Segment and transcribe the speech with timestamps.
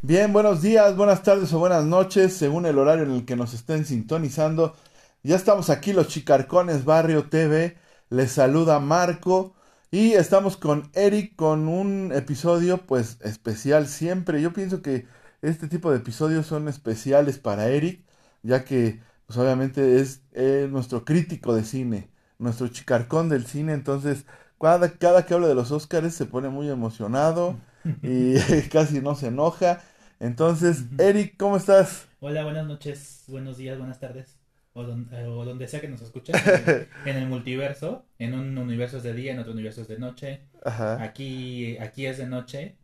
[0.00, 3.52] Bien, buenos días, buenas tardes o buenas noches, según el horario en el que nos
[3.52, 4.76] estén sintonizando.
[5.24, 7.76] Ya estamos aquí los Chicarcones Barrio TV.
[8.08, 9.56] Les saluda Marco
[9.90, 14.40] y estamos con Eric con un episodio pues especial siempre.
[14.40, 15.06] Yo pienso que
[15.42, 18.04] este tipo de episodios son especiales para Eric,
[18.44, 20.22] ya que pues obviamente es,
[20.70, 22.08] nuestro crítico de cine,
[22.38, 24.26] nuestro chicarcón del cine, entonces
[24.60, 27.56] cada, cada que habla de los Oscars se pone muy emocionado
[28.02, 28.36] y
[28.72, 29.80] casi no se enoja.
[30.20, 32.08] Entonces, Eric, ¿cómo estás?
[32.18, 34.36] Hola, buenas noches, buenos días, buenas tardes,
[34.72, 36.34] o, eh, donde sea que nos escuchen,
[37.04, 40.40] en, el multiverso, en un universo es de día, en otro universo es de noche.
[40.64, 42.74] Aquí, aquí es de noche,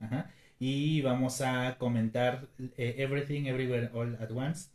[0.61, 4.69] y vamos a comentar eh, Everything, Everywhere, All at Once.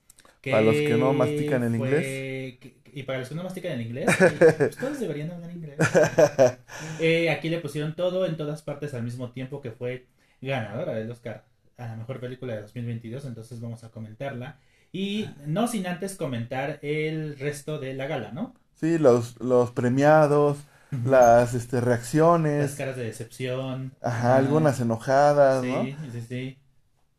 [0.44, 2.60] para los que no mastican el inglés.
[2.92, 4.10] y para los que no mastican el inglés,
[4.58, 5.78] pues todos deberían hablar inglés.
[7.00, 10.06] Eh, aquí le pusieron todo en todas partes al mismo tiempo que fue
[10.42, 11.44] ganadora del Oscar
[11.80, 14.60] a la mejor película de 2022, entonces vamos a comentarla.
[14.92, 18.56] Y no sin antes comentar el resto de la gala, ¿no?
[18.76, 20.58] Sí, los, los premiados,
[21.06, 22.72] las este, reacciones.
[22.72, 23.94] Las caras de decepción.
[24.02, 25.84] Ajá, algunas enojadas, ¿no?
[25.84, 26.58] Sí, sí, sí.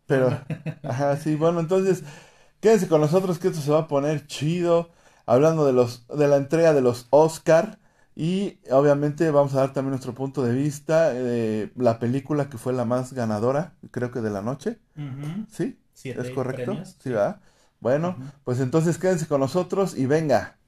[0.07, 0.37] Pero,
[0.83, 2.03] ajá, sí, bueno, entonces,
[2.61, 4.91] quédense con nosotros que esto se va a poner chido.
[5.27, 7.80] Hablando de los, de la entrega de los Oscar.
[8.17, 12.73] Y obviamente vamos a dar también nuestro punto de vista de la película que fue
[12.73, 14.79] la más ganadora, creo que de la noche.
[15.49, 15.79] ¿Sí?
[16.05, 16.77] ¿Es correcto?
[17.03, 17.41] Sí, va.
[17.81, 20.59] Bueno, pues entonces quédense con nosotros y venga.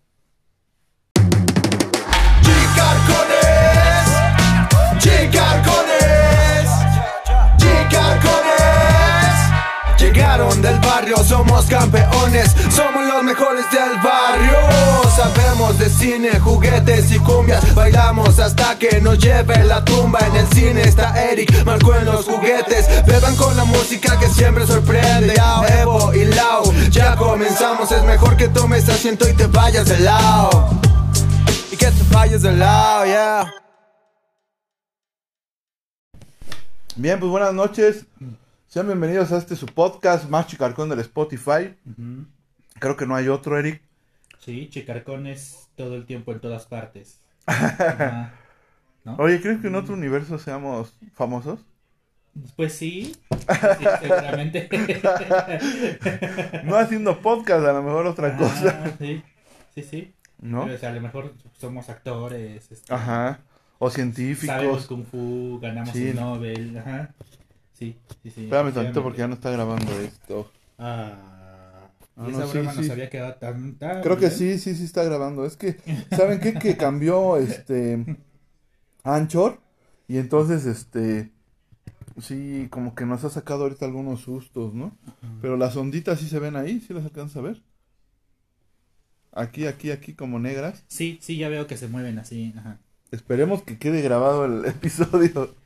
[10.23, 14.57] Del barrio, somos campeones, somos los mejores del barrio.
[15.17, 20.21] Sabemos de cine, juguetes y cumbias, bailamos hasta que nos lleve la tumba.
[20.21, 23.05] En el cine está Eric, marcó en los juguetes.
[23.05, 25.35] Beban con la música que siempre sorprende.
[25.81, 27.91] Evo y Lau, ya comenzamos.
[27.91, 30.71] Es mejor que tomes asiento y te vayas de lado.
[31.73, 33.53] Y que te vayas de lado, yeah.
[36.95, 38.07] Bien, pues buenas noches.
[38.73, 41.77] Sean bienvenidos a este su podcast, más Chicarcón del Spotify.
[42.79, 43.83] Creo que no hay otro, Eric.
[44.39, 47.21] Sí, Chicarcones todo el tiempo en todas partes.
[49.19, 51.61] Oye, ¿crees que en otro universo seamos famosos?
[52.57, 53.15] Pues sí,
[54.01, 54.71] seguramente.
[56.65, 58.97] no haciendo podcast, a lo mejor otra cosa.
[58.99, 59.23] Sí,
[59.75, 60.15] sí, sí.
[60.41, 60.65] ¿No?
[60.65, 62.73] o sea, a lo mejor somos actores.
[62.73, 63.41] Este, Ajá.
[63.79, 64.47] O científicos.
[64.47, 66.79] Sabemos Kung Fu, ganamos el Nobel.
[66.79, 67.15] Ajá.
[67.83, 68.45] Sí, sí, sí.
[68.45, 70.49] Espérame tantito porque ya no está grabando esto.
[70.79, 71.89] Ah.
[72.17, 75.45] ah esa no, broma nos había quedado tan, Creo que sí, sí, sí está grabando.
[75.45, 75.79] Es que,
[76.17, 76.55] ¿saben qué?
[76.55, 78.19] Que cambió este
[79.03, 79.61] Anchor.
[80.07, 81.33] Y entonces, este.
[82.21, 84.97] Sí, como que nos ha sacado ahorita algunos sustos, ¿no?
[85.41, 87.63] Pero las onditas sí se ven ahí, ¿sí las alcanzas a ver?
[89.33, 90.85] Aquí, aquí, aquí, como negras.
[90.87, 92.53] Sí, sí, ya veo que se mueven así.
[92.57, 92.79] Ajá.
[93.11, 95.57] Esperemos que quede grabado el episodio.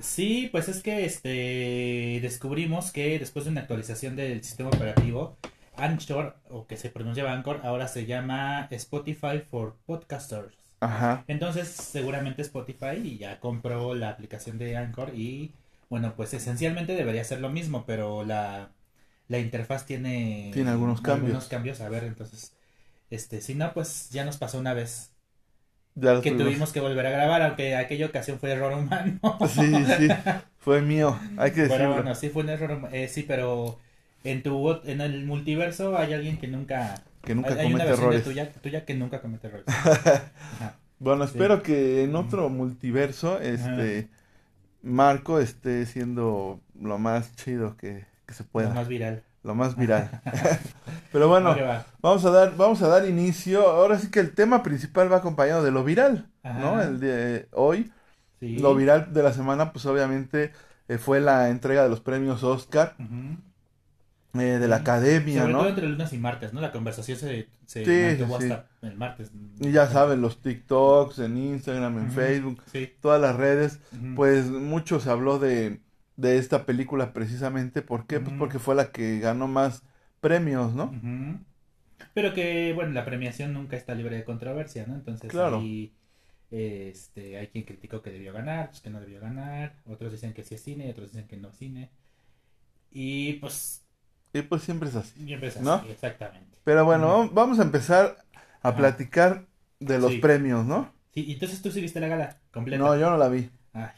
[0.00, 5.36] Sí, pues es que este descubrimos que después de una actualización del sistema operativo,
[5.76, 10.54] Anchor, o que se pronuncia Anchor, ahora se llama Spotify for Podcasters.
[10.80, 11.24] Ajá.
[11.28, 15.52] Entonces, seguramente Spotify ya compró la aplicación de Anchor y,
[15.90, 18.70] bueno, pues esencialmente debería ser lo mismo, pero la,
[19.28, 20.50] la interfaz tiene...
[20.54, 21.26] Tiene algunos cambios.
[21.26, 22.52] Algunos cambios, a ver, entonces,
[23.10, 25.10] este, si no, pues ya nos pasó una vez
[26.22, 29.18] que tuvimos que volver a grabar, aunque aquella ocasión fue error humano.
[29.48, 30.08] sí, sí,
[30.58, 31.76] fue mío, hay que decirlo.
[31.78, 33.78] Pero bueno, sí fue un error, eh, sí, pero
[34.24, 38.24] en tu en el multiverso hay alguien que nunca que nunca comete errores.
[38.24, 39.66] Tuya, tuya que nunca comete errores.
[40.98, 44.08] bueno, espero que en otro multiverso este
[44.82, 48.68] Marco esté siendo lo más chido que, que se pueda.
[48.70, 50.10] Lo más viral lo más viral.
[51.12, 51.56] Pero bueno,
[52.00, 53.68] vamos a dar, vamos a dar inicio.
[53.68, 56.80] Ahora sí que el tema principal va acompañado de lo viral, ¿no?
[56.80, 57.92] El de hoy.
[58.40, 60.52] Lo viral de la semana, pues obviamente
[60.88, 62.94] eh, fue la entrega de los premios Oscar.
[62.98, 65.58] eh, de la academia, Sobre ¿no?
[65.58, 66.60] todo entre lunes y martes, ¿no?
[66.60, 69.30] La conversación se, se hasta el martes.
[69.58, 72.62] Y ya saben, los TikToks, en Instagram, en Facebook,
[73.00, 73.80] todas las redes,
[74.16, 75.80] pues mucho se habló de,
[76.20, 77.82] de esta película precisamente.
[77.82, 78.20] ¿Por qué?
[78.20, 79.82] Pues porque fue la que ganó más
[80.20, 80.92] premios, ¿no?
[82.14, 84.94] Pero que, bueno, la premiación nunca está libre de controversia, ¿no?
[84.94, 85.58] Entonces claro.
[85.58, 85.92] ahí
[86.50, 89.76] este, hay quien criticó que debió ganar, pues que no debió ganar.
[89.86, 91.90] Otros dicen que sí es cine, otros dicen que no es cine.
[92.90, 93.84] Y pues...
[94.32, 95.24] Y pues siempre es así.
[95.24, 95.82] Siempre es así, ¿no?
[95.88, 96.58] exactamente.
[96.64, 98.24] Pero bueno, vamos a empezar
[98.62, 99.46] a platicar
[99.80, 100.92] de los premios, ¿no?
[101.14, 102.84] Sí, entonces tú sí viste la gala completa.
[102.84, 103.50] No, yo no la vi.
[103.72, 103.90] Ay.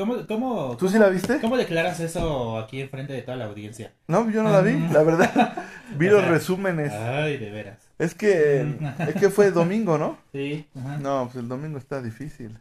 [0.00, 1.40] ¿Cómo, cómo, ¿Tú sí la viste?
[1.42, 3.92] ¿Cómo declaras eso aquí enfrente de toda la audiencia?
[4.08, 5.52] No, yo no la vi, la verdad.
[5.98, 6.90] vi los resúmenes.
[6.90, 7.76] Ay, de veras.
[7.98, 9.02] Es que, Mm.
[9.10, 10.16] es que fue domingo, ¿no?
[10.32, 10.96] Sí, ajá.
[10.96, 12.56] No, pues el domingo está difícil.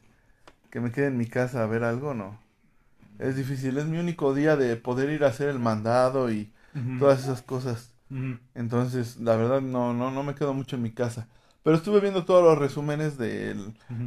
[0.70, 2.38] Que me quede en mi casa a ver algo, no.
[3.20, 6.52] Es difícil, es mi único día de poder ir a hacer el mandado y
[7.00, 7.94] todas esas cosas.
[8.54, 11.28] Entonces, la verdad, no, no, no me quedo mucho en mi casa.
[11.70, 13.56] Pero estuve viendo todos los resúmenes de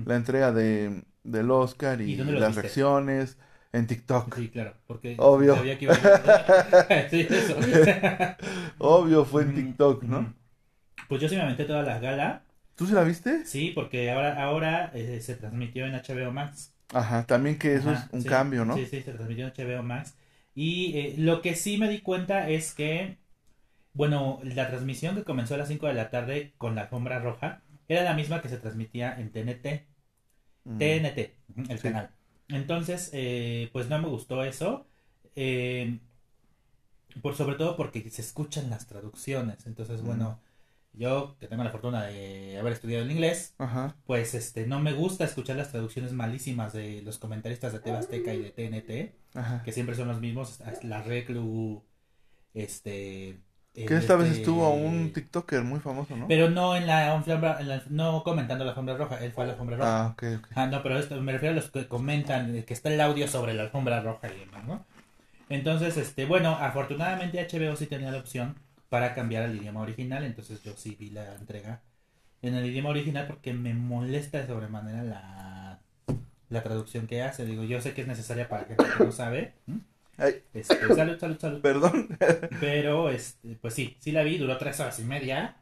[0.04, 2.56] la entrega de, del Oscar y, ¿Y dónde los las viste?
[2.56, 3.38] reacciones
[3.72, 4.34] en TikTok.
[4.34, 5.54] Sí, claro, porque Obvio.
[5.54, 6.56] sabía que iba a...
[7.10, 7.58] sí, eso.
[8.78, 10.24] Obvio, fue en Ujú, TikTok, ¿no?
[10.24, 10.34] ujú.
[11.08, 13.32] Pues yo sí me aventé toda la gala, ¿Tú se la viste?
[13.42, 16.74] sí, porque ahora, ahora eh, se transmitió en HBO Max.
[16.94, 18.82] Ajá, también que eso Ajá, es un sí, cambio, ¿no?
[18.82, 20.16] Sí, sí, se transmitió en HBO Max.
[20.54, 23.18] Y eh, lo que sí me di cuenta es que,
[23.94, 27.62] bueno, la transmisión que comenzó a las 5 de la tarde con la alfombra roja
[27.88, 29.86] era la misma que se transmitía en TNT.
[30.64, 30.78] Mm.
[30.78, 31.82] TNT, ujú, el Sí.
[31.82, 32.10] canal.
[32.48, 34.86] Entonces, eh, pues no me gustó eso.
[35.34, 35.98] eh,
[37.22, 39.66] por sobre todo porque se escuchan las traducciones.
[39.66, 40.06] Entonces, Mm.
[40.06, 40.40] bueno,
[40.92, 43.96] yo que tengo la fortuna de haber estudiado el inglés, Ajá.
[44.06, 48.34] pues este no me gusta escuchar las traducciones malísimas de los comentaristas de TV Azteca
[48.34, 49.62] y de TNT, Ajá.
[49.62, 51.82] que siempre son los mismos, la Reclu,
[52.54, 53.40] este...
[53.74, 56.26] Que esta vez este- estuvo un TikToker muy famoso, ¿no?
[56.28, 59.46] Pero no en la alfombra, en la- no comentando la alfombra roja, él fue a
[59.48, 59.88] la alfombra roja.
[59.90, 60.48] Ah, ok, ok.
[60.54, 63.26] Ah, no, pero esto, me refiero a los que comentan eh, que está el audio
[63.28, 64.84] sobre la alfombra roja y demás, ¿no?
[65.48, 68.56] Entonces, este, bueno, afortunadamente HBO sí tenía la opción
[68.88, 71.82] para cambiar al idioma original, entonces yo sí vi la entrega
[72.42, 75.80] en el idioma original porque me molesta de sobremanera la,
[76.50, 77.46] la traducción que hace.
[77.46, 79.54] Digo, yo sé que es necesaria para gente que no sabe.
[80.52, 81.62] Este, salud, salud, salud.
[81.62, 82.16] perdón.
[82.58, 85.56] Pero, este, pues sí, sí la vi, duró tres horas y media.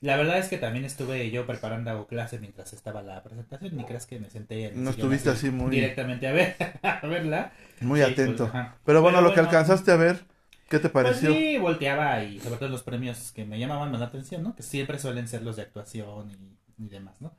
[0.00, 3.76] La verdad es que también estuve yo preparando clase mientras estaba la presentación.
[3.76, 6.56] Ni creas que me senté en el No sillón estuviste así muy, directamente a ver,
[6.82, 7.52] a verla.
[7.80, 8.44] muy Sí, atento.
[8.44, 8.78] pues, ajá.
[8.84, 10.24] Pero bueno, Pero lo que alcanzaste a ver,
[10.68, 11.30] ¿qué te Pues pareció?
[11.30, 14.54] sí, volteaba y sobre todo los premios que me llamaban más la atención, ¿no?
[14.56, 17.32] Que siempre suelen ser los de actuación y, y demás, ¿no?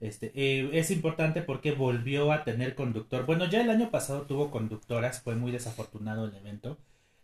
[0.00, 3.26] Este, eh, es importante porque volvió a tener conductor.
[3.26, 6.78] Bueno, ya el año pasado tuvo conductoras, fue muy desafortunado el evento.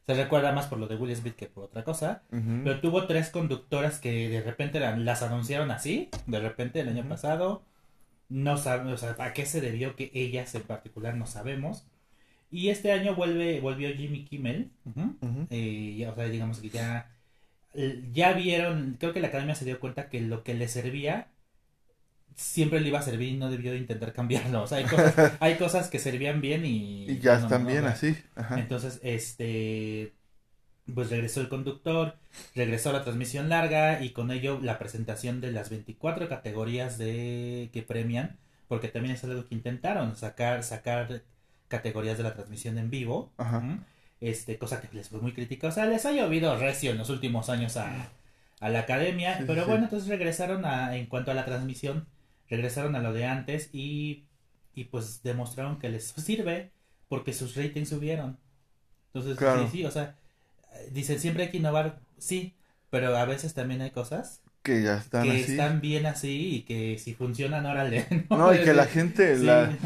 [0.06, 2.22] Se recuerda más por lo de Will Smith que por otra cosa.
[2.64, 7.08] Pero tuvo tres conductoras que de repente la- las anunciaron así, de repente el año
[7.08, 7.62] pasado.
[8.28, 11.86] No sabemos, o sea, a qué se debió que ellas en particular no sabemos.
[12.50, 14.70] Y este año vuelve, volvió Jimmy Kimmel.
[15.50, 17.10] eh, ya, o sea, digamos que ya,
[18.12, 21.28] ya vieron, creo que la academia se dio cuenta que lo que le servía
[22.36, 24.62] siempre le iba a servir y no debió de intentar cambiarlo.
[24.62, 27.08] O sea, hay cosas, hay cosas que servían bien y...
[27.10, 28.16] Y ya no, están no, bien no, así.
[28.34, 28.58] Ajá.
[28.58, 30.14] entonces, este,
[30.92, 32.16] pues regresó el conductor,
[32.54, 37.82] regresó la transmisión larga y con ello la presentación de las 24 categorías de que
[37.82, 38.38] premian,
[38.68, 41.22] porque también es algo que intentaron sacar, sacar
[41.68, 43.62] categorías de la transmisión en vivo, Ajá.
[44.20, 47.08] este, cosa que les fue muy crítica, o sea, les ha llovido recio en los
[47.10, 48.10] últimos años a,
[48.60, 49.68] a la academia, sí, pero sí.
[49.68, 52.06] bueno, entonces regresaron a, en cuanto a la transmisión,
[52.48, 54.24] regresaron a lo de antes y,
[54.74, 56.70] y pues demostraron que les sirve
[57.08, 58.38] porque sus ratings subieron.
[59.12, 59.64] Entonces, Claro.
[59.70, 60.16] sí, sí, o sea,
[60.90, 62.54] dicen siempre hay que innovar, sí,
[62.90, 65.52] pero a veces también hay cosas Que ya están que así.
[65.52, 68.06] están bien así y que si funcionan, órale.
[68.30, 69.76] No, y que la gente, Sí, la,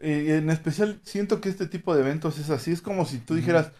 [0.00, 2.70] y en especial siento que este tipo de eventos es así.
[2.72, 3.72] Es como si tú dijeras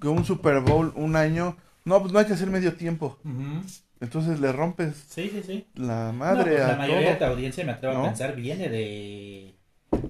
[0.00, 3.18] que un Super Bowl un año, no, pues no hay que hacer medio tiempo.
[3.24, 3.62] Ujú.
[4.00, 5.66] Entonces le rompes Sí, sí, sí.
[5.74, 8.00] la No, madre pues la a mayoría de tu audiencia, me atrevo ¿No?
[8.04, 9.54] a pensar, viene de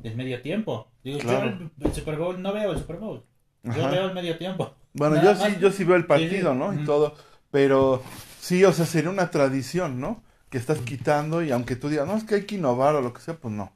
[0.02, 0.88] del medio tiempo.
[1.02, 1.50] Digo, Claro.
[1.50, 3.24] yo el, el Super Bowl no veo el Super Bowl.
[3.62, 3.90] Yo Ajá.
[3.90, 4.74] veo el medio tiempo.
[4.92, 6.54] Bueno, Nada yo sí, yo sí veo el partido.
[6.54, 6.72] ¿no?
[6.74, 7.14] Y todo.
[7.50, 8.02] Pero
[8.40, 10.22] sí, o sea, sería una tradición, ¿no?
[10.50, 13.12] Que estás quitando y aunque tú digas, no, es que hay que innovar o lo
[13.12, 13.72] que sea, pues no.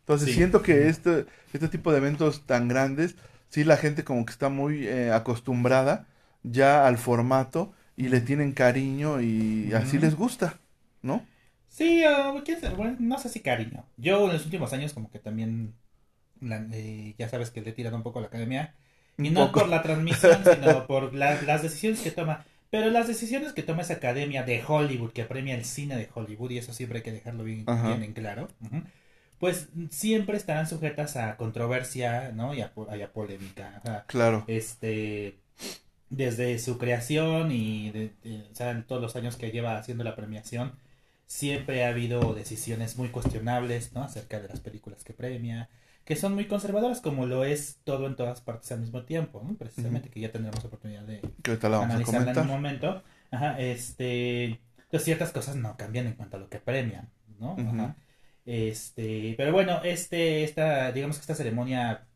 [0.00, 3.16] Entonces siento que este, este tipo de eventos tan grandes,
[3.48, 6.06] sí la gente como que está muy eh, acostumbrada
[6.42, 10.58] ya al formato y le tienen cariño y así les gusta,
[11.02, 11.24] ¿no?
[11.68, 12.42] Sí, uh,
[12.76, 13.84] bueno, no sé si cariño.
[13.96, 15.74] Yo en los últimos años como que también,
[16.40, 18.74] la- eh, ya sabes que le he tirado un poco a la academia.
[19.18, 19.60] Y Un no poco.
[19.60, 22.44] por la transmisión, sino por la- las decisiones que toma.
[22.70, 26.50] Pero las decisiones que toma esa academia de Hollywood, que premia el cine de Hollywood,
[26.50, 28.48] y eso siempre hay que dejarlo bien, en claro,
[29.38, 32.54] pues siempre estarán sujetas a controversia, ¿no?
[32.54, 33.80] Y a, a polémica.
[33.82, 34.44] O sea, Claro.
[34.48, 35.38] este
[36.16, 40.04] desde su creación y de, de- o sea, en todos los años que lleva haciendo
[40.04, 40.74] la premiación
[41.26, 45.68] siempre ha habido decisiones muy cuestionables no acerca de las películas que premia
[46.04, 49.56] que son muy conservadoras como lo es todo en todas partes al mismo tiempo ¿no?
[49.56, 51.20] precisamente que ya tendremos oportunidad de
[51.80, 54.44] analizarla en un momento Ajá, este
[54.84, 57.56] entonces ciertas cosas no cambian en cuanto a lo que premian no.
[57.66, 57.96] Ajá.
[58.44, 62.06] este pero bueno este esta digamos que esta ceremonia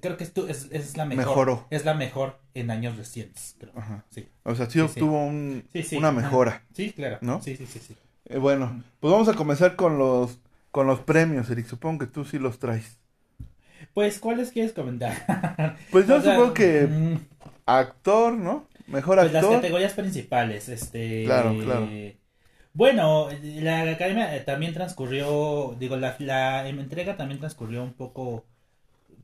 [0.00, 1.26] creo que esto es, es la mejor.
[1.26, 1.66] Mejoró.
[1.70, 3.72] Es la mejor en años recientes, creo.
[3.76, 4.04] Ajá.
[4.10, 4.28] Sí.
[4.44, 5.64] O sea, sí obtuvo un-
[5.96, 6.62] una mejora.
[6.74, 7.18] Sí, claro.
[7.20, 7.40] ¿No?
[7.42, 7.96] Sí, sí, sí, sí.
[8.26, 10.38] Eh, bueno, pues vamos a comenzar con los
[10.70, 11.66] con los premios, Eric.
[11.66, 12.98] Supongo que tú sí los traes.
[13.94, 15.76] Pues, ¿cuáles quieres comentar?
[15.90, 17.16] Pues yo O sea, supongo que mm,
[17.66, 18.66] actor, ¿no?
[18.86, 19.56] Mejor Pues las actor.
[19.56, 21.24] categorías principales, este...
[21.24, 21.88] Claro, claro.
[22.72, 28.46] Bueno, la academia eh, también transcurrió, digo, la, la entrega también transcurrió un poco,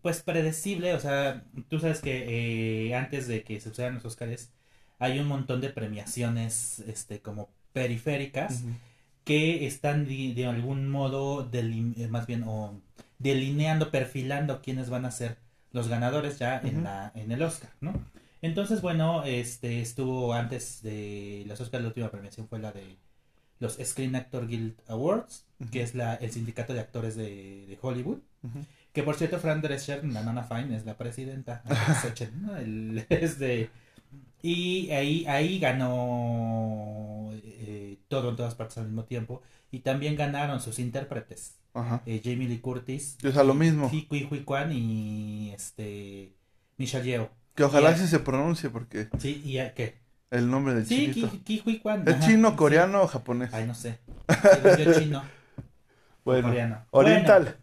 [0.04, 4.52] pues, predecible, o sea, tú sabes que eh, antes de que se usaran los Óscares,
[4.98, 8.64] hay un montón de premiaciones, este, como periféricas,
[9.24, 12.82] que están de, de algún modo, eh, más bien, o
[13.18, 15.38] delineando, perfilando quiénes van a ser
[15.72, 17.94] los ganadores ya en, la, en el Oscar, ¿no?
[18.42, 22.98] Entonces, bueno, este estuvo antes de los Oscars, la última premiación fue la de
[23.58, 28.18] los Screen Actor Guild Awards, que es la, el sindicato de actores de, de Hollywood.
[28.94, 31.62] Que por cierto, Fran Drescher, la nana Fine, es la presidenta.
[32.58, 33.68] El- es de-
[34.40, 39.42] y ahí, ahí ganó eh, todo en todas partes al mismo tiempo.
[39.70, 41.56] Y también ganaron sus intérpretes.
[41.76, 42.02] Ajá.
[42.06, 43.90] eh, Jamie Lee Curtis, O sea, lo mismo.
[43.90, 46.32] Hui Kwan y este
[46.76, 47.28] Michelle Yeoh.
[47.56, 49.98] Que ojalá Y- sí se pronuncie porque Sí, y a- ¿qué?
[50.30, 51.32] el nombre del Sí, chinito.
[51.32, 52.06] Ki, Ki Hui Kwan.
[52.06, 52.56] ¿Es ajá, chino, sí.
[52.56, 53.52] coreano o japonés?
[53.52, 53.98] Ay, no sé.
[54.78, 55.22] Yo, chino
[56.24, 56.84] bueno, coreano.
[56.92, 57.42] oriental.
[57.42, 57.58] Bueno,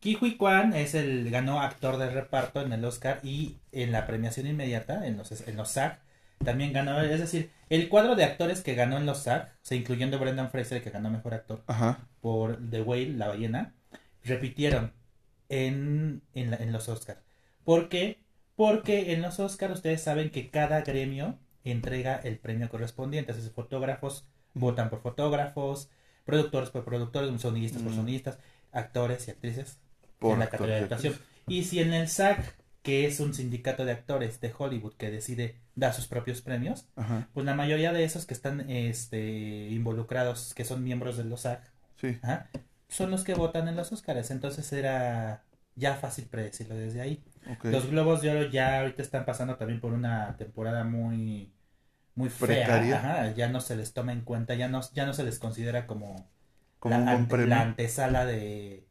[0.00, 4.06] Ki Hui Kwan es el ganó actor de reparto en el Oscar y en la
[4.06, 6.00] premiación inmediata en los en los SAG
[6.42, 10.18] también ganó, es decir, el cuadro de actores que ganó en los SAG, se incluyendo
[10.18, 11.98] Brendan Fraser que ganó mejor actor Ajá.
[12.22, 13.74] por The Whale, la ballena,
[14.24, 14.92] repitieron
[15.50, 17.20] en, en, la- en los Oscars.
[17.64, 18.20] ¿Por qué?
[18.56, 23.32] Porque en los Oscars ustedes saben que cada gremio entrega el premio correspondiente.
[23.32, 25.90] Entonces, fotógrafos votan por fotógrafos,
[26.24, 27.96] productores por productores, sonidistas por Mm.
[27.96, 28.38] sonidistas,
[28.72, 29.78] actores y actrices
[30.20, 31.14] Por en la categoría de actuación.
[31.48, 35.56] Y si en el SAG, que es un sindicato de actores de Hollywood que decide
[35.74, 37.28] dar sus propios premios, Ajá.
[37.34, 41.48] pues la mayoría de esos que están este, involucrados, que son miembros de los
[42.00, 42.18] Sí.
[42.22, 42.48] Ajá.
[42.88, 44.30] son los que votan en los Oscars.
[44.30, 45.42] Entonces era
[45.74, 47.22] ya fácil predecirlo desde ahí.
[47.64, 51.52] Los Globos de Oro ya ahorita están pasando también por una temporada muy
[52.14, 52.96] muy fea.
[52.96, 55.86] Ajá, Ya no se les toma en cuenta, ya no, ya no se les considera
[55.86, 56.28] como,
[56.78, 58.84] Como la, ante- la antesala de,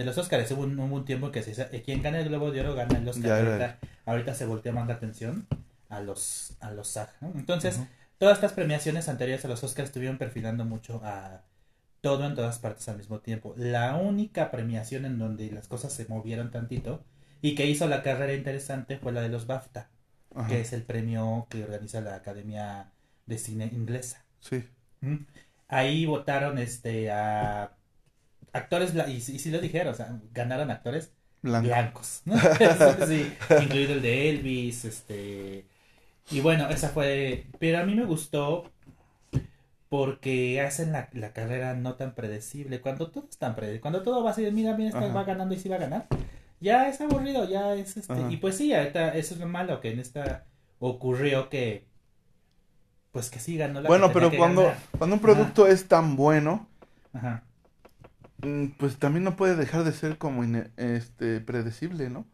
[0.00, 0.50] de los Oscars.
[0.52, 2.74] Hubo un, hubo un tiempo que se dice, eh, quien gana el Globo de Oro
[2.74, 3.26] gana el Oscar.
[3.26, 5.46] Ya ahorita, ahorita se voltea más la atención
[5.90, 7.10] a los, a los SAG.
[7.20, 7.32] ¿no?
[7.34, 7.78] Entonces,
[8.16, 11.42] todas estas premiaciones anteriores a los Oscars estuvieron perfilando mucho a
[12.00, 13.54] todo en todas partes al mismo tiempo.
[13.58, 17.04] La única premiación en donde las cosas se movieron tantito
[17.42, 19.90] y que hizo la carrera interesante fue la de los BAFTA,
[20.34, 20.48] Ajá.
[20.48, 22.90] que es el premio que organiza la Academia
[23.26, 24.24] de Cine Inglesa.
[24.38, 24.64] Sí.
[25.02, 25.26] ¿Mm?
[25.68, 27.76] Ahí votaron este a
[28.52, 31.68] actores y, y sí lo dijeron, o sea, ganaron actores Blanco.
[31.68, 32.36] blancos, ¿no?
[33.08, 35.66] sí, incluido el de Elvis, este
[36.30, 38.70] y bueno, esa fue, pero a mí me gustó
[39.88, 44.22] porque hacen la, la carrera no tan predecible, cuando todo es tan predecible, cuando todo
[44.22, 46.06] va así de mira, mira, va ganando y sí va a ganar,
[46.60, 48.30] ya es aburrido, ya es este, Ajá.
[48.30, 50.46] y pues sí, ahorita eso es lo malo que en esta
[50.78, 51.88] ocurrió que
[53.12, 54.78] pues que sí ganó la Bueno, pero cuando, ganar.
[54.98, 56.68] cuando un producto es tan bueno,
[57.12, 57.42] Ajá.
[58.42, 60.44] Mm, pues también no puede dejar de ser como
[60.76, 62.26] este predecible, ¿no?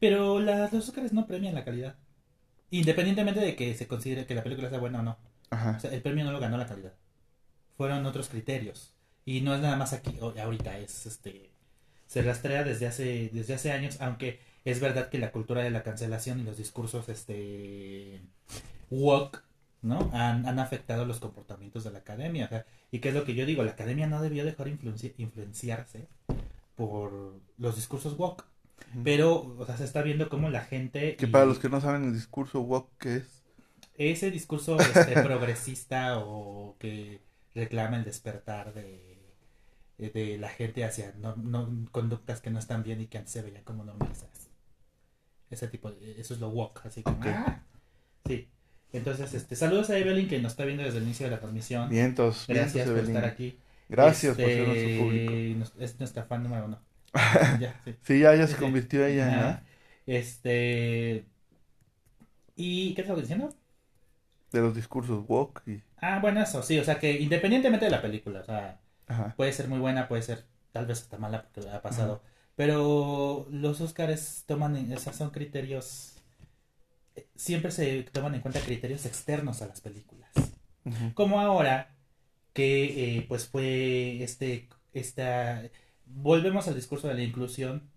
[0.00, 1.96] Pero las, los Óscares no premian la calidad.
[2.70, 5.18] Independientemente de que se considere que la película sea buena o no.
[5.50, 5.74] Ajá.
[5.76, 6.94] O sea, el premio no lo ganó la calidad.
[7.76, 8.94] Fueron otros criterios.
[9.24, 11.50] Y no es nada más aquí, ahorita, es este.
[12.06, 15.82] Se rastrea desde hace, desde hace años, aunque es verdad que la cultura de la
[15.82, 18.20] cancelación y los discursos este
[18.90, 19.42] woke,
[19.86, 20.10] ¿no?
[20.12, 22.46] Han, han afectado los comportamientos de la academia.
[22.46, 25.14] o sea, y qué es lo que yo digo, la academia no debió dejar influenci-
[25.18, 26.08] influenciarse
[26.76, 28.44] por los discursos woke.
[29.04, 31.16] Pero, o sea, se está viendo cómo la gente...
[31.16, 33.42] Que y- para los que no saben el discurso woke que es.
[33.98, 37.20] ese discurso este, progresista o que
[37.54, 39.18] reclama el despertar de,
[39.98, 43.42] de la gente hacia no, no- conductas que no están bien y que antes se
[43.42, 44.50] veían como normalizadas.
[45.50, 47.18] Ese tipo, de- eso es lo woke, así como...
[47.24, 47.62] ¡ah!
[48.26, 48.48] Sí.
[48.92, 51.88] Entonces, este, saludos a Evelyn que nos está viendo desde el inicio de la transmisión.
[51.88, 53.16] Vientos, Gracias vientos, por Evelyn.
[53.16, 53.58] estar aquí.
[53.88, 55.32] Gracias por Este, ser nuestro público.
[55.78, 56.80] Es nuestra fan número uno.
[57.60, 57.94] ya, sí.
[58.02, 59.26] Sí, ya, ya se convirtió ella.
[59.26, 59.62] ¿verdad?
[60.06, 61.26] Este...
[62.56, 63.54] ¿Y qué estaba diciendo?
[64.52, 65.82] De los discursos woke y...
[65.98, 69.34] Ah, bueno, eso, sí, o sea que independientemente de la película, o sea, Ajá.
[69.36, 72.22] puede ser muy buena, puede ser tal vez hasta mala porque ha pasado,
[72.54, 76.15] pero los Oscars toman, en- o sea, son criterios,
[77.34, 80.30] siempre se toman en cuenta criterios externos a las películas,
[81.14, 81.94] como ahora
[82.52, 85.62] que pues fue este, esta,
[86.06, 87.90] volvemos al discurso de la inclusión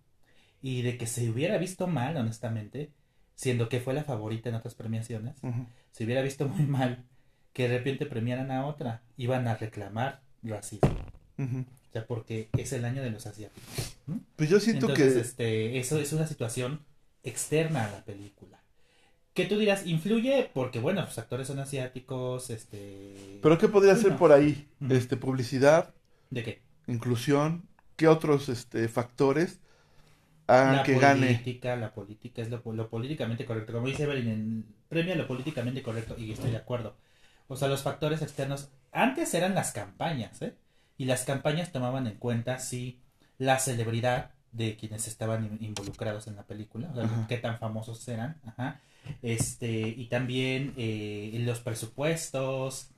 [0.61, 2.91] y de que se hubiera visto mal, honestamente,
[3.35, 5.65] siendo que fue la favorita en otras premiaciones, Ujú.
[5.91, 7.05] se hubiera visto muy mal
[7.53, 10.93] que de repente premiaran a otra, iban a reclamar racismo,
[11.37, 11.59] Ujú.
[11.59, 13.97] o sea, porque es el año de los asiáticos.
[14.35, 15.19] Pues yo siento Entonces, que...
[15.21, 16.81] este, eso es una situación
[17.23, 18.58] externa a la película.
[19.33, 23.39] Que tú dirás, influye porque, bueno, los actores son asiáticos, este...
[23.41, 24.67] ¿Pero qué podría ser por ahí?
[24.89, 25.93] Este, publicidad,
[26.29, 26.61] ¿De qué?
[26.87, 27.63] inclusión,
[27.95, 29.59] ¿qué otros este, factores
[30.47, 31.27] hagan la que gane?
[31.27, 33.73] política, la política es lo, lo políticamente correcto.
[33.73, 36.95] Como dice Evelyn, en premio a lo políticamente correcto, y estoy de acuerdo.
[37.47, 40.53] O sea, los factores externos, antes eran las campañas, ¿eh?
[40.97, 42.99] Y las campañas tomaban en cuenta si
[43.37, 47.25] la celebridad de quienes estaban in- involucrados en la película, o sea, Ajá.
[47.27, 48.81] qué tan famosos eran, ajá.
[49.21, 52.89] Este, y también eh, los presupuestos.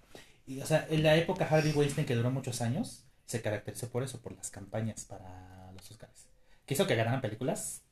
[0.45, 4.03] Y, o sea, en la época Harvey Weinstein, que duró muchos años, se caracterizó por
[4.03, 6.27] eso, por las campañas para los Oscars.
[6.65, 7.83] Que hizo que ganaran películas.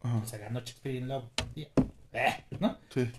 [0.00, 1.24] Ajá, O sea, ganó Shakespeare in Love.
[1.56, 2.78] Eh, ¿No?
[2.90, 3.10] sí.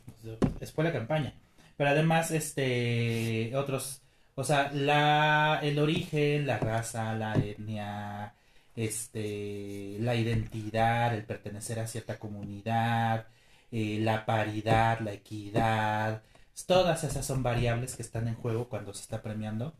[0.61, 1.33] Es fue la campaña.
[1.75, 4.01] Pero además, este, otros,
[4.35, 8.35] o sea, la, el origen, la raza, la etnia,
[8.75, 13.27] este, la identidad, el pertenecer a cierta comunidad,
[13.77, 16.23] eh, la paridad, la equidad,
[16.65, 19.73] todas esas son variables que están en juego cuando se está premiando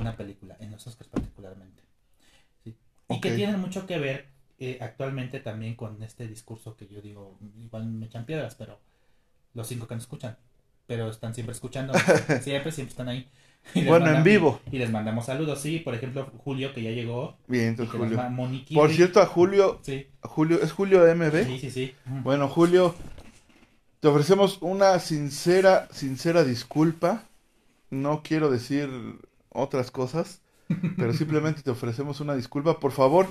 [0.00, 1.82] una película, en los Oscars particularmente.
[2.64, 2.74] ¿sí?
[3.10, 4.28] Y que tienen mucho que ver
[4.58, 8.80] eh, actualmente también con este discurso que yo digo, igual me echan piedras, pero
[9.52, 10.38] los cinco que nos escuchan,
[10.86, 11.92] pero están siempre escuchando,
[12.40, 13.28] siempre, siempre están ahí.
[13.74, 14.60] Y Bueno, en vivo.
[14.72, 17.36] Y les mandamos saludos, sí, por ejemplo, Julio, que ya llegó.
[17.48, 18.18] Bien, entonces Julio.
[18.72, 21.44] Por cierto, a Julio, Sí, a Julio, ¿es Julio MB?
[21.44, 21.94] sí, sí, sí.
[22.22, 22.94] Bueno, Julio,
[24.00, 27.24] te ofrecemos una sincera, sincera disculpa.
[27.90, 28.88] No quiero decir
[29.50, 30.40] otras cosas,
[30.96, 32.78] pero simplemente te ofrecemos una disculpa.
[32.80, 33.26] Por favor,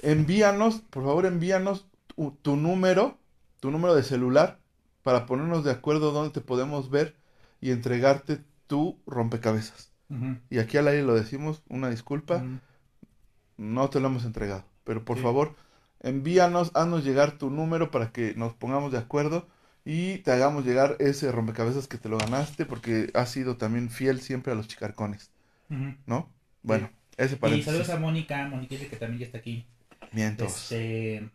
[0.00, 3.18] envíanos, por favor, envíanos tu, tu número,
[3.60, 4.58] tu número de celular,
[5.02, 7.16] para ponernos de acuerdo dónde te podemos ver
[7.60, 9.90] y entregarte tu rompecabezas.
[10.50, 12.44] Y aquí al aire lo decimos, una disculpa
[13.56, 14.64] no te lo hemos entregado.
[14.84, 15.22] Pero por Sí.
[15.22, 15.54] favor,
[16.00, 19.46] envíanos, haznos llegar tu número para que nos pongamos de acuerdo
[19.86, 24.20] y te hagamos llegar ese rompecabezas que te lo ganaste porque has sido también fiel
[24.20, 25.30] siempre a los chicarcones.
[26.06, 26.28] ¿no?
[26.62, 27.66] Bueno, ese Y paréntesis.
[27.72, 29.64] saludos a Mónica, Mónica dice que también ya está aquí.
[30.12, 30.52] Mientos.
[30.72, 31.28] Este...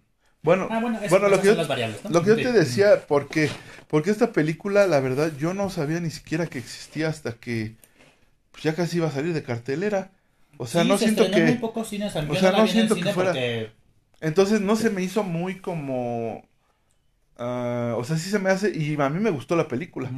[0.43, 2.09] Bueno, Ah, bueno, eso- bueno, lo que son yo- las variables, ¿no?
[2.09, 2.43] lo que yo Sí.
[2.43, 3.49] te decía, ¿por qué?
[3.87, 7.75] Porque esta película, la verdad, yo no sabía ni siquiera que existía hasta que
[8.51, 10.11] pues, ya casi iba a salir de cartelera.
[10.57, 11.43] O sea, Sí, no se siento que...
[11.45, 13.71] muy pocos cines, o sea, no en siento que fuera- porque-
[14.19, 16.43] Entonces no se me hizo muy como...
[17.41, 18.71] ah, o sea, sí se me hace...
[18.75, 20.09] Y a mí me gustó la película,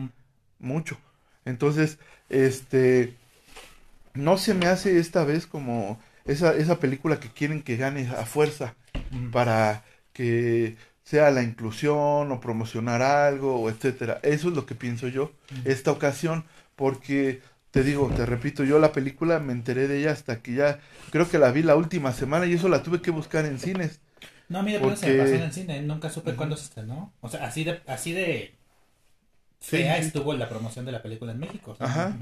[0.59, 0.97] mucho.
[1.45, 1.97] Entonces,
[2.29, 3.15] este...
[4.13, 8.25] No se me hace esta vez como esa, esa película que quieren que gane a
[8.25, 8.75] fuerza
[9.31, 9.83] para
[10.13, 14.19] que sea la inclusión o promocionar algo o etcétera.
[14.23, 15.31] Eso es lo que pienso yo
[15.65, 20.41] esta ocasión porque te digo, te repito, yo la película me enteré de ella hasta
[20.41, 23.45] que ya creo que la vi la última semana y eso la tuve que buscar
[23.45, 23.99] en cines.
[24.49, 27.13] No, mira, pero se Porque- me pasó en el cine, nunca supe cuándo se estrenó.
[27.21, 28.56] O sea, así de, así de
[29.60, 30.08] fea sí.
[30.08, 31.71] estuvo la promoción de la película en México.
[31.71, 32.17] o sea, Ajá.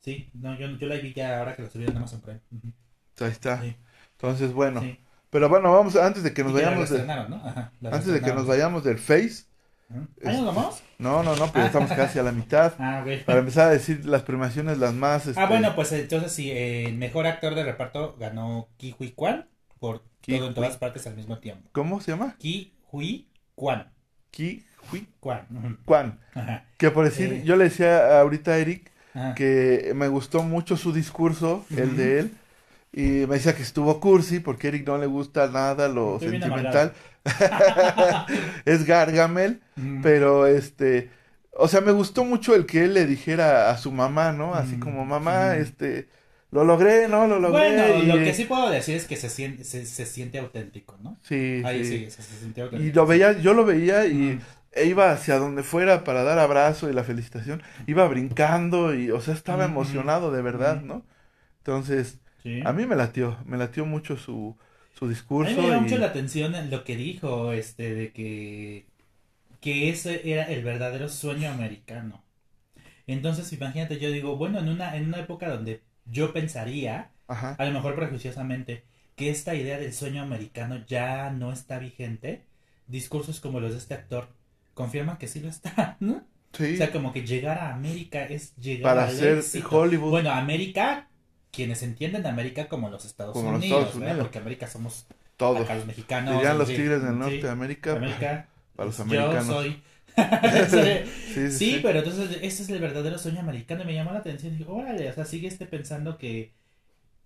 [0.00, 2.40] Sí, no, yo, yo la vi ya ahora que la subieron a Amazon Prime.
[2.52, 2.72] Ujú.
[3.24, 3.60] Ahí está.
[3.60, 3.76] Sí,
[4.12, 4.98] Entonces, bueno, sí.
[5.30, 7.36] pero bueno, vamos antes de que nos Y vayamos de- reestrenaron, ¿no?
[7.36, 9.44] Ajá, la antes de que nos vayamos del Face.
[9.90, 10.82] ¿Ah, nos vamos?
[10.98, 12.74] No, no, no, pero estamos casi a la mitad.
[12.78, 13.24] Ah, ok.
[13.24, 16.92] Para empezar a decir las premiaciones las más este, Ah, bueno, pues entonces sí, eh,
[16.96, 19.48] mejor actor de reparto ganó Ki Hui Kwan
[19.80, 20.02] por
[20.36, 21.68] todo en todas partes al mismo tiempo.
[21.72, 22.36] ¿cómo se llama?
[22.38, 23.90] Ki Hui Kwan.
[24.30, 25.78] Ki Hui Kwan.
[25.84, 26.18] Kwan.
[26.34, 26.64] Ajá.
[26.76, 27.42] Que por decir, Eh.
[27.44, 29.34] yo le decía ahorita a Eric Ajá.
[29.34, 32.30] que me gustó mucho su discurso, el de él,
[32.92, 36.30] y me decía que estuvo cursi porque a Eric no le gusta nada lo Estoy
[36.40, 36.92] sentimental.
[38.64, 39.60] es Gargamel,
[40.02, 41.10] pero este,
[41.52, 44.54] o sea, me gustó mucho el que él le dijera a su mamá, ¿no?
[44.54, 46.08] Así Mm, como, mamá, este,
[46.50, 47.26] lo logré, ¿no?
[47.26, 47.76] Lo logré.
[47.76, 51.18] Bueno, lo que sí puedo decir es que se siente, se, se siente auténtico, ¿no?
[51.22, 51.98] Sí, Ahí sí.
[52.06, 52.90] sí, se, se siente auténtico.
[52.90, 54.40] Y lo veía, yo lo veía y
[54.72, 59.20] e iba hacia donde fuera para dar abrazo y la felicitación, iba brincando y, o
[59.20, 60.82] sea, estaba emocionado de verdad.
[60.82, 61.04] ¿no?
[61.58, 62.60] Entonces, Sí.
[62.64, 64.56] a mí me latió, me latió mucho su,
[64.94, 65.50] su A discurso.
[65.50, 68.86] mí me llama y- mucho la atención en lo que dijo, este, de que,
[69.60, 72.24] que ese era el verdadero sueño americano.
[73.06, 77.54] Entonces, imagínate, yo digo, bueno, en una, en una época donde yo pensaría, Ajá.
[77.58, 78.84] a lo mejor prejuiciosamente,
[79.16, 82.44] que esta idea del sueño americano ya no está vigente,
[82.86, 84.28] discursos como los de este actor
[84.74, 86.22] confirman que sí lo está, ¿no?
[86.52, 89.68] Sí, O sea, como que llegar a América es llegar para al éxito.
[89.70, 90.10] Hollywood.
[90.10, 91.08] Bueno, América,
[91.52, 93.90] quienes entienden de América como los Estados Como los Unidos.
[94.18, 95.58] Porque América somos Todo.
[95.58, 96.34] Acá los mexicanos.
[96.34, 97.92] Dirían los Tigres del Norte de América.
[97.92, 98.48] América.
[98.74, 99.46] Para los Yo americanos.
[99.46, 99.82] soy.
[100.66, 101.80] Sí, sí, Sí, sí.
[101.82, 104.52] pero entonces ese es el verdadero sueño americano y me llamó la atención.
[104.56, 106.54] Dije, órale, o sea, sigue este pensando que.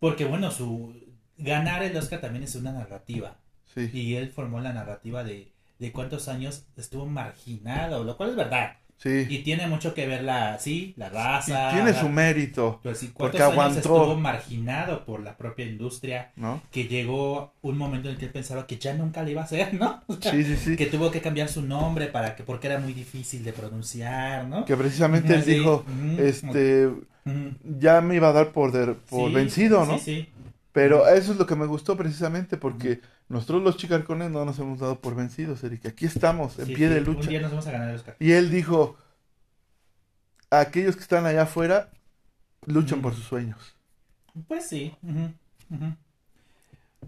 [0.01, 0.95] Porque bueno, su.
[1.39, 3.39] Ganar el Oscar también es una narrativa.
[3.75, 3.91] Sí.
[3.93, 8.77] Y él formó la narrativa de, de cuántos años estuvo marginado, lo cual es verdad.
[9.03, 9.27] Sí.
[9.29, 10.59] Y tiene mucho que ver la.
[10.61, 11.71] Sí, la raza.
[11.71, 13.79] Y tiene la- su mérito, pues sí, porque años aguantó.
[13.79, 16.31] estuvo marginado por la propia industria.
[16.37, 16.63] ¿no?
[16.71, 19.45] Que llegó un momento en el que él pensaba que ya nunca le iba a
[19.45, 20.01] hacer, ¿no?
[20.07, 20.77] O sea, Sí, sí, sí.
[20.77, 24.65] que tuvo que cambiar su nombre para que porque era muy difícil de pronunciar, ¿no?
[24.65, 25.85] Que precisamente él dijo,
[26.19, 26.89] este,
[27.79, 29.99] ya me iba a dar por, der- por Sí, vencido, ¿no?
[29.99, 30.29] Sí, sí.
[30.73, 33.01] Pero eso es lo que me gustó precisamente porque
[33.33, 35.89] nosotros los chicarcones no nos hemos dado por vencidos, Erika.
[35.91, 37.31] Aquí estamos, en Sí, pie sí, de Un lucha.
[37.31, 38.17] día nos vamos a ganar el Oscar.
[38.21, 38.97] Y él dijo,
[40.51, 41.91] aquellos que están allá afuera
[42.67, 43.03] luchan Ujú.
[43.09, 43.77] por sus sueños.
[44.47, 44.95] Pues sí.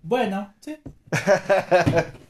[0.03, 0.79] Bueno, sí.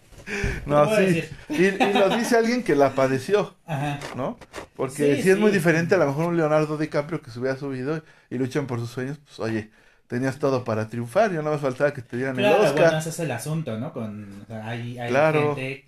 [0.64, 1.22] No, sí.
[1.50, 4.00] Y, y lo dice alguien que la padeció, Ajá.
[4.16, 4.38] ¿no?
[4.74, 7.58] Porque Sí, si es muy diferente a lo mejor un Leonardo DiCaprio que se hubiera
[7.58, 9.70] subido y luchan por sus sueños, pues oye,
[10.08, 12.82] tenías todo para triunfar, ya no más faltaba que te dieran Claro, el Oscar.
[12.84, 13.92] bueno, ese es el asunto, ¿no?
[13.92, 15.54] Con, o sea, hay, hay Claro.
[15.56, 15.86] gente.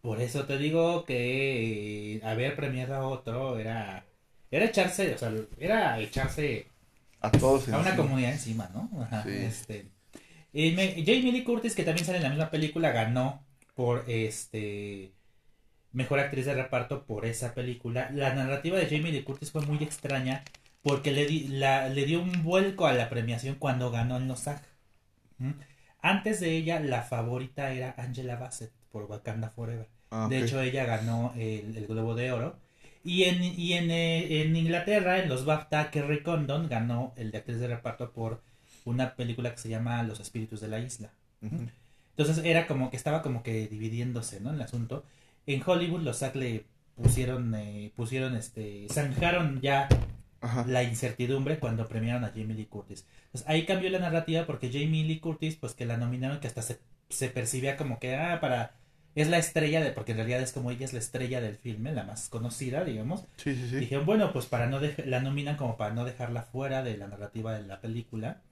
[0.00, 4.04] Por eso te digo que eh, haber premiado a otro era.
[4.50, 6.66] Era echarse, o sea, era echarse
[7.20, 7.66] A todos.
[7.68, 7.96] a una encima.
[7.96, 8.90] comunidad encima, ¿no?
[9.02, 9.30] Ajá, Sí.
[9.30, 9.86] este.
[10.52, 15.12] Y me- Jamie Lee Curtis, que también sale en la misma película, ganó por este
[15.92, 18.10] mejor actriz de reparto por esa película.
[18.12, 20.44] La narrativa de Jamie Lee Curtis fue muy extraña
[20.84, 24.38] porque le, di- la- le dio un vuelco a la premiación cuando ganó en los
[24.40, 24.62] SAG.
[25.38, 25.50] ¿Mm?
[26.00, 29.88] Antes de ella, la favorita era Angela Bassett por Wakanda Forever.
[30.10, 32.56] Ah, De hecho, ella ganó el, el Globo de Oro.
[33.02, 37.38] Y en, y en, eh, en Inglaterra, en los BAFTA, Kerry Condon ganó el de
[37.38, 38.42] actriz de reparto por
[38.84, 41.10] una película que se llama Los Espíritus de la Isla.
[42.16, 44.52] Entonces era como que estaba como que dividiéndose, ¿no?
[44.52, 45.04] El asunto.
[45.46, 49.88] En Hollywood los SAG le pusieron, eh, pusieron, este, zanjaron ya
[50.44, 50.64] Ajá.
[50.66, 53.06] la incertidumbre cuando premiaron a Jamie Lee Curtis.
[53.26, 56.62] Entonces ahí cambió la narrativa porque Jamie Lee Curtis, pues que la nominaron, que hasta
[56.62, 56.78] se,
[57.08, 58.76] se percibía como que, ah, para...
[59.16, 61.92] Es la estrella de, porque en realidad es como ella es la estrella del filme,
[61.92, 63.24] la más conocida, digamos.
[63.36, 63.76] Sí, sí, sí.
[63.76, 67.06] Dijeron, bueno, pues para no dej- la nominan como para no dejarla fuera de la
[67.06, 68.42] narrativa de la película.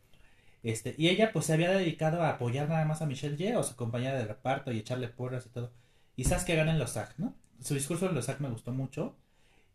[0.62, 3.74] Este, y ella pues se había dedicado a apoyar nada más a Michelle Yeoh, su
[3.74, 5.72] compañera de reparto, y echarle porras y todo.
[6.16, 7.34] Y sabes que gana en los SAG, ¿no?
[7.60, 9.16] Su discurso en los SAG me gustó mucho.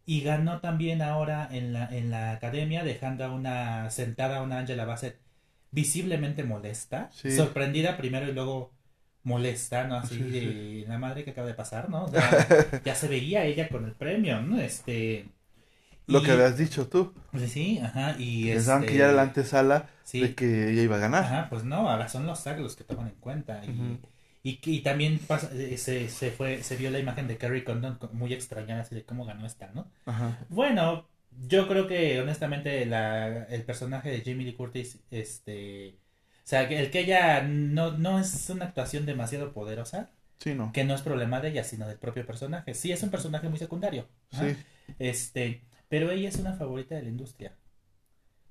[0.08, 4.60] Y ganó también ahora en la, en la academia, dejando a una sentada a una
[4.60, 5.20] Angela Bassett
[5.72, 7.32] visiblemente molesta, Sí.
[7.36, 8.72] sorprendida primero y luego
[9.24, 9.98] molesta, ¿no?
[9.98, 10.30] Así Sí, sí.
[10.32, 12.06] de la madre que acaba de pasar, ¿no?
[12.06, 12.22] O sea,
[12.86, 14.60] ya se veía ella con el premio, ¿no?
[14.62, 15.28] Este.
[16.08, 17.14] Lo y- que habías dicho tú.
[17.32, 20.96] pues sí, ajá, y Pensaban este, que ya era la antesala de que ella iba
[20.96, 21.24] a ganar.
[21.26, 24.00] ajá, pues no, ahora son los SAG los que toman en cuenta y.
[24.50, 27.98] y, y también pasa- eh, se, se fue, se vio la imagen de Kerry Condon
[27.98, 29.92] co- muy extrañada así de cómo ganó esta, ¿no?
[30.06, 30.38] Ajá.
[30.50, 31.08] Bueno,
[31.48, 35.90] yo creo que honestamente la, el personaje de Jamie Lee Curtis, este,
[36.44, 40.72] o sea, que el que ella no, no es una actuación demasiado poderosa, Sí, no.
[40.72, 42.74] que no es problema de ella, sino del propio personaje.
[42.76, 44.08] Sí, es un personaje muy secundario.
[44.32, 44.56] Sí.
[45.00, 47.54] Este, pero ella es una favorita de la industria.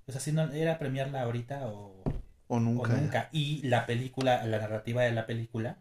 [0.06, 2.02] O sea, si no era premiarla ahorita o,
[2.48, 2.92] O o nunca.
[2.94, 3.28] nunca.
[3.32, 5.78] Y la película, la narrativa de la película,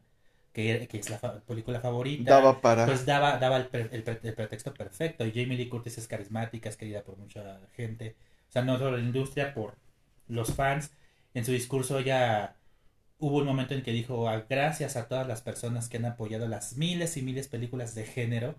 [0.56, 2.86] que, que es la fa- película favorita, Daba para.
[2.86, 5.26] pues daba, daba el, pre- el pre- el pretexto perfecto.
[5.26, 8.16] Y Jamie Lee Curtis es carismática, es querida por mucha gente.
[8.50, 9.76] O sea, no solo la industria, por
[10.28, 10.92] los fans.
[11.36, 12.56] En su discurso ella
[13.20, 16.48] hubo un momento en que dijo "Ah, gracias a todas las personas que han apoyado
[16.48, 18.56] las miles y miles de películas de género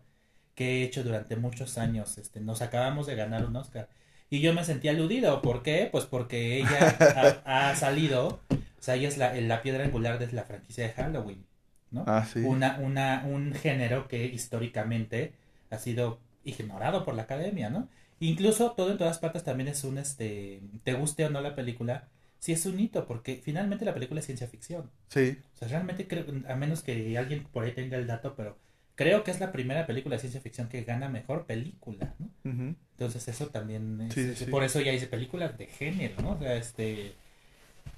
[0.55, 2.19] que he hecho durante muchos años.
[2.19, 3.89] Este, nos acabamos de ganar un Oscar.
[4.31, 5.43] Y yo me sentí aludido.
[5.43, 5.89] ¿Por qué?
[5.93, 6.97] Pues porque ella
[7.45, 10.93] ha, ha salido, o sea, ella es la, la piedra angular de la franquicia de
[10.95, 11.46] Halloween,
[11.91, 12.05] ¿no?
[12.07, 12.41] Ah, sí.
[12.41, 15.33] una, una, un género que históricamente
[15.71, 17.89] ha sido ignorado por la academia, ¿no?
[18.21, 22.09] Incluso todo en todas partes también es un, este, te guste o no la película,
[22.39, 24.91] sí es un hito, porque finalmente la película es ciencia ficción.
[25.09, 25.39] Sí.
[25.55, 28.57] O sea, realmente creo, a menos que alguien por ahí tenga el dato, pero
[28.95, 32.31] creo que es la primera película de ciencia ficción que gana mejor película, ¿no?
[32.93, 34.45] Entonces eso también es, Sí, es- sí.
[34.47, 36.31] por eso ya dice películas de género, ¿no?
[36.33, 37.13] O sea, este,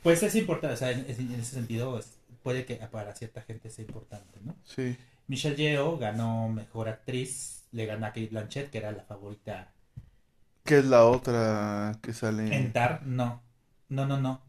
[0.03, 2.18] pues es importante, o sea, en, en ese sentido es-
[2.49, 4.57] puede que para cierta gente sea importante, ¿no?
[4.65, 4.97] Sí.
[5.27, 9.71] Michelle Yeoh ganó mejor actriz, le ganó a Kate Blanchett, que era la favorita.
[10.65, 12.57] ¿Qué es la otra que sale?
[12.57, 13.43] En Tar, no,
[13.91, 14.41] no, no, no.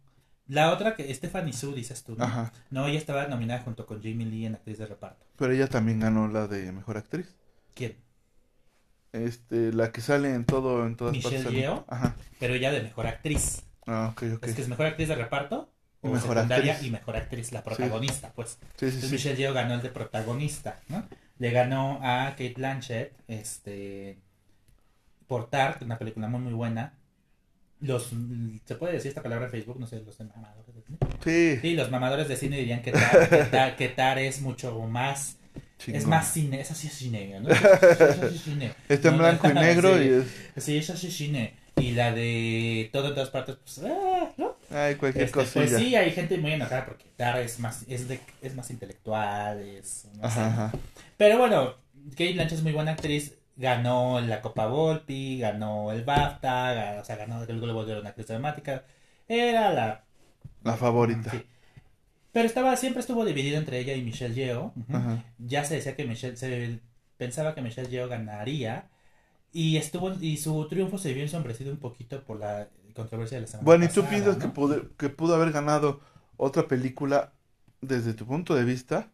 [0.47, 2.23] La otra que Stephanie Su dices tú, ¿no?
[2.23, 2.53] Ajá.
[2.69, 5.25] No, ella estaba nominada junto con Jamie Lee en actriz de reparto.
[5.35, 7.35] Pero ella también ganó la de mejor actriz.
[7.75, 7.97] ¿Quién?
[9.11, 11.51] Este, la que sale en todo, en todas Michelle partes.
[11.51, 11.59] sale.
[11.63, 11.83] Yeoh.
[11.89, 12.15] Ajá.
[12.39, 13.63] Pero ella de mejor actriz.
[13.85, 14.43] Ah, ok, ok.
[14.45, 15.69] Es que es mejor actriz de reparto
[16.01, 16.87] o Mejor secundaria actriz.
[16.87, 18.57] y mejor actriz, la protagonista, pues.
[18.77, 18.85] Sí.
[19.11, 21.05] Michelle Yeoh ganó el de protagonista, ¿no?
[21.39, 24.17] Le ganó a Kate Blanchett, este,
[25.27, 26.93] por Tar, una película muy muy buena.
[27.81, 28.11] Los,
[28.65, 29.79] ¿se puede decir esta palabra en Facebook?
[29.79, 30.97] No sé, los mamadores de cine.
[31.23, 34.77] Sí, Sí, los mamadores de cine dirían que Tar, que Tar, que Tar es mucho
[34.81, 35.37] más,
[35.87, 37.49] es más cine, esa sí es cine, ¿no?
[38.29, 38.73] Sí es cine.
[38.89, 40.03] Está en No, blanco y negro sí.
[40.03, 40.25] y es...
[40.63, 41.53] Sí, sí es cine.
[41.79, 44.55] Y la de todo en todas partes, pues, ah, ¿no?
[44.69, 45.65] Ay, cualquier Este, cosilla.
[45.65, 49.59] pues sí, hay gente muy enojada porque Tar es más, es, de, es más intelectual,
[49.61, 50.07] es...
[50.15, 50.39] no sé.
[50.39, 50.71] Ajá.
[51.17, 51.75] Pero bueno,
[52.11, 53.35] Kate Blanchett es muy buena actriz.
[53.55, 58.07] Ganó la Copa Volpi, ganó el BAFTA, ganó, o sea, ganó el Globo de en
[58.07, 58.83] actriz dramática.
[59.27, 60.03] Era la...
[60.63, 61.31] La favorita.
[61.31, 61.43] sí.
[62.31, 64.71] Pero estaba, siempre estuvo dividido entre ella y Michelle Yeoh.
[65.39, 66.79] Ya se decía que Michelle, se
[67.17, 68.85] pensaba que Michelle Yeoh ganaría.
[69.51, 73.47] Y estuvo, y su triunfo se vio ensombrecido un poquito por la controversia de la
[73.47, 74.43] semana Bueno, ¿y tú piensas ¿no?
[74.43, 76.01] que, pude- que pudo haber ganado
[76.37, 77.33] otra película
[77.81, 79.07] desde tu punto de vista?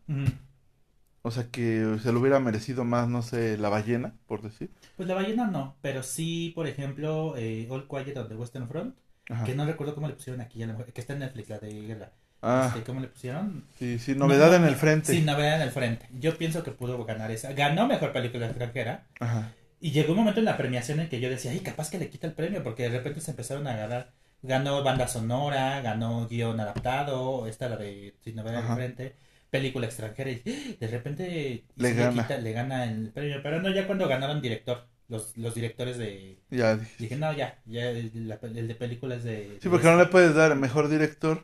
[1.21, 4.69] O sea, que se lo hubiera merecido más, no sé, La Ballena, por decir.
[4.95, 8.95] Pues la ballena no, pero sí, por ejemplo, eh, All Quiet on the Western Front,
[9.29, 9.43] Ajá.
[9.43, 11.57] que no recuerdo cómo le pusieron aquí, a lo mejor- que está en Netflix, la
[11.59, 12.11] de guerra.
[12.43, 13.63] Ah, Este, ¿Cómo le pusieron?
[13.79, 15.11] sí, sí, novedad No, en el frente.
[15.13, 16.07] Sí, novedad en el frente.
[16.19, 17.53] Yo pienso que pudo ganar esa.
[17.53, 19.05] Ganó mejor película extranjera.
[19.19, 19.51] Ajá.
[19.85, 22.09] Y llegó un momento en la premiación en que yo decía, ay, capaz que le
[22.09, 24.13] quita el premio, porque de repente se empezaron a agarrar.
[24.41, 28.73] Ganó banda sonora, ganó guion adaptado, esta la de Sin novedad en Ajá.
[28.73, 29.15] el frente,
[29.51, 32.23] película extranjera, y de repente Le gana.
[32.23, 33.37] quita- le gana el premio.
[33.43, 36.39] Pero no, ya cuando ganaron director, los, los directores de.
[36.49, 37.15] Ya dije.
[37.15, 39.59] No, ya, ya el, la- el de películas de.
[39.61, 41.43] Sí, porque no le puedes dar mejor director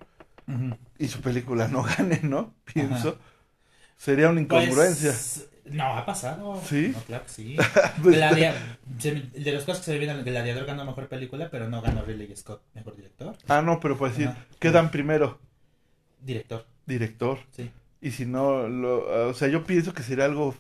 [0.98, 2.56] y su película no gane, ¿no?
[2.66, 3.10] Pienso.
[3.10, 3.18] Ajá.
[3.98, 5.12] Sería una incongruencia.
[5.12, 6.62] Pues, no, ha pasado.
[6.66, 6.92] ¿Sí?
[6.96, 7.58] No, claro que sí.
[8.04, 8.54] Gladia-
[9.02, 12.36] de las cosas que se vienen, el Gladiador ganó mejor película, pero no ganó Ridley
[12.36, 13.36] Scott mejor director.
[13.48, 14.46] ah, no, pero pues decir, Ajá.
[14.60, 15.40] quedan primero
[16.24, 17.40] Director, director.
[17.52, 17.72] sí.
[18.02, 20.56] Y si no, lo, o sea, yo pienso que sería algo.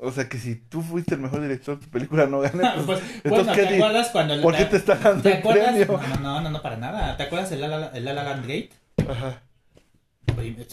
[0.00, 2.62] O sea, que si tú fuiste el mejor director, tu película no gane.
[2.86, 4.40] Pues, pues, entonces, bueno, ¿qué ¿te acuerdas cuando...
[4.42, 5.74] ¿Por qué te está dando ¿Te el acuerdas?
[5.74, 6.00] premio?
[6.08, 7.16] No, no, no, no, para nada.
[7.16, 8.70] ¿Te acuerdas el La La, el La La Land Gate?
[9.10, 9.42] Ajá,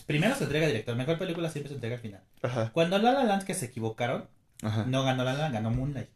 [0.06, 2.22] Primero se entrega director, mejor película siempre se entrega al final.
[2.42, 4.28] ajá, Cuando La La Land que se equivocaron,
[4.62, 4.86] ajá.
[4.86, 6.10] no ganó La La Land, ganó Moonlight.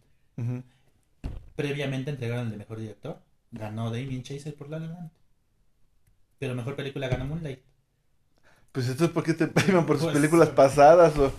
[1.55, 3.19] Previamente entregaron el de mejor director,
[3.51, 5.11] ganó Damien Chazelle por La La Land.
[6.37, 7.59] Pero mejor película ganó Moonlight.
[8.71, 11.17] Pues entonces, ¿por qué te premian por sus Pues, películas pasadas?
[11.17, 11.33] O...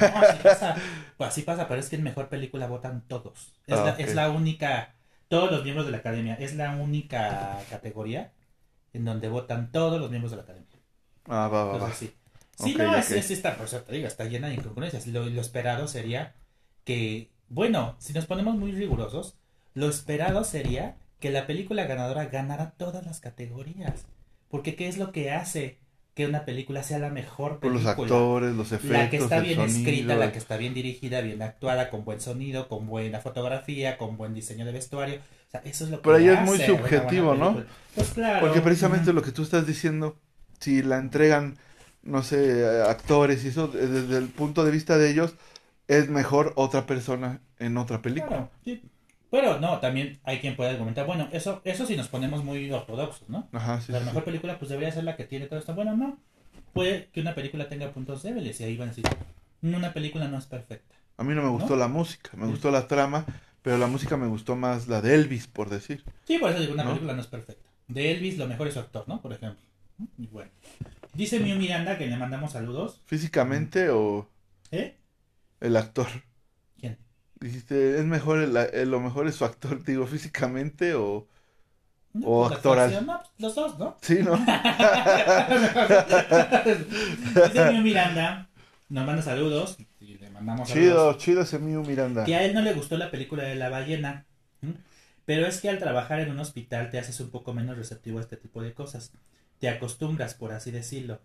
[0.00, 0.76] No, así pasa.
[1.16, 3.52] Pues así pasa, pero es que en mejor película votan todos.
[3.66, 4.94] Es, Ah, la, es la única,
[5.28, 8.32] todos los miembros de la academia, es la única categoría
[8.96, 10.68] en donde votan todos los miembros de la academia.
[11.28, 11.90] Ah, va, va, va.
[11.90, 12.14] Entonces, sí.
[12.54, 15.06] Sí, Ok, no, es, es- está, por eso te digo, está llena de incongruencias.
[15.08, 16.34] Lo, lo esperado sería
[16.84, 19.36] que, bueno, si nos ponemos muy rigurosos,
[19.74, 24.06] lo esperado sería que la película ganadora ganara todas las categorías.
[24.48, 25.78] Porque ¿qué es lo que hace
[26.14, 27.84] que una película sea la mejor los película?
[27.84, 31.42] actores, los efectos, La que está bien sonido, escrita, la que está bien dirigida, bien
[31.42, 35.20] actuada, con buen sonido, con buena fotografía, con buen diseño de vestuario.
[35.48, 37.50] O sea, eso es lo que Pero ahí es muy subjetivo, ¿no?
[37.52, 37.66] película.
[37.94, 38.46] Pues claro.
[38.46, 39.16] Porque precisamente Ujú.
[39.16, 40.16] lo que tú estás diciendo,
[40.60, 41.56] si la entregan,
[42.02, 45.34] no sé, actores y eso, desde el punto de vista de ellos,
[45.88, 48.28] es mejor otra persona en otra película.
[48.28, 48.82] Claro, sí.
[49.30, 53.28] Pero no, también hay quien puede argumentar, bueno, eso eso si nos ponemos muy ortodoxos,
[53.28, 53.48] ¿no?
[53.52, 54.26] Ajá, sí, la sí, mejor sí.
[54.26, 55.74] película pues debería ser la que tiene todo esto.
[55.74, 56.18] Bueno, no.
[56.72, 59.04] Puede que una película tenga puntos débiles y ahí van a decir,
[59.62, 60.94] una película no es perfecta.
[61.18, 61.80] A mí no me gustó ¿No?
[61.80, 62.52] la música, me Sí.
[62.52, 63.24] gustó la trama,
[63.66, 66.04] pero la música me gustó más la de Elvis, por decir.
[66.24, 66.90] Sí, por eso digo, una ¿No?
[66.90, 67.68] película no es perfecta.
[67.88, 69.20] De Elvis lo mejor es su actor, ¿no?
[69.20, 69.60] Por ejemplo.
[70.16, 70.52] Y bueno.
[71.14, 73.00] Dice Miu Miranda que le mandamos saludos.
[73.06, 74.28] Físicamente o
[74.70, 74.94] ¿Eh?
[75.60, 76.06] el actor.
[76.78, 76.96] ¿Quién?
[77.40, 81.26] Dijiste, es mejor, el- el- lo mejor es su actor, digo, físicamente o...
[82.12, 83.04] No, O pues, actoral.
[83.04, 83.96] no, pues, los dos, ¿no?
[84.00, 84.36] Sí, ¿no?
[87.46, 88.48] Dice Miu Miranda,
[88.88, 92.24] nos manda saludos y mandamos chido, chido ese Miu Miranda.
[92.24, 94.24] Que a él no le gustó la película de la ballena.
[95.24, 98.22] Pero es que al trabajar en un hospital te haces un poco menos receptivo a
[98.22, 99.10] este tipo de cosas.
[99.58, 101.20] Te acostumbras, por así decirlo.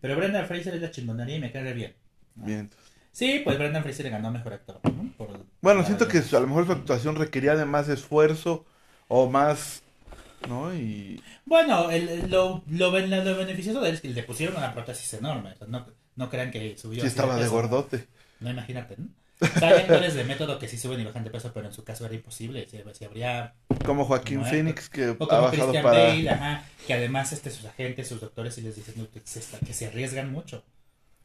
[0.00, 1.94] Pero Brendan Fraser es la chingonería y me cae bien.
[2.36, 2.70] Bien.
[3.12, 4.80] Sí, pues Brendan Fraser le ganó mejor actor.
[4.84, 5.12] ¿no?
[5.18, 6.38] Por Bueno, siento que ballena.
[6.38, 8.64] a lo mejor su actuación requería de más esfuerzo
[9.08, 9.82] o más,
[10.48, 10.72] ¿no?
[10.74, 15.12] Y Bueno, el- lo, lo, lo beneficioso de él es que le pusieron una prótesis
[15.14, 15.54] enorme.
[15.68, 17.52] no, no crean que subió sí estaba de peso.
[17.52, 18.06] gordote.
[18.40, 19.08] No, imagínate, ¿no?
[19.42, 21.72] O sea, hay actores de método que sí suben y bajan de peso, pero en
[21.72, 22.66] su caso era imposible.
[22.70, 23.54] Si, si habría
[23.86, 24.54] Como Joaquín Muerto.
[24.54, 25.98] Phoenix que O ha bajado Christian para...
[26.08, 29.40] Bale, ajá, que además este, sus agentes, sus doctores, sí les dicen no, que, se,
[29.64, 30.62] que se arriesgan mucho.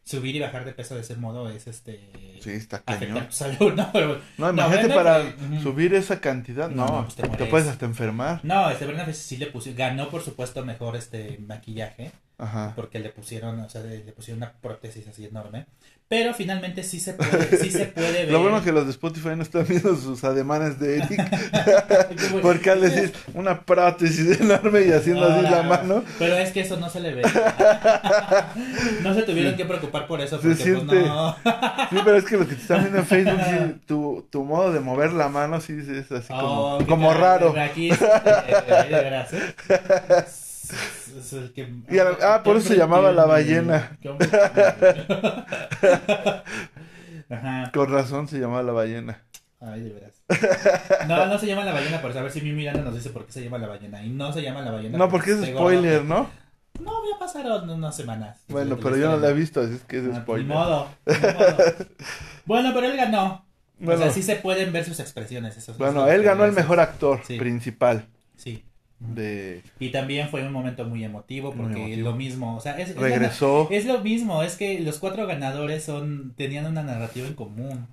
[0.06, 3.26] subir y bajar de peso de ese modo es este Sí, está cañón.
[3.28, 3.92] tu salud, ¿no?
[3.92, 8.40] Pero, No, imagínate para subir esa cantidad, No, no, pues te puedes hasta enfermar.
[8.44, 12.74] no, este Brenda Fraser sí le puso, ganó por supuesto mejor este maquillaje, Ajá.
[12.76, 15.66] porque le pusieron, o sea, le, le pusieron una prótesis así enorme,
[16.08, 18.32] pero finalmente sí se puede, sí se puede ver.
[18.32, 21.22] Lo bueno que los de Spotify no están viendo sus ademanes de Eric,
[22.44, 26.60] porque al decir una prótesis enorme y haciendo así la Ahora, mano, Pero es que
[26.62, 27.22] eso no se le ve.
[29.02, 31.36] no se tuvieron que preocupar por eso, Se porque pues siente- no.
[31.90, 34.72] sí, pero es que los que te están viendo en Facebook, sí, tu, tu modo
[34.72, 37.56] de mover la mano sí es así como, Oh, como raro.
[37.60, 39.56] Aquí es, eh, de veras, ¿eh?
[40.72, 43.98] Es- es el que- Y a- ah, por eso se llamaba la ballena.
[47.30, 47.72] Ajá.
[47.74, 49.22] Con razón se llamaba la ballena.
[49.60, 50.12] Ay, de veras.
[51.08, 53.10] No, no se llama la ballena, por eso a ver si mi Miranda nos dice
[53.10, 54.04] por qué se llama la ballena.
[54.04, 54.98] Y no se llama la ballena.
[54.98, 56.14] No, porque es spoiler, gordo.
[56.16, 56.30] ¿no?
[56.84, 58.40] No, ya pasaron unas semanas.
[58.50, 60.48] Bueno, pero yo no la he visto, así es que es Ah, Ni spoiler.
[60.48, 61.56] modo, ni modo.
[62.46, 63.46] Bueno, pero él ganó.
[63.80, 65.58] Bueno, O sea, sí se pueden ver sus expresiones.
[65.58, 67.38] Eso, bueno, él ganó el mejor actor Sí.
[67.38, 68.06] principal
[68.38, 68.64] Sí.
[69.00, 72.10] De Y también fue un momento muy emotivo Muy porque emotivo.
[72.12, 73.68] lo mismo, o sea, es, es, regresó.
[73.70, 77.88] es lo mismo, es que los cuatro ganadores son tenían una narrativa en común,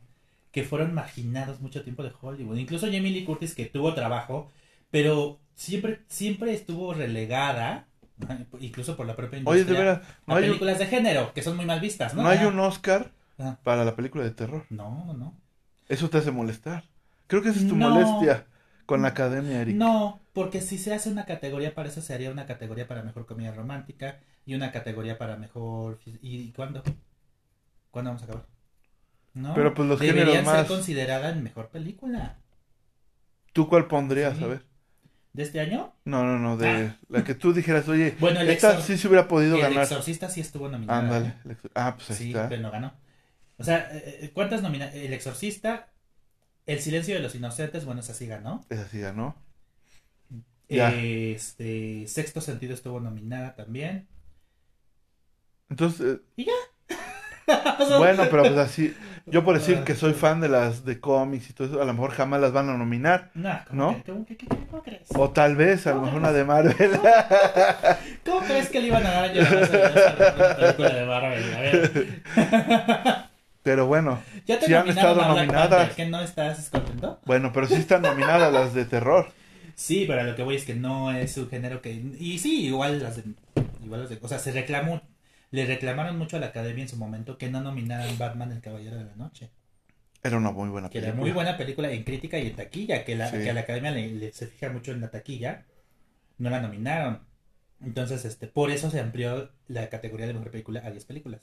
[0.52, 2.56] que fueron marginados mucho tiempo de Hollywood.
[2.58, 4.50] Incluso Jamie Lee Curtis que tuvo trabajo,
[4.90, 7.86] pero siempre siempre estuvo relegada,
[8.60, 11.32] incluso por la propia Oye, industria, de veras, no a hay, un, películas de género
[11.34, 12.22] que son muy mal vistas, ¿no?
[12.22, 13.10] no hay un Oscar
[13.64, 14.64] para la película de terror.
[14.70, 15.34] No, no, no.
[15.88, 16.84] Eso te hace molestar.
[17.26, 17.90] Creo que esa es tu No.
[17.90, 18.46] molestia
[18.86, 19.76] con la academia, Eric.
[19.76, 23.26] No, porque si se hace una categoría para eso, se haría una categoría para mejor
[23.26, 25.98] comedia romántica y una categoría para mejor...
[26.04, 26.82] ¿Y cuándo?
[27.90, 28.46] ¿Cuándo vamos a acabar?
[29.34, 32.36] No, Pero, pues, los deberían géneros más- ser considerada en mejor película.
[33.52, 34.36] ¿Tú cuál pondrías?
[34.36, 34.44] Sí.
[34.44, 34.62] A ver.
[35.32, 35.94] ¿De este año?
[36.04, 39.08] No, no, no, de la que tú dijeras, oye, Bueno, el, esta exor- sí se
[39.08, 39.84] hubiera podido el ganar.
[39.84, 41.00] Exorcista sí estuvo nominado.
[41.00, 41.28] Ándale.
[41.28, 41.34] ¿eh?
[41.46, 42.48] el ex- Ah, pues ahí Sí, está.
[42.50, 42.92] pero no ganó.
[43.58, 45.06] O sea, eh, ¿cuántas nominaciones?
[45.06, 45.88] El Exorcista,
[46.66, 48.64] El Silencio de los Inocentes, bueno, esa sí ganó.
[48.68, 49.34] Esa sí ganó.
[50.68, 50.90] Ya.
[50.94, 54.08] Este, Sexto Sentido estuvo nominada también.
[55.68, 56.46] Entonces, eh,
[57.78, 58.94] O sea, bueno, pero pues así,
[59.26, 61.92] yo por decir que soy fan de las de cómics y todo eso, a lo
[61.92, 63.30] mejor jamás las van a nominar.
[63.34, 63.96] No, ¿cómo, ¿No?
[63.96, 65.08] que- cómo que- qué- qué- cómo crees?
[65.16, 66.74] O tal vez, a lo mejor una de Marvel.
[68.24, 71.54] ¿Cómo crees que le iban a dar a la película de Marvel?
[71.54, 72.22] A ver.
[73.62, 75.94] Pero bueno, Ya te Sí han estado nominadas.
[75.94, 77.20] ¿que no estás contento?
[77.24, 79.32] bueno, pero sí están nominadas las de terror.
[79.74, 81.92] Sí, pero lo que voy es que no es un género que...
[81.92, 83.24] Y sí, igual las de...
[83.84, 85.00] Igual las de o sea, se reclamó...
[85.50, 88.96] Le reclamaron mucho a la academia en su momento que no nominaran Batman el Caballero
[88.96, 89.50] de la Noche.
[90.22, 91.12] Era una muy buena Que película.
[91.12, 93.38] era muy buena película en crítica y en taquilla, que, la, Sí.
[93.38, 95.64] que a la academia le, le- se fija mucho en la taquilla.
[96.38, 97.20] No la nominaron.
[97.84, 101.42] Entonces, este, por eso se amplió la categoría de mejor película a 10 películas.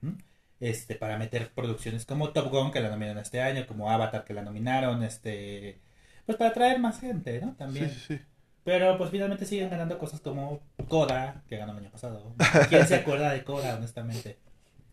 [0.00, 0.12] ¿Mm?
[0.60, 4.34] Este, para meter producciones como Top Gun, que la nominaron este año, como Avatar, que
[4.34, 5.78] la nominaron, este,
[6.26, 7.54] pues para atraer más gente, ¿no?
[7.56, 7.90] También.
[7.90, 8.20] sí, sí.
[8.64, 12.34] Pero pues finalmente siguen ganando cosas como Coda, que ganó el año pasado.
[12.68, 14.36] ¿Quién se acuerda de Coda, honestamente?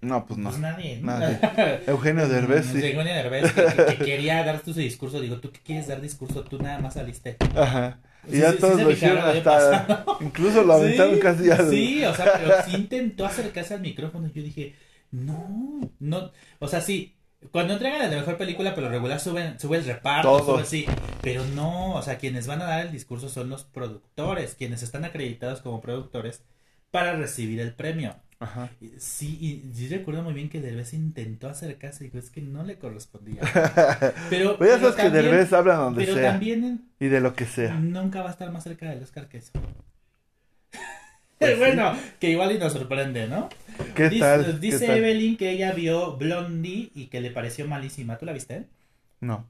[0.01, 0.49] No, pues no.
[0.49, 0.99] Pues nadie.
[1.01, 1.39] Nadie.
[1.87, 2.77] Eugenio Derbez, sí.
[2.77, 5.19] Eugenio Derbez, que, que- que quería dar su discurso.
[5.19, 6.43] Digo, ¿tú qué quieres dar discurso?
[6.43, 7.37] Tú nada más saliste.
[7.55, 7.97] Ajá.
[8.27, 10.05] Y Sí, ya sí, todos lo hicieron hasta.
[10.21, 11.69] Incluso lo aventaron Sí, casi al.
[11.69, 14.27] Sí, o sea, pero sí intentó acercarse al micrófono.
[14.33, 14.75] Yo dije,
[15.15, 16.31] no, no.
[16.59, 17.11] O sea, sí.
[17.51, 20.45] Cuando entregan la de mejor película, pero regular suben, sube el reparto, Todos.
[20.61, 20.85] sube, sí.
[21.21, 25.05] Pero no, o sea, quienes van a dar el discurso son los productores, quienes están
[25.05, 26.43] acreditados como productores
[26.89, 28.15] para recibir el premio.
[28.39, 28.69] Ajá.
[28.97, 32.63] Sí, y yo recuerdo muy bien que Derbez intentó acercarse y dijo, es que no
[32.63, 33.41] le correspondía.
[34.29, 36.31] Pero, Pues ya pero sabes que también- Derbez habla donde pero sea.
[36.31, 37.75] también Y de lo que sea.
[37.75, 39.51] nunca va a estar más cerca del Oscar que eso.
[41.57, 41.75] Pues sí.
[41.75, 43.49] bueno, que igual y nos sorprende, ¿no?
[43.95, 44.59] ¿Qué dice tal?
[44.67, 44.97] ¿Qué dice tal?
[44.97, 48.17] Evelyn que ella vio Blondie y que le pareció malísima.
[48.17, 48.67] ¿Tú la viste?
[49.21, 49.45] No.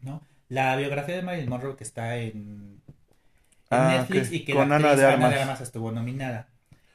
[0.00, 0.22] ¿No?
[0.48, 2.82] La biografía de Marilyn Monroe que está en,
[3.70, 5.40] en Ah, Netflix y que Con la Ana de Ana de Armas.
[5.42, 6.48] Armas estuvo nominada.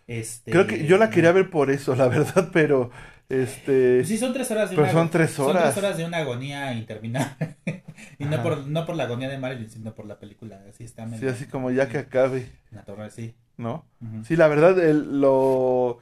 [0.08, 2.92] Este, Creo que yo la quería ver por eso, la verdad, pero
[3.32, 5.74] este Sí, son tres horas de Pero una son tres Son horas.
[5.74, 7.56] tres horas de una agonía interminable.
[8.20, 8.44] y no Ajá.
[8.44, 10.62] por, no por la agonía de Marilyn, sino por la película.
[10.70, 13.36] Así está sí, así como ya que acabe, La torre, sí.
[13.58, 13.86] ¿no?
[14.26, 16.00] Sí, la verdad el, lo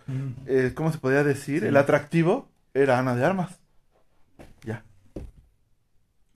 [0.48, 1.62] eh, ¿cómo se podría decir?
[1.62, 1.68] Sí.
[1.68, 3.60] El atractivo era Ana de Armas.
[4.64, 4.84] Ya,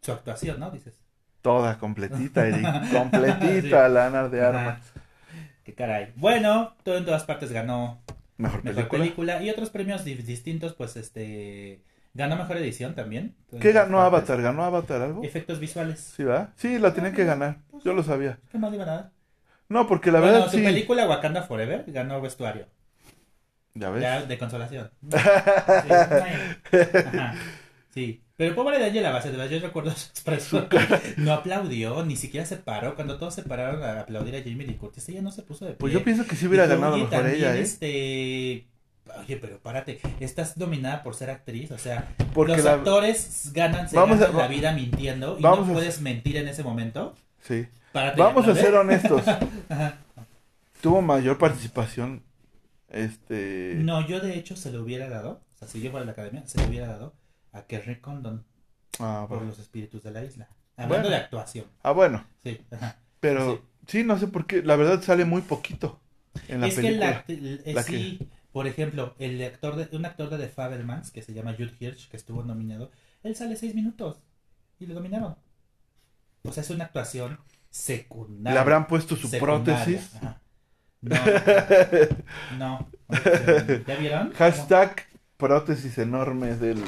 [0.02, 0.70] Su actuación, ¿no?
[0.72, 1.00] Dices.
[1.42, 3.94] toda completita, Eric, completita Sí.
[3.94, 4.50] la Ana de Ajá.
[4.50, 4.92] Armas.
[5.64, 6.12] Qué caray.
[6.18, 8.02] Bueno, todo en todas partes ganó
[8.44, 9.00] Mejor mejor película.
[9.04, 9.44] película.
[9.44, 11.82] y otros premios di- distintos, pues este
[12.14, 13.36] ganó mejor edición también.
[13.60, 14.14] ¿Qué ganó partes.
[14.30, 14.42] Avatar?
[14.42, 15.24] ¿Ganó Avatar algo?
[15.24, 16.00] Efectos visuales.
[16.16, 16.50] Sí, ¿verdad?
[16.56, 17.58] Sí, la tenían que ganar.
[17.84, 18.38] Yo lo sabía.
[18.52, 19.12] ¿Qué más iban a dar?
[19.70, 20.64] No, porque la bueno, verdad su sí.
[20.64, 22.68] película Wakanda Forever ganó vestuario.
[23.76, 24.02] Ya ves.
[24.04, 24.92] Ya, de consolación.
[25.12, 25.90] Sí,
[27.06, 27.36] Ajá.
[27.90, 28.23] Sí.
[28.44, 30.68] Pero pobre de Angela yo recuerdo su expresión.
[31.18, 32.96] No aplaudió, ni siquiera se paró.
[32.96, 35.72] Cuando todos se pararon a aplaudir a Jamie Lee Curtis, ella no se puso de
[35.72, 35.78] pie.
[35.80, 37.62] Pues yo pienso que sí hubiera ganado mejor también, ella, ¿eh?
[37.62, 38.68] Este...
[39.20, 43.88] Oye, pero párate, estás dominada por ser actriz, o sea, Porque los la- actores ganan,
[43.90, 47.14] se Vamos a- la vida mintiendo y vamos no a- puedes mentir en ese momento.
[47.42, 47.68] Sí.
[47.92, 49.22] Párate Vamos a ser honestos.
[49.70, 49.98] Ajá.
[50.82, 52.24] Tuvo mayor participación.
[52.90, 53.76] Este.
[53.78, 56.12] No, yo de hecho se lo hubiera dado, o sea, si yo fuera a la
[56.14, 57.14] academia, se lo hubiera dado
[57.54, 58.46] a Kerry Condon
[59.00, 59.52] Ah, por bueno.
[59.52, 60.48] los espíritus de la isla.
[60.76, 61.10] Hablando Bueno.
[61.10, 62.26] de actuación, Ah, bueno.
[62.44, 62.60] sí.
[62.72, 62.98] Ajá.
[63.20, 64.04] Pero sí.
[64.04, 64.62] no sé por qué.
[64.64, 66.00] La verdad sale muy poquito
[66.48, 67.10] en la es que película.
[67.12, 68.20] la, act- eh, La sí,
[68.52, 72.10] por ejemplo, el actor de, un actor de The Fabelmans que se llama Jude Hirsch,
[72.10, 72.92] que estuvo nominado,
[73.24, 74.22] él sale seis minutos
[74.80, 75.36] y le dominaron.
[76.44, 77.40] O sea, es una actuación
[77.70, 78.54] secundaria.
[78.56, 80.16] Le habrán puesto su secundaria, prótesis.
[80.16, 80.42] ajá.
[81.02, 81.16] No,
[82.58, 82.90] no.
[83.88, 84.32] ¿Ya vieron?
[84.34, 85.06] Hashtag
[85.38, 86.82] prótesis enorme del,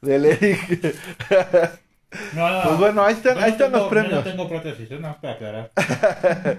[0.00, 0.96] del Eric.
[2.34, 4.12] No, no, Pues bueno, ahí están, ahí están tengo- los premios.
[4.12, 5.70] Yo no tengo prótesis, no para aclarar.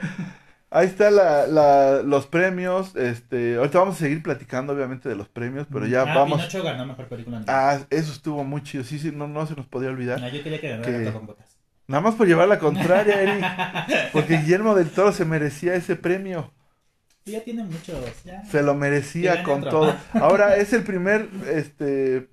[0.71, 2.95] Ahí están la, la- los premios.
[2.95, 6.37] Este, ahorita vamos a seguir platicando, obviamente, de los premios, pero ya ah, vamos.
[6.37, 7.41] Pinocho ganó mejor película.
[7.47, 8.83] Ah, eso estuvo muy chido.
[8.83, 10.21] Sí, sí, no, no se nos podía olvidar.
[10.21, 11.57] No, yo quería que ganara que- con botas.
[11.87, 14.11] Nada más por llevar la contraria, Eric.
[14.13, 16.51] Porque Guillermo del Toro se merecía ese premio.
[17.25, 17.97] Sí, ya tiene muchos.
[18.23, 18.45] Ya.
[18.45, 19.95] Se lo merecía con todo.
[20.13, 22.27] Ahora es el primer este,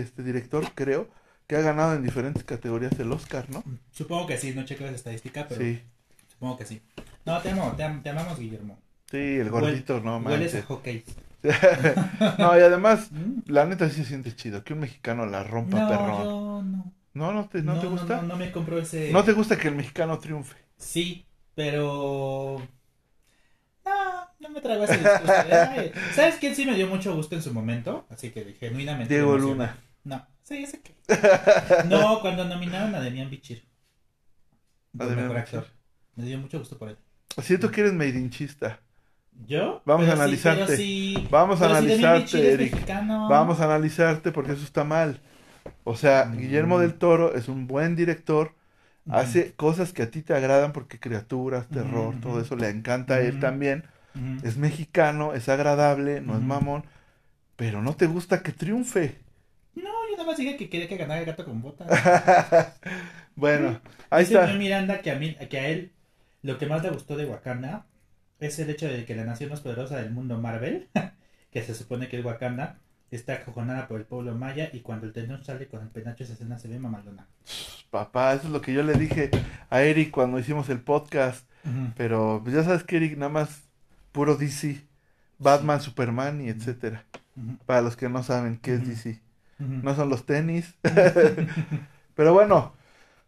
[0.00, 1.08] este director, creo,
[1.46, 3.62] que ha ganado en diferentes categorías el Oscar, ¿no?
[3.92, 5.82] Supongo que sí, no chequeo la estadística, pero Sí.
[6.28, 6.80] supongo que sí.
[7.26, 8.78] No, te amo, te, am- te amamos, Guillermo.
[9.10, 10.64] Sí, el gordito, no Hueles a manches.
[10.64, 11.04] hockey.
[12.38, 13.40] No, y además, Mm.
[13.46, 14.64] la neta sí se siente chido.
[14.64, 16.22] Que un mexicano la rompa, No, perrón.
[16.24, 16.92] yo no.
[17.12, 18.16] No, no te, no, te gusta.
[18.16, 19.12] No, No, no me compro ese.
[19.24, 20.56] te gusta que el mexicano triunfe.
[20.76, 22.60] Sí, pero.
[24.44, 24.92] No, me traigo de,
[25.68, 25.92] "Ay".
[26.14, 28.06] ¿Sabes quién sí me dio mucho gusto en su momento?
[28.10, 29.12] Así que genuinamente.
[29.12, 29.36] Diego.
[29.38, 29.76] Luna.
[30.04, 30.94] No, sí, ese que.
[31.88, 33.64] No, cuando nominaron a Demian Bichir.
[34.98, 35.64] A Demian Bichir.
[36.16, 36.96] Me dio mucho gusto por él.
[37.42, 38.80] Siento que eres meidinchista.
[39.48, 39.82] ¿Yo?
[39.84, 40.76] Vamos a Pero analizarte.
[40.76, 42.72] sí- Vamos a pero analizarte, Eric.
[42.74, 43.28] mexicano.
[43.28, 45.20] Vamos a analizarte porque eso está mal.
[45.82, 46.36] O sea, Mm.
[46.38, 48.54] Guillermo del Toro es un buen director.
[49.06, 49.16] Ujú.
[49.16, 52.20] Hace cosas que a ti te agradan porque criaturas, terror, Ujú.
[52.20, 53.40] todo eso le encanta a él Ujú.
[54.42, 56.84] Es mexicano, es agradable, no es mamón,
[57.56, 59.18] pero no te gusta que triunfe.
[59.74, 61.88] No, yo nada más dije que quería que ganara el gato con botas.
[63.34, 64.54] bueno, ahí Dice está.
[64.54, 65.92] Miranda que a, mí, que a él
[66.42, 67.86] lo que más le gustó de Wakanda
[68.38, 70.88] es el hecho de que la nación más poderosa del mundo, Marvel,
[71.50, 72.78] que se supone que es Wakanda,
[73.10, 76.34] está acojonada por el pueblo maya y cuando el tenor sale con el penacho esa
[76.34, 77.26] escena se ve mamalona.
[77.90, 79.30] Papá, eso es lo que yo le dije
[79.70, 81.48] a Eric cuando hicimos el podcast.
[81.96, 83.63] Pero pues, ya sabes que Eric nada más
[84.14, 84.80] puro DC,
[85.40, 87.04] Batman, Superman y etcétera.
[87.66, 88.86] Para los que no saben qué es.
[88.86, 89.20] DC.
[89.58, 90.74] No son los tenis.
[92.14, 92.72] Pero bueno,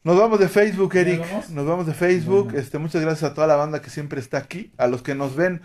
[0.05, 1.20] nos vamos de Facebook, ¿Ya Eric.
[1.20, 1.51] vamos?
[1.51, 2.45] Nos vamos de Facebook.
[2.45, 2.59] Bueno.
[2.61, 4.72] Este, muchas gracias a toda la banda que siempre está aquí.
[4.78, 5.61] A los que nos ven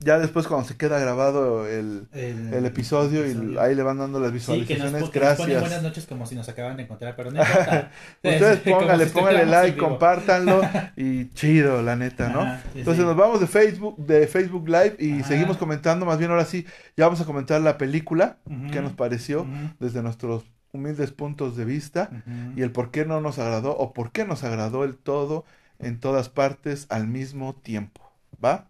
[0.00, 4.18] ya después cuando se queda grabado el, El, el episodio y ahí le van dando
[4.20, 5.10] las Sí, que nos, visualizaciones.
[5.10, 5.82] que nos ponen buenas gracias.
[5.82, 7.90] noches como si nos acaban de encontrar, pero no importa.
[8.22, 10.60] Ustedes pónganle, si pónganle like, compártanlo
[10.96, 12.40] y chido, la neta, ¿no?
[12.42, 13.06] Ajá, sí, Entonces sí.
[13.06, 15.28] nos vamos de Facebook, de Facebook Live y Ajá.
[15.28, 16.66] seguimos comentando, más bien ahora sí,
[16.96, 18.70] ya vamos a comentar la película, Ujú.
[18.72, 19.46] qué nos pareció
[19.78, 22.10] desde nuestros humildes puntos de vista
[22.54, 25.44] y el por qué no nos agradó o por qué nos agradó el todo
[25.78, 28.02] en todas partes al mismo tiempo,
[28.44, 28.66] ¿va?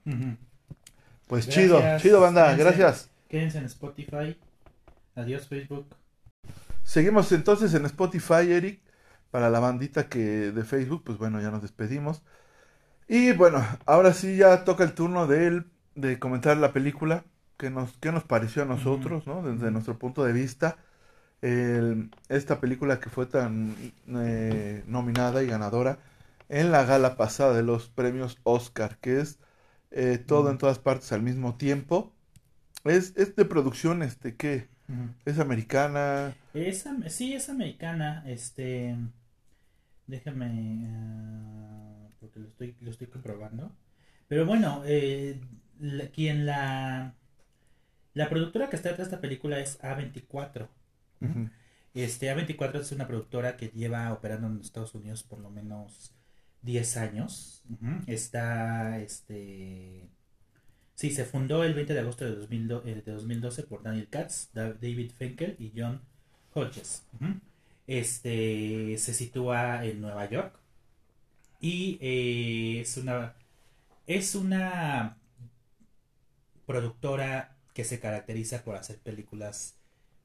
[1.27, 1.65] Pues Gracias.
[1.65, 2.63] chido, chido banda, Quédense.
[2.65, 3.11] gracias.
[3.29, 4.37] Quédense en Spotify.
[5.15, 5.87] Adiós, Facebook.
[6.85, 8.81] Seguimos entonces en Spotify, Eric,
[9.31, 12.23] para la bandita que de Facebook, pues bueno, ya nos despedimos.
[13.09, 17.25] Y bueno, ahora sí ya toca el turno de él, de comentar la película,
[17.57, 19.43] qué nos, nos pareció a nosotros, ¿no?
[19.43, 20.79] Desde nuestro punto de vista.
[21.43, 23.75] El- esta película que fue tan
[24.09, 25.99] eh, nominada y ganadora
[26.49, 29.39] en la gala pasada de los premios Oscar, que es
[29.97, 32.13] eh, todo en todas partes al mismo tiempo.
[32.85, 34.69] Es, es de producción, este, ¿qué?
[35.25, 36.35] Es americana.
[36.55, 38.23] Es sí, es americana.
[38.27, 38.97] Este.
[40.07, 40.87] Déjame.
[40.91, 43.73] ah, porque lo estoy, lo estoy comprobando.
[44.29, 45.41] Pero bueno, eh,
[45.81, 47.15] la- quien la.
[48.15, 50.69] La productora que está detrás de esta película es A24.
[51.21, 51.51] Ujú.
[51.95, 56.15] Este, A24 es una productora que lleva operando en Estados Unidos por lo menos
[56.67, 57.63] 10 años.
[58.07, 60.11] Está, este...
[60.95, 64.51] Sí, se fundó el 20 de agosto de, 2002 eh, de 2012 por Daniel Katz,
[64.53, 66.01] Da- David Finkel y John
[66.55, 67.05] Hodges.
[67.87, 70.59] Este, se sitúa en Nueva York
[71.61, 73.35] y eh, es una...
[74.07, 75.17] Es una
[76.67, 79.77] productora que se caracteriza por hacer películas,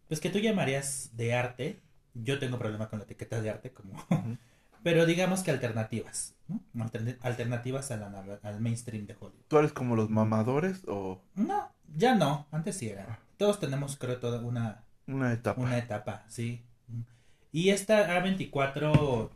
[0.07, 1.79] pues que tú llamarías de arte.
[2.13, 3.93] Yo tengo problema con la etiqueta de arte, como,
[4.83, 6.61] pero digamos que alternativas, ¿no?
[6.75, 9.43] Altern- Alternativas a la narra- al mainstream de Hollywood.
[9.47, 13.19] ¿Tú eres como los mamadores o No, ya no, antes sí era.
[13.37, 15.61] Todos tenemos, creo, toda una, una etapa?
[15.61, 16.63] una etapa, sí.
[17.51, 19.29] Y esta A24,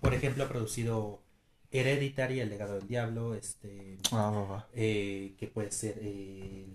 [0.00, 1.22] por ejemplo, ha producido
[1.70, 4.68] Hereditary, El legado del diablo, este, Ah, va, va.
[4.74, 6.66] eh, que puede ser el,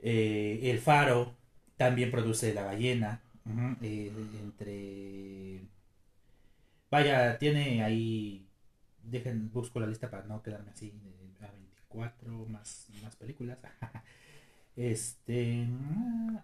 [0.00, 1.34] eh, el Faro,
[1.76, 3.20] también produce La ballena,
[3.82, 5.60] entre...
[6.92, 8.46] Vaya, tiene ahí,
[9.02, 13.58] dejen, busco la lista para no quedarme así, de A24, más, más películas.
[14.76, 15.66] Este...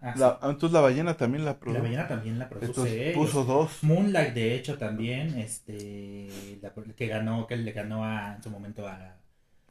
[0.01, 0.21] ah, sí.
[0.21, 1.83] La- ah, entonces la ballena también la La produjo.
[1.83, 3.71] ballena también la produce puso dos.
[3.83, 8.87] Moonlight, de hecho, también, este, la- que ganó, que le ganó a, en su momento
[8.87, 9.15] a,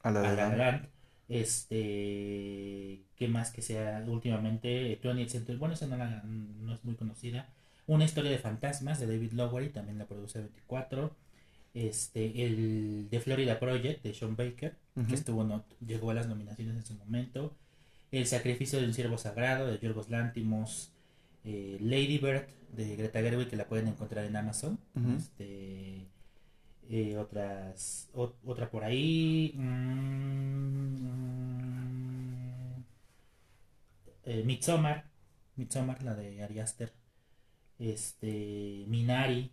[0.03, 0.89] A la a de La La la- Land.
[1.29, 4.99] Este, ¿qué más que sea últimamente?
[5.03, 7.49] 20th Century, bueno, esa no, la- no es muy conocida.
[7.89, 11.11] Una historia de fantasmas de David Lowery, también la produce 24.
[11.75, 14.77] Este, el The Florida Project de Sean Baker,
[15.09, 17.55] que estuvo no- llegó a las nominaciones en su momento.
[18.11, 20.93] El sacrificio de un ciervo sagrado de Yorgos Lantimos.
[21.45, 24.79] Eh, Lady Bird de Greta Gerwig, que la pueden encontrar en Amazon.
[25.17, 26.07] Este,
[26.91, 29.55] eh, otras, o- otra por ahí.
[31.89, 32.83] mm,
[34.25, 35.05] eh, Midsommar.
[35.57, 36.93] Midsommar, la de Ari Aster.
[37.79, 39.53] Este, Minari.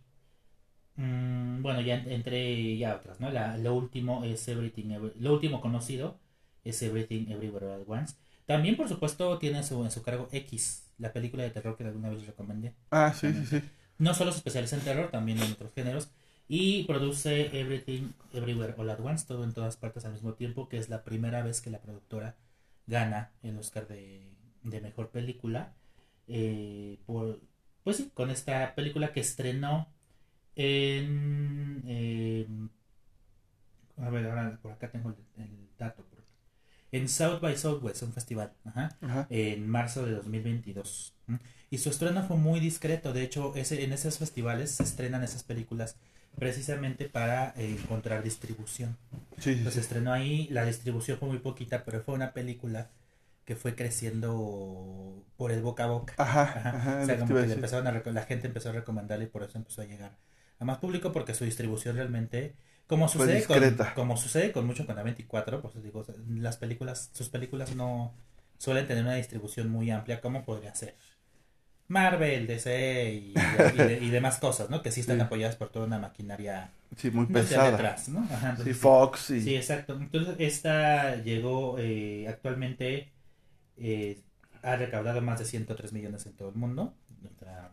[0.96, 3.30] Mm, bueno, ya en- entre ya otras, ¿no?
[3.30, 6.18] La, lo último es Everything, Every- lo último conocido
[6.64, 8.14] es Everything Everywhere All at Once.
[8.46, 12.08] También, por supuesto, tiene su, en su cargo X, la película de terror que alguna
[12.08, 12.74] vez les recomendé.
[12.90, 13.62] Ah, sí, sí, sí.
[13.98, 16.10] No solo se especializa en terror, también en otros géneros.
[16.48, 20.78] Y produce Everything Everywhere All at Once, todo en todas partes al mismo tiempo, que
[20.78, 22.36] es la primera vez que la productora
[22.86, 24.30] gana el Oscar de,
[24.62, 25.74] de Mejor Película.
[26.28, 27.40] eh, por,
[27.86, 29.88] pues sí, con esta película que estrenó
[30.56, 31.82] en...
[31.86, 32.70] en-
[33.98, 36.04] a ver, ahora por acá tengo el, el dato.
[36.92, 38.52] En South by Southwest, un festival.
[38.64, 39.28] Ajá Ajá.
[39.28, 41.14] en marzo de 2022.
[41.28, 41.38] ¿m?
[41.70, 43.12] Y su estreno fue muy discreto.
[43.12, 45.96] De hecho, ese, en esos festivales se estrenan esas películas
[46.38, 48.96] precisamente para eh, encontrar distribución.
[49.38, 49.82] Sí, sí, Entonces sí.
[49.82, 52.90] estrenó ahí, la distribución fue muy poquita, pero fue una película
[53.46, 56.14] que fue creciendo por el boca a boca.
[56.18, 56.68] Ajá, Ajá.
[56.76, 57.00] ajá.
[57.02, 59.56] o sea, como que le empezaron a la gente empezó a recomendarle y por eso
[59.56, 60.12] empezó a llegar
[60.58, 62.54] a más público porque su distribución realmente
[62.86, 67.74] como sucede con, como sucede con mucho con A24 pues digo las películas sus películas
[67.74, 68.14] no
[68.58, 70.94] suelen tener una distribución muy amplia como podría ser
[71.88, 73.34] Marvel DC y,
[73.74, 75.22] y de- y demás cosas no que sí están Sí.
[75.22, 77.72] apoyadas por toda una maquinaria Sí, muy pesada.
[77.72, 78.20] detrás, ¿no?
[78.32, 79.40] Ajá, Sí, Fox y...
[79.42, 79.94] Sí, exacto.
[80.00, 83.10] Entonces, esta llegó eh, actualmente,
[83.78, 84.20] eh,
[84.62, 86.94] ha recaudado más de 103 millones en todo el mundo.
[87.34, 87.72] Otra,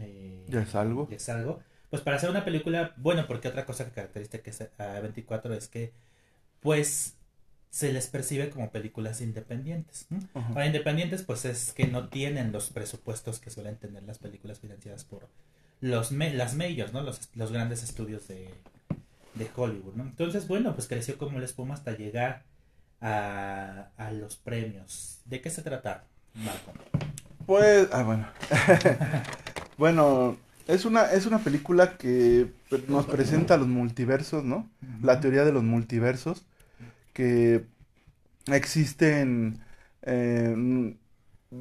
[0.00, 1.08] eh, Ya es algo.
[1.08, 1.60] ya es algo.
[1.90, 5.54] Pues para hacer una película, bueno, porque otra cosa que caracteriza que es a 24
[5.54, 5.92] es que,
[6.60, 7.16] pues,
[7.70, 10.06] se les percibe como películas independientes.
[10.10, 10.18] ¿no?
[10.34, 10.54] Ajá.
[10.54, 15.04] Para independientes, pues es que no tienen los presupuestos que suelen tener las películas financiadas
[15.04, 15.28] por
[15.80, 17.02] los las majors, ¿no?
[17.02, 18.48] Los, los grandes estudios de,
[19.34, 20.04] de Hollywood, ¿no?
[20.04, 22.44] Entonces, bueno, pues creció como la espuma hasta llegar
[23.04, 25.20] a, a los premios.
[25.26, 26.72] ¿De qué se trata, Marco?
[27.46, 28.26] Pues, ah, bueno.
[29.78, 30.36] bueno,
[30.66, 32.50] es una, es una película que
[32.88, 34.70] nos presenta los multiversos, ¿no?
[35.02, 36.46] La teoría de los multiversos,
[37.12, 37.66] que
[38.46, 39.60] existen,
[40.02, 40.96] eh,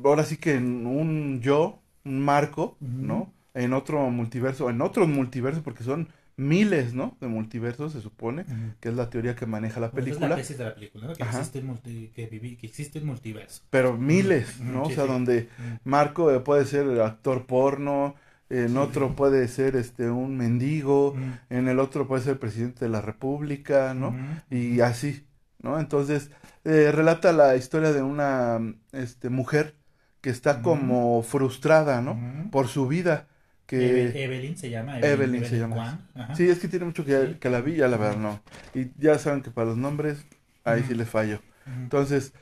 [0.03, 3.33] ahora sí que en un yo, un marco, ¿no?
[3.53, 7.17] En otro multiverso, en otros multiversos, porque son miles, ¿no?
[7.21, 8.45] De multiversos, se supone,
[8.79, 10.29] que es la teoría que maneja la Pues es película.
[10.29, 11.13] la tesis de la película, ¿no?
[11.13, 11.37] Que, Ajá.
[11.39, 13.61] existe un multi- que, viví- que existe un multiverso.
[13.69, 14.85] pero miles, ¿no?
[14.85, 15.11] sí, o sea, sí.
[15.11, 15.49] donde.
[15.83, 18.15] Marco eh, puede ser actor porno,
[18.49, 18.77] en Sí.
[18.77, 21.15] otro puede ser este un mendigo,
[21.49, 24.15] en el otro puede ser presidente de la república, ¿no?
[24.49, 25.25] Y así,
[25.61, 25.79] ¿no?
[25.79, 26.29] Entonces,
[26.65, 28.59] eh, relata la historia de una
[28.91, 29.75] este mujer
[30.21, 32.17] que está como frustrada, ¿no?
[32.51, 33.27] Por su vida,
[33.65, 34.99] que Eve- Evelyn se llama.
[34.99, 35.99] Evelyn se llama.
[36.35, 37.33] Sí, es que tiene mucho que, Sí.
[37.39, 38.41] que la vi, ya la verdad no.
[38.73, 40.25] Y ya saben que para los nombres,
[40.63, 41.39] ahí sí les fallo.
[41.65, 42.33] Entonces,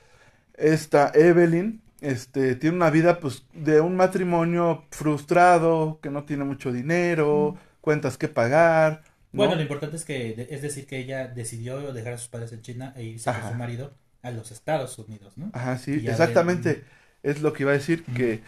[0.56, 6.72] esta Evelyn, este, tiene una vida, pues, de un matrimonio frustrado, que no tiene mucho
[6.72, 9.38] dinero, cuentas que pagar, ¿no?
[9.44, 12.62] Bueno, lo importante es que, es decir, que ella decidió dejar a sus padres en
[12.62, 13.42] China e irse Ajá.
[13.42, 13.94] con su marido
[14.24, 15.50] a los Estados Unidos, ¿no?
[15.54, 16.84] Ajá, sí, exactamente.
[17.24, 18.42] Es lo que iba a decir, que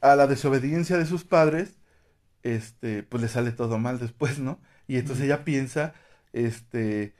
[0.00, 1.74] a la desobediencia de sus padres,
[2.42, 4.60] este, pues le sale todo mal después, ¿no?
[4.88, 5.94] Y entonces ella piensa,
[6.32, 7.14] este,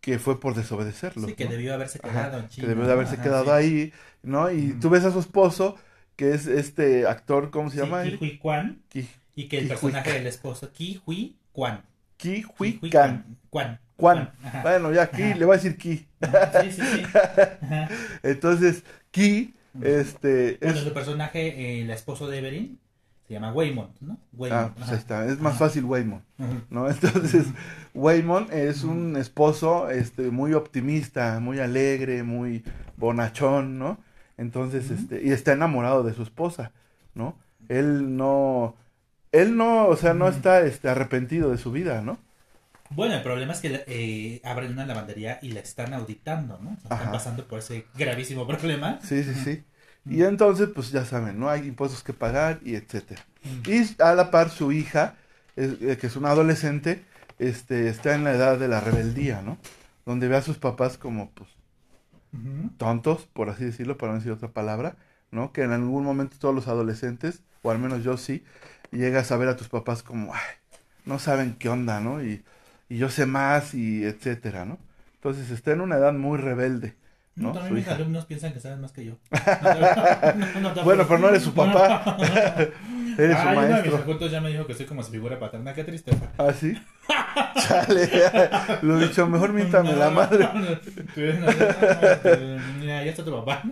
[0.00, 1.28] que fue por desobedecerlo.
[1.28, 1.50] Sí, que ¿no?
[1.50, 2.68] debió haberse Ajá, quedado en que China.
[2.68, 3.52] debió de haberse Ajá, quedado sí.
[3.54, 4.50] ahí, ¿no?
[4.52, 5.76] Y tú ves a su esposo,
[6.16, 8.02] que es este actor, ¿cómo se Sí, llama?
[8.02, 11.84] Ki Hui Kwan, Ki, y que el Ki personaje Hui- del esposo, Ki Hui Kwan.
[12.18, 13.24] Ki Ki Hui Hui Kan.
[13.50, 13.80] Kwan.
[13.96, 14.32] Kwan.
[14.62, 15.36] Bueno, ya Ajá.
[15.36, 16.06] le voy a decir Ki.
[16.50, 17.18] Sí, sí, sí.
[18.22, 20.84] Entonces, Ki, este, Bueno, es...
[20.84, 22.80] su personaje, eh, el esposo de Evelyn,
[23.32, 24.12] se llama Waymond, ¿no?
[24.12, 24.74] Ah, Waymond.
[24.74, 25.64] pues ahí está, es más Ajá.
[25.66, 26.60] fácil Waymon, Ujú.
[26.68, 26.90] ¿no?
[26.90, 27.46] Entonces,
[27.94, 32.62] Waymon es un esposo, este, muy optimista, muy alegre, muy
[32.98, 33.98] bonachón, ¿no?
[34.36, 36.72] Entonces, este, y está enamorado de su esposa,
[37.14, 37.38] ¿no?
[37.68, 38.76] Él no,
[39.30, 42.18] él no, o sea, no está, este, arrepentido de su vida, ¿no?
[42.90, 46.72] Bueno, el problema es que eh, abren una lavandería y la están auditando, ¿no?
[46.74, 47.12] Están Ajá.
[47.12, 48.98] pasando por ese gravísimo problema.
[49.02, 49.64] Sí, sí, sí.
[50.08, 51.48] Y entonces, pues ya saben, ¿no?
[51.48, 53.24] Hay impuestos que pagar y etcétera.
[53.66, 55.16] Y a la par su hija,
[55.56, 57.04] es- eh, que es una adolescente,
[57.38, 59.58] este, está en la edad de la rebeldía, ¿no?
[60.06, 61.50] Donde ve a sus papás como, pues,
[62.78, 64.96] tontos, por así decirlo, para no decir otra palabra,
[65.30, 65.52] ¿no?
[65.52, 68.44] Que en algún momento todos los adolescentes, o al menos yo sí,
[68.90, 70.40] llegas a ver a tus papás como, ay,
[71.04, 72.22] no saben qué onda, ¿no?
[72.24, 72.44] Y,
[72.88, 74.78] y yo sé más y etcétera, ¿no?
[75.16, 76.96] Entonces está en una edad muy rebelde,
[77.34, 77.52] No, ¿no?
[77.54, 77.94] también mis hija.
[77.94, 79.14] alumnos piensan que saben más que yo.
[80.54, 82.16] No, no te Bueno, pero no eres su papá.
[83.18, 84.28] Eres su Ay, uno de mis maestro.
[84.28, 85.72] ya me dijo que soy como su figura paterna.
[85.74, 86.30] Qué tristeza.
[86.38, 86.78] ¿Ah, sí?
[87.56, 88.08] Chale,
[88.82, 90.48] lo dicho, mejor miéntame la madre.
[92.80, 93.62] Mira, ya está tu papá.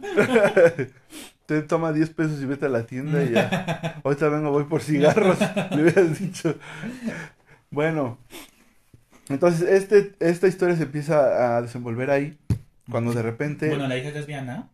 [1.47, 4.01] Te toma 10 pesos y vete a la tienda y ya.
[4.05, 5.39] Ahorita vengo, voy por cigarros.
[5.71, 6.55] Le hubieras dicho.
[7.71, 8.19] Bueno,
[9.29, 12.39] entonces este, esta historia se empieza a desenvolver ahí.
[12.91, 13.68] Cuando de repente.
[13.68, 14.68] Bueno, la hija es lesbiana.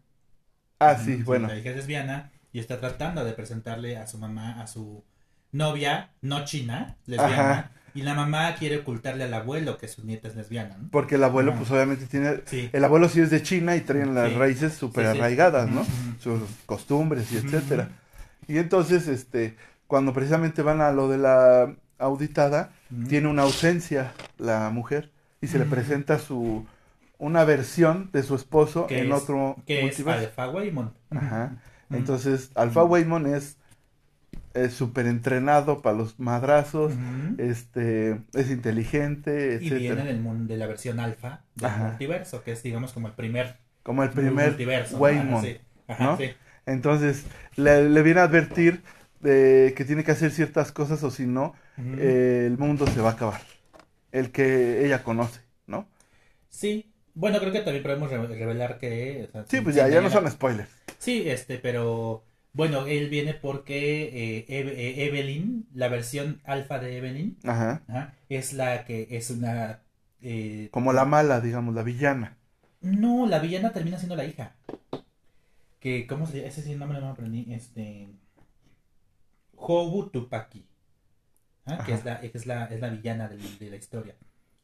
[0.79, 1.49] ah, sí, bueno.
[1.49, 5.05] La hija es lesbiana y está tratando de presentarle a su mamá, a su
[5.53, 7.51] novia, no china, lesbiana.
[7.51, 7.71] Ajá.
[7.95, 10.91] Y la mamá quiere ocultarle al abuelo que su nieta es lesbiana, ¿no?
[10.91, 12.43] Porque el abuelo, pues obviamente tiene.
[12.45, 12.69] Sí.
[12.73, 14.37] El abuelo sí es de China y traen las Sí.
[14.37, 15.87] raíces súper Sí, arraigadas, ¿no?
[16.21, 17.89] Sus costumbres y etcétera.
[18.49, 19.57] Y entonces, este,
[19.87, 22.71] cuando precisamente van a lo de la auditada,
[23.09, 25.11] tiene una ausencia la mujer
[25.41, 26.67] y se le presenta su
[27.19, 30.21] una versión de su esposo en es- otro Que es multiverso.
[30.29, 30.93] Alpha Waymond.
[31.11, 31.63] Ajá.
[31.91, 33.59] Entonces, Alpha Waymon es
[34.55, 36.95] es súper entrenado para los madrazos,
[37.39, 40.05] este, es inteligente, Y viene etcétera.
[40.05, 41.89] del mundo de la versión alfa del Ajá.
[41.89, 44.97] multiverso, que es digamos como el primer, Como el primer multiverso.
[44.99, 45.35] Waymon.
[45.35, 45.59] Ajá, sí.
[45.89, 46.17] Ajá, ¿no?
[46.17, 46.31] sí.
[46.67, 48.83] Entonces, le, le viene a advertir
[49.21, 53.11] de que tiene que hacer ciertas cosas o si no, eh, el mundo se va
[53.11, 53.41] a acabar.
[54.13, 55.89] El que ella conoce, ¿no?
[56.49, 56.93] Sí.
[57.17, 59.25] Bueno, creo que también podemos re- revelar que...
[59.29, 60.69] o sea, Sí, pues ya, ya no son spoilers.
[60.99, 66.99] Sí, este, pero bueno, él viene porque eh, Eve- eh, Evelyn, la versión alfa de
[66.99, 67.83] Evelyn, Ajá.
[67.89, 69.81] ajá, es la que es una...
[70.21, 72.37] eh, Como la mala, digamos, la villana.
[72.83, 74.55] No, la villana termina siendo la hija.
[75.81, 76.49] Que, ¿cómo se llama?
[76.49, 77.47] Ese sí no me lo aprendí.
[77.53, 78.09] Este.
[79.57, 80.67] Hobu Tupaki.
[81.65, 81.83] ¿ah?
[81.85, 84.15] Que es la, que es la, es la villana de, la historia.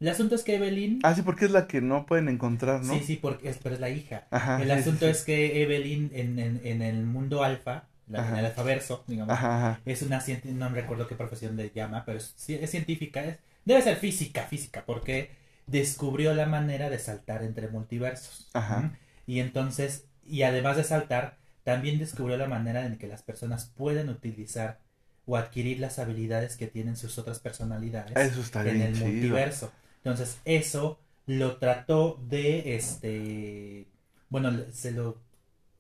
[0.03, 0.99] El asunto es que Evelyn.
[1.05, 2.93] Ah, sí, porque es la que no pueden encontrar, ¿no?
[2.93, 4.27] Sí, sí, porque es, pero es la hija.
[4.31, 4.61] Ajá.
[4.61, 5.11] el sí, asunto sí.
[5.13, 9.57] es que Evelyn en, en, en el mundo alfa, la, en el alfaverso, digamos, Ajá,
[9.71, 9.81] ajá.
[9.87, 13.81] es una no me recuerdo qué profesión le llama, pero es, es científica, es- debe
[13.81, 15.31] ser física, física, porque
[15.69, 18.51] descubrió la manera de saltar entre multiversos.
[18.55, 18.99] Ajá.
[19.27, 24.09] Y entonces, y además de saltar, también descubrió la manera en que las personas pueden
[24.09, 24.81] utilizar
[25.27, 29.07] o adquirir las habilidades que tienen sus otras personalidades Eso está en bien el chido.
[29.07, 29.73] multiverso.
[30.05, 33.89] Entonces, eso lo trató de, este,
[34.29, 35.19] bueno, se lo,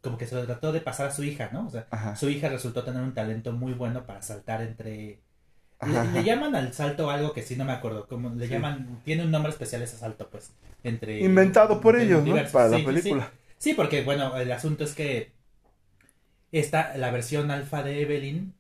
[0.00, 1.66] como que se lo trató de pasar a su hija, ¿no?
[1.66, 2.16] O sea, Ajá.
[2.16, 5.20] su hija resultó tener un talento muy bueno para saltar entre...
[6.12, 8.52] Le, llaman al salto algo que sí no me acuerdo, como le Sí.
[8.52, 10.52] llaman, tiene un nombre especial ese salto, pues,
[10.84, 11.20] entre...
[11.20, 12.34] Inventado por entre ellos, ¿no?
[12.34, 12.52] multiversos.
[12.52, 12.84] Para Sí, la sí.
[12.84, 13.32] película.
[13.58, 15.32] Sí, porque bueno, el asunto es que
[16.52, 18.54] esta, la versión alfa de Evelyn,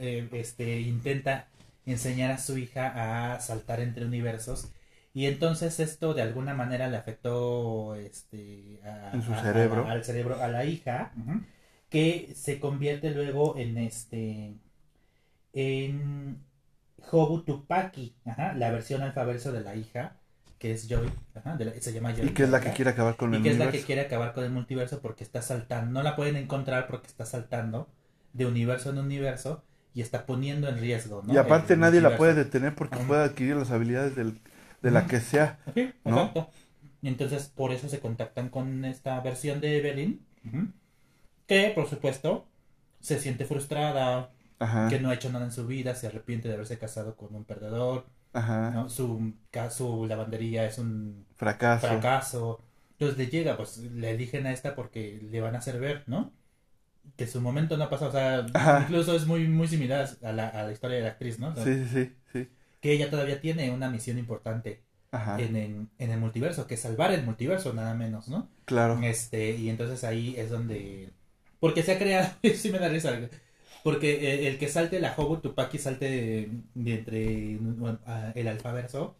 [0.00, 1.48] eh, este, intenta
[1.86, 4.68] enseñar a su hija a saltar entre universos
[5.16, 9.88] y entonces esto de alguna manera le afectó este, a- En su a- a- cerebro.
[9.88, 11.12] al cerebro a la hija,
[11.88, 14.52] que se convierte luego en este
[15.52, 16.38] en
[17.10, 20.16] Hobu Tupaki, ajá, la versión alfaverso de la hija,
[20.58, 22.26] que es Joy, ajá, de la- se llama Joy.
[22.26, 24.02] Y que es la que quiere acabar con Y el que es la que quiere
[24.02, 25.92] acabar con el multiverso porque está saltando.
[25.92, 27.88] No la pueden encontrar porque está saltando
[28.34, 29.62] de universo en universo
[29.94, 31.22] y está poniendo en riesgo.
[31.24, 31.32] ¿no?
[31.32, 33.06] Y aparte el nadie la puede detener porque Ajá.
[33.06, 34.40] puede adquirir las habilidades del-
[34.82, 35.58] de la que sea.
[35.74, 36.18] Sí, ¿no?
[36.26, 36.50] exacto.
[37.02, 40.20] Y entonces por eso se contactan con esta versión de Evelyn.
[41.46, 42.46] Que por supuesto
[43.00, 44.88] se siente frustrada, Ajá.
[44.88, 47.44] que no ha hecho nada en su vida, se arrepiente de haberse casado con un
[47.44, 48.06] perdedor.
[48.32, 48.70] Ajá.
[48.70, 48.88] ¿no?
[48.88, 49.32] Su,
[49.70, 51.86] su lavandería es un Fracaso.
[51.86, 52.60] fracaso.
[52.92, 56.32] Entonces le llega, pues le eligen a esta porque le van a hacer ver, ¿no?
[57.16, 58.80] Que su momento no ha pasado, o sea, Ajá.
[58.82, 61.48] incluso es muy, muy similar a la, a la historia de la actriz, ¿no?
[61.50, 62.48] O sea, sí, sí, sí.
[62.80, 64.82] Que ella todavía tiene una misión importante
[65.36, 68.50] en, en, en el multiverso, que es salvar el multiverso, nada menos, ¿no?
[68.64, 68.96] Claro.
[69.00, 71.12] Este, y entonces ahí es donde.
[71.60, 72.30] Porque se ha creado.
[72.56, 73.18] sí me da risa.
[73.82, 78.00] Porque eh, el que salte la Hobo Tupaki salte de, de entre bueno,
[78.34, 79.16] el alfaverso.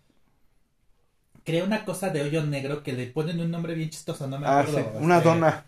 [1.44, 4.46] Crea una cosa de hoyo negro que le ponen un nombre bien chistoso, no me
[4.46, 4.66] Ah, acuerdo.
[4.66, 4.92] sí.
[4.98, 5.66] Una este, dona.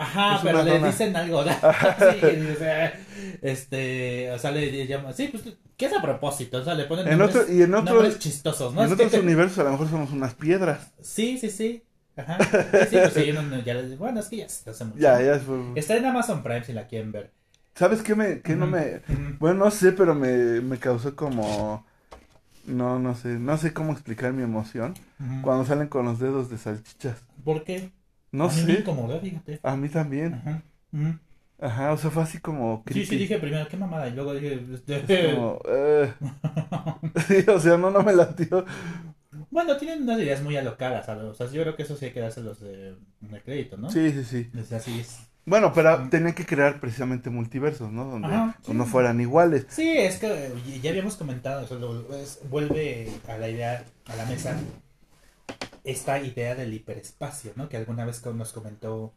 [0.00, 1.44] Ajá, Es pero le dicen algo.
[1.44, 1.50] ¿no?
[2.12, 3.00] sí, o sea,
[3.42, 5.12] este, o sea, le llaman.
[5.14, 5.44] Sí, pues,
[5.76, 6.58] ¿qué es a propósito?
[6.58, 8.80] O sea, le ponen En nombres, otro, y en otros, nombres chistosos, ¿no?
[8.80, 10.92] en Es otros que- universos a lo mejor somos unas piedras.
[11.02, 11.82] Sí, sí, sí.
[12.16, 12.38] Ajá.
[12.90, 14.98] Sí, pues sí, no, no, ya les- bueno, es que ya se hace mucho.
[14.98, 15.56] Ya, ya fue.
[15.76, 17.32] Está en Amazon Prime si la quieren ver.
[17.74, 19.00] ¿Sabes qué me, qué no me,
[19.38, 21.86] bueno, no sé, pero me, me causó como,
[22.66, 24.94] no, no sé, no sé cómo explicar mi emoción
[25.42, 27.16] cuando salen con los dedos de salchichas.
[27.44, 27.90] ¿Por qué?
[28.32, 29.60] No a mí me sé, incomodó, fíjate.
[29.62, 30.34] a mí también.
[30.34, 30.62] Ajá.
[31.62, 33.06] Ajá, o sea, fue así como Sí, creepy.
[33.06, 36.12] sí, dije primero, qué mamada, y luego dije, este, Es como, eh.
[37.28, 38.64] Sí, o sea, no, no me latió.
[39.50, 41.24] bueno, tienen unas ideas muy alocadas, ¿sabes?
[41.24, 43.90] o sea, yo creo que eso sí hay que dárselos de, de crédito, ¿no?
[43.90, 44.50] Sí, sí, sí.
[44.58, 45.18] O sea, sí es...
[45.46, 48.04] Bueno, pero tenían que crear precisamente multiversos, ¿no?
[48.04, 48.74] Donde Ajá, pues, sí.
[48.74, 49.66] no fueran iguales.
[49.68, 50.52] Sí, es que
[50.82, 54.56] ya habíamos comentado, eso lo- es- vuelve a la idea, a la mesa,
[55.84, 57.68] esta idea del hiperespacio, ¿no?
[57.68, 59.12] Que alguna vez nos comentó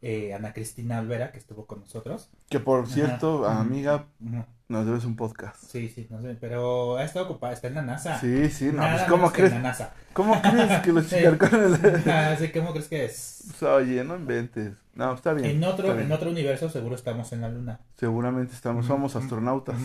[0.00, 2.30] eh, Ana Cristina Olvera, que estuvo con nosotros.
[2.48, 2.92] Que por Ajá.
[2.92, 4.44] cierto, amiga, Ujú.
[4.68, 5.62] nos debes un podcast.
[5.64, 8.18] Sí, sí, no sé, pero ha estado ocupada, está en la NASA.
[8.18, 9.52] Sí, sí, no, Nada pues ¿cómo menos que crees?
[9.52, 9.94] En la NASA.
[10.12, 11.16] ¿Cómo crees que los Sí.
[11.16, 11.80] chicarcones?
[12.06, 13.62] Ah, sí, ¿Cómo crees que es?
[13.62, 14.74] Oye, no inventes.
[14.94, 15.46] No, está bien.
[15.50, 16.00] En otro, bien.
[16.06, 17.80] en otro universo seguro estamos en la luna.
[17.96, 19.76] Seguramente estamos, somos astronautas.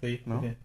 [0.00, 0.42] Sí, ¿No?
[0.42, 0.56] sí.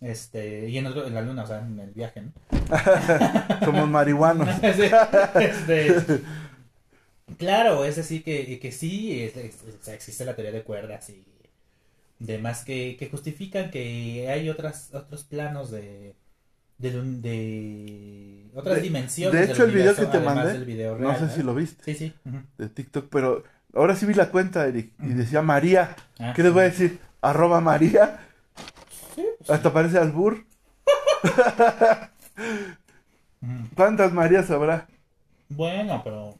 [0.00, 2.32] Este, y en otro, en la luna, o sea, en el viaje, ¿no?
[3.64, 4.48] Somos marihuanos.
[4.62, 6.20] Este,
[7.38, 11.08] claro, es decir, que, que sí, es- es- o sea, existe la teoría de cuerdas
[11.10, 11.24] y
[12.18, 16.14] demás que, que justifican que hay otras, otros planos de,
[16.78, 19.32] de, de otras De- dimensiones.
[19.34, 22.14] de del hecho, el video que te mandé, No sé si lo viste Sí, sí.
[22.58, 23.44] de TikTok, pero
[23.74, 25.94] ahora sí vi la cuenta, Eric, y decía María.
[26.18, 26.98] Ah, ¿Qué les voy a decir?
[27.22, 28.20] Arroba María.
[29.48, 30.44] Hasta parece albur.
[33.74, 34.88] ¿Cuántas Marías habrá?
[35.48, 36.38] Bueno, pero.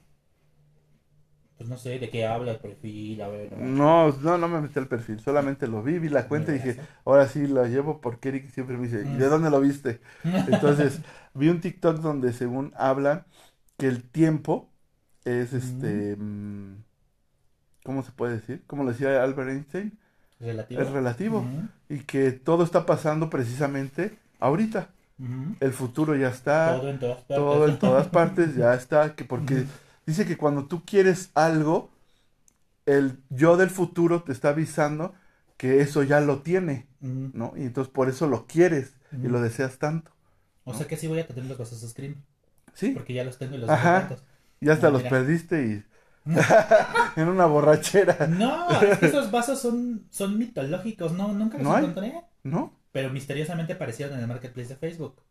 [1.56, 3.52] Pues no sé de qué habla el perfil, a ver.
[3.56, 6.78] No, no, no me metí al perfil, solamente lo vi, vi la cuenta y dije,
[7.04, 9.30] ahora sí lo llevo porque Eric siempre me dice, ¿y de Mm.
[9.30, 10.00] dónde lo viste?
[10.46, 11.00] Entonces,
[11.32, 13.24] vi un TikTok donde según hablan
[13.78, 14.70] que el tiempo
[15.24, 16.84] es este, mm,
[17.84, 18.64] ¿cómo se puede decir?
[18.66, 19.98] Como lo decía Albert Einstein,
[20.38, 20.80] Relativo.
[20.82, 21.44] es relativo
[21.88, 24.88] y que todo está pasando precisamente ahorita.
[25.60, 27.36] El futuro ya está, Todo en todas partes.
[27.36, 29.64] todo en todas partes ya está, que porque
[30.04, 31.88] dice que cuando tú quieres algo,
[32.84, 35.14] el yo del futuro te está avisando
[35.56, 36.86] que eso ya lo tiene.
[37.00, 37.52] ¿no?
[37.56, 40.10] Y entonces por eso lo quieres y lo deseas tanto.
[40.64, 42.16] O sea que sí voy a tener los vasos Scream.
[42.74, 44.08] Sí, Porque ya los tengo y los Ajá.
[44.08, 44.24] tengo tantos.
[44.60, 45.10] y hasta los mira.
[45.10, 45.84] perdiste y
[47.16, 51.12] en una borrachera, No, es que esos vasos son, son mitológicos.
[51.12, 52.20] No, nunca los ¿No encontré.
[52.42, 52.74] ¿no?
[52.92, 55.22] Pero misteriosamente aparecieron en el marketplace de Facebook.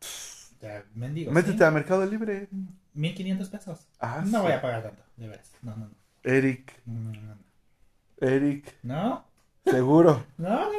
[0.00, 1.32] O sea, mendigos.
[1.32, 1.64] Métete ¿sí?
[1.64, 2.48] a Mercado Libre.
[2.94, 3.88] 1500 pesos.
[3.98, 4.44] Ah, no sí.
[4.44, 5.50] voy a pagar tanto, de veras.
[5.62, 5.94] No, no, no.
[6.22, 7.38] Eric, No, no, no.
[8.20, 9.24] Eric, ¿No?
[9.64, 10.24] seguro.
[10.38, 10.70] No, no,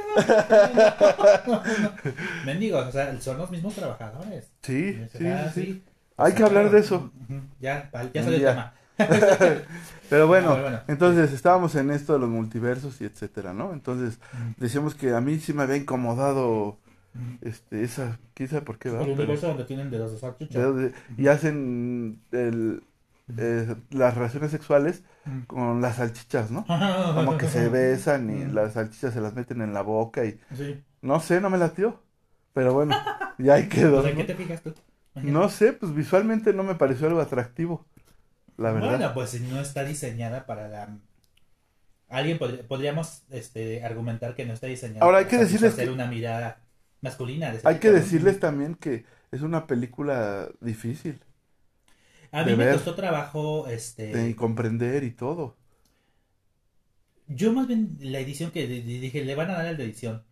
[1.48, 1.48] no.
[1.48, 1.94] no, no.
[2.46, 4.52] Mendigos, o sea, son los mismos trabajadores.
[4.62, 5.84] Sí, sí, sí.
[6.18, 7.12] Hay que hablar de eso.
[7.60, 8.74] Ya, ya salió el tema.
[10.10, 10.80] Pero bueno, bueno.
[10.88, 13.72] entonces estábamos en esto de los multiversos y etcétera, ¿no?
[13.74, 14.20] Entonces
[14.58, 16.78] decíamos que a mí sí me había incomodado
[17.42, 19.08] este esa, sabe por qué, ¿verdad?
[19.08, 20.60] El universo donde tienen dedos de salchicha.
[20.60, 22.84] de- de- y hacen el,
[23.38, 25.04] eh, las relaciones sexuales
[25.48, 26.66] con las salchichas, ¿no?
[27.16, 30.82] Como que se besan y las salchichas se las meten en la boca y Sí.
[31.02, 32.02] no sé, no me latió.
[32.54, 32.94] Pero bueno,
[33.38, 34.02] ya ahí quedó.
[34.02, 34.26] Sea, ¿en ¿no?
[34.26, 34.74] qué te fijas tú?
[35.16, 37.86] No sé, pues visualmente no me pareció algo atractivo,
[38.62, 38.90] la verdad.
[38.90, 40.98] Bueno, pues no está diseñada para la...
[42.10, 45.88] Alguien podría- podríamos este, argumentar que no está diseñada Ahora, hay para que decirles satisfacer
[45.88, 46.62] que- una mirada
[47.02, 47.54] masculina.
[47.64, 51.22] Hay que decirles también que es una película difícil
[52.32, 52.74] A mí me ver.
[52.76, 54.08] costó trabajo, este...
[54.14, 55.56] de comprender y todo.
[57.28, 59.86] Yo más bien la edición que di- di- dije, le van a dar el de
[59.86, 60.24] edición.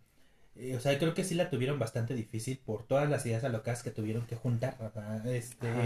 [0.55, 3.83] Eh, o sea, creo que sí la tuvieron bastante difícil por todas las ideas alocadas
[3.83, 4.77] que tuvieron que juntar.
[5.25, 5.83] este, Ajá.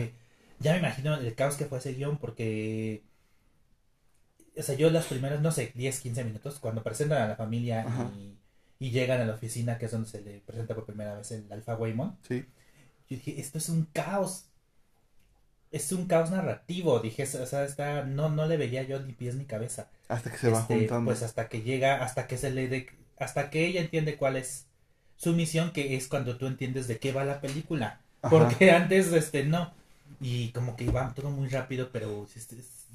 [0.60, 3.04] Ya me imagino el caos que fue ese guion porque...
[4.56, 7.82] O sea, yo las primeras, no sé, 10, 15 minutos, cuando presentan a la familia
[7.88, 8.12] Ajá.
[8.16, 8.38] y,
[8.80, 11.52] y llegan a la oficina que es donde se le presenta por primera vez el
[11.52, 12.18] Alpha Waymon.
[12.28, 12.46] Sí.
[13.10, 14.46] Yo dije, esto es un caos.
[15.72, 17.00] Es un caos narrativo.
[17.00, 19.90] Dije, o sea, está, no, no le veía yo ni pies ni cabeza.
[20.08, 21.06] Hasta que se va Este, juntando.
[21.06, 22.88] Pues hasta que llega, hasta que se le de,
[23.18, 24.68] hasta que ella entiende cuál es
[25.16, 28.02] su misión, que es cuando tú entiendes de qué va la película.
[28.22, 28.30] Ajá.
[28.30, 29.74] Porque antes, este, no.
[30.22, 32.88] Y como que iba todo muy rápido, pero este, es-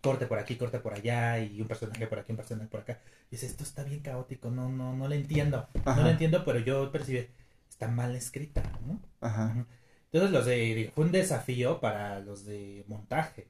[0.00, 3.00] corte por aquí, corte por allá, y un personaje por aquí, un personaje por acá.
[3.30, 5.66] Y dices, esto está bien caótico, no, no, no lo entiendo.
[5.84, 5.96] Ajá.
[5.96, 7.26] No lo entiendo, pero yo percibí,
[7.70, 9.00] está mal escrita, ¿no?
[9.26, 9.64] Ajá.
[10.12, 13.46] Entonces los de, fue un desafío para los de montaje.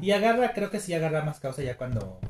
[0.00, 2.20] Y agarra, creo que sí agarra más causa ya cuando,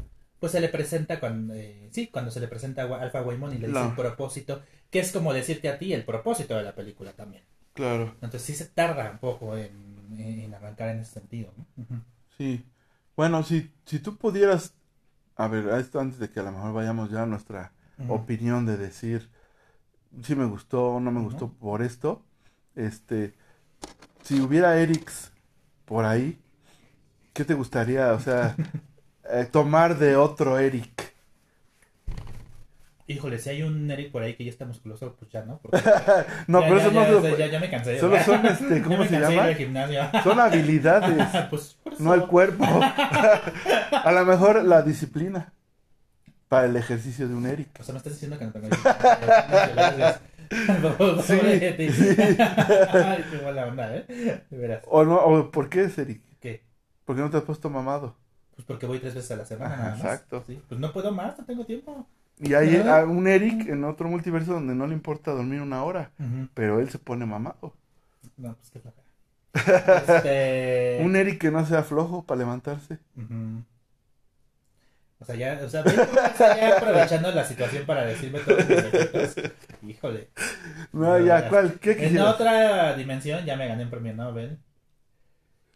[0.41, 3.59] pues se le presenta, cuando, eh, sí, cuando se le presenta a Alpha Waymon y
[3.59, 3.89] le dice No.
[3.91, 7.45] el propósito, que es como decirte a ti el propósito de la película también.
[7.75, 8.15] Claro.
[8.15, 11.53] Entonces sí se tarda un poco en, en arrancar en ese sentido.
[12.37, 12.65] Sí.
[13.17, 14.75] Bueno, si, si tú pudieras.
[15.37, 17.73] A ver, esto antes de que a lo mejor vayamos ya a nuestra
[18.09, 19.29] opinión de decir
[20.23, 22.23] si me gustó o no me gustó por esto.
[22.75, 23.35] Este.
[24.23, 25.33] Si hubiera Erics
[25.85, 26.39] por ahí,
[27.33, 28.13] ¿qué te gustaría?
[28.13, 28.57] O sea,
[29.31, 31.08] eh, tomar de otro Eric.
[33.11, 35.59] Híjole, si hay un Eric por ahí que ya está musculoso, pues ya no.
[35.63, 35.79] porque
[36.47, 37.99] No, ya, pero ya, eso no ya, se lo ya, me cansé.
[37.99, 39.55] Solo son, este, ¿cómo se llama?
[39.55, 40.03] gimnasio.
[40.23, 42.65] Son habilidades, pues, no el cuerpo.
[42.65, 45.55] A lo mejor la disciplina
[46.49, 47.71] para el ejercicio de un Eric.
[47.81, 48.69] O sea, me estás diciendo que no tengo
[51.23, 51.39] Sí,
[51.93, 52.17] sí.
[52.19, 54.45] Ay, qué mala onda, ¿eh?
[54.51, 54.83] De veras.
[54.87, 56.23] O no, o ¿por qué es Eric?
[56.41, 56.63] ¿Qué?
[57.07, 58.17] ¿Por qué no te has puesto mamado?
[58.55, 60.05] Pues porque voy tres veces a la semana Ajá, nada más.
[60.05, 60.45] exacto.
[60.47, 62.07] Sí, Pues no puedo más, no tengo tiempo.
[62.41, 66.13] Y hay un Eric en otro multiverso donde no le importa dormir una hora,
[66.55, 67.75] pero él se pone mamado.
[68.37, 68.81] No, pues qué.
[70.07, 71.01] Este...
[71.05, 72.99] Un Eric que no sea flojo para levantarse.
[75.21, 75.85] O sea, ya, o sea,
[76.39, 79.35] ya aprovechando la situación para decirme todos mis defectos.
[79.83, 80.31] Híjole.
[80.93, 81.79] No, ya, ¿cuál?
[81.81, 82.35] ¿Qué En quisieras?
[82.35, 84.59] otra dimensión ya me gané un premio Nobel.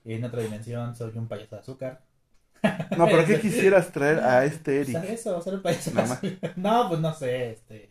[0.04, 2.02] Y en otra dimensión soy un payaso de azúcar.
[2.96, 5.18] No, pero ¿qué quisieras traer a este ¿Sabes Eric?
[5.18, 5.40] eso?
[5.42, 6.18] Ser un payaso de Nada más.
[6.18, 6.52] azúcar.
[6.56, 7.90] No, pues no sé, este...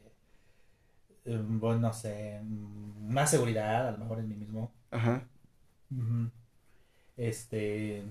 [1.25, 4.71] mm, Pues no sé, mm, más seguridad a lo mejor en mí mismo.
[4.91, 5.23] Ajá.
[7.17, 8.03] Este.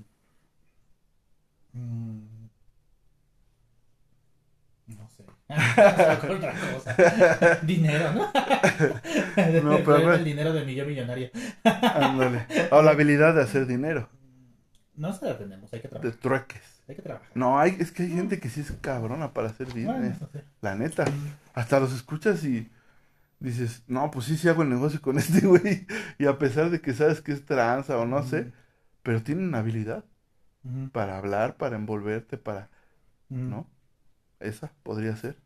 [1.72, 2.18] mm,
[4.88, 5.24] No sé.
[6.30, 7.58] otra cosa.
[7.62, 8.24] Dinero, ¿no?
[9.62, 11.30] No, pero el dinero de mi yo millonario.
[11.64, 12.46] Ándale.
[12.70, 14.08] O la habilidad de hacer dinero,
[15.00, 16.20] No se la tenemos, hay que de trabajar.
[16.20, 16.82] trueques.
[16.88, 17.28] Hay que trabajar.
[17.34, 20.20] No, hay, es que hay gente que sí es cabrona para hacer Bueno, business.
[20.20, 20.44] no sé.
[20.60, 21.04] La neta.
[21.54, 22.70] Hasta los escuchas y
[23.38, 25.86] dices, no, pues sí, sí hago el negocio con este güey.
[26.18, 28.52] Y a pesar de que sabes que es tranza o no sé,
[29.02, 30.04] pero tienen habilidad
[30.92, 32.68] para hablar, para envolverte, para...
[33.30, 33.66] ¿No?
[34.40, 35.36] Esa podría ser.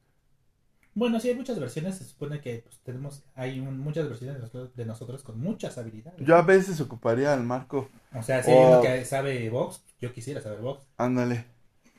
[0.94, 1.96] Bueno, sí, hay muchas versiones.
[1.98, 3.24] Se supone que pues, tenemos.
[3.34, 6.20] Hay un- muchas versiones de nosotros, de nosotros con muchas habilidades.
[6.26, 10.12] Yo a veces ocuparía al Marco, O sea, si hay uno que sabe box, yo
[10.12, 10.86] quisiera saber box.
[10.98, 11.46] ándale,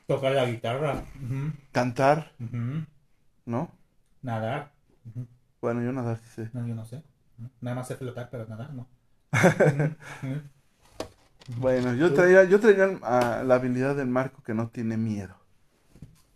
[0.06, 1.04] Tocar la guitarra.
[1.72, 2.32] cantar,
[3.46, 3.70] ¿no?
[4.22, 4.72] Nadar.
[5.60, 6.50] Bueno, yo nadar sí sé.
[6.52, 7.02] No, yo no sé.
[7.60, 8.88] Nada más sé flotar, pero nadar no.
[11.56, 12.14] Bueno, yo ¿Tú?
[12.14, 15.36] traería, yo traería ah, la habilidad del Marco que no tiene miedo,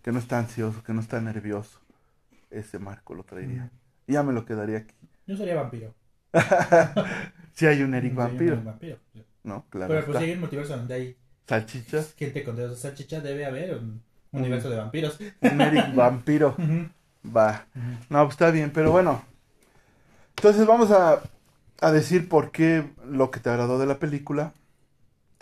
[0.02, 1.80] que no está ansioso, que no está nervioso.
[2.51, 3.70] Ese Marco lo traería.
[4.07, 4.94] Y ya me lo quedaría aquí.
[5.26, 5.94] Yo sería vampiro.
[7.55, 8.96] Si hay un Eric Sí, vampiro, un vampiro.
[9.42, 9.66] ¿no?
[9.70, 9.92] Claro.
[9.92, 13.76] Pero pues hay un multiverso donde hay Salchichas, gente con dedos de salchicha, debe haber
[13.76, 15.18] un universo de vampiros.
[15.40, 16.57] un Eric vampiro.
[17.26, 17.66] Va.
[18.09, 19.22] No, pues está bien, pero bueno.
[20.36, 21.20] Entonces vamos a,
[21.80, 24.53] a decir por qué lo que te agradó de la película.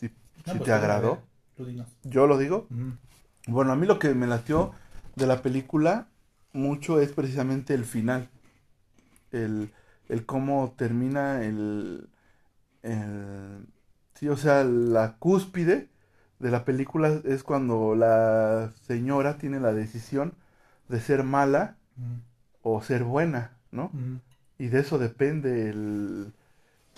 [0.00, 0.06] Si,
[0.46, 1.16] No, si pues, te agradó.
[1.16, 1.20] ver,
[1.56, 1.88] Tú dinos.
[2.04, 2.66] Yo lo digo.
[3.46, 4.72] Bueno, a mí lo que me latió
[5.14, 6.08] de la película
[6.52, 8.28] mucho es precisamente el final.
[9.32, 9.72] El,
[10.08, 12.08] el cómo termina el,
[12.82, 13.66] el...
[14.14, 15.88] Sí, o sea, la cúspide
[16.38, 20.34] de la película es cuando la señora tiene la decisión
[20.88, 21.76] de ser mala
[22.62, 23.90] o ser buena, ¿no?
[24.58, 26.32] Y de eso depende el...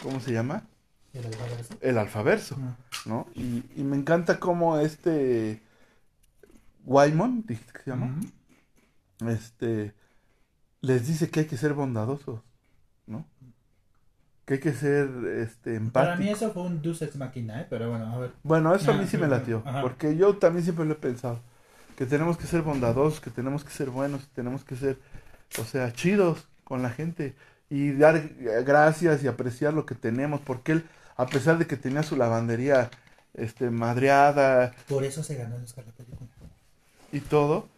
[0.02, 0.66] ¿Cómo se llama?
[1.12, 1.76] ¿El alfabeto?
[1.80, 2.56] El alfaverso.
[3.04, 3.26] ¿no?
[3.34, 5.62] Y, y me encanta cómo este...
[7.72, 8.28] Que se llama, Ujú.
[9.28, 9.94] Este,
[10.80, 12.40] les dice que hay que ser bondadosos,
[13.06, 13.26] ¿no?
[14.46, 15.08] Que hay que ser,
[15.38, 16.42] este, Para mí empáticos.
[16.42, 17.66] eso fue un Deus Ex Machina, ¿eh?
[17.70, 18.32] Pero bueno, a ver.
[18.42, 19.82] Bueno, eso a Ah, mí sí me latió, ajá.
[19.82, 21.40] porque yo también siempre lo he pensado,
[21.96, 24.98] que tenemos que ser bondadosos, que tenemos que ser buenos, que tenemos que ser,
[25.60, 27.34] o sea, chidos con la gente
[27.68, 28.28] y dar
[28.64, 30.84] gracias y apreciar lo que tenemos, porque él,
[31.16, 32.90] a pesar de que tenía su lavandería,
[33.34, 36.28] este, madreada Por eso se ganó el Oscar la película.
[37.12, 37.68] y todo,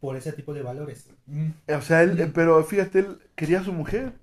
[0.00, 1.08] por ese tipo de valores.
[1.26, 1.50] Mm.
[1.76, 4.14] O sea, él, eh, pero fíjate, él quería a su mujer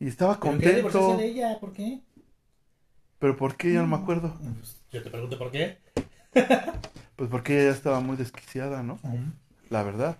[0.00, 1.16] y estaba Pero contento.
[1.16, 2.00] de ella, ¿por qué?
[3.18, 3.72] Pero ¿por qué?
[3.74, 4.36] Ya no me acuerdo.
[4.58, 5.78] Pues, yo te pregunto por qué.
[7.14, 8.98] Pues porque ella ya estaba muy desquiciada, ¿no?
[9.68, 10.16] La verdad.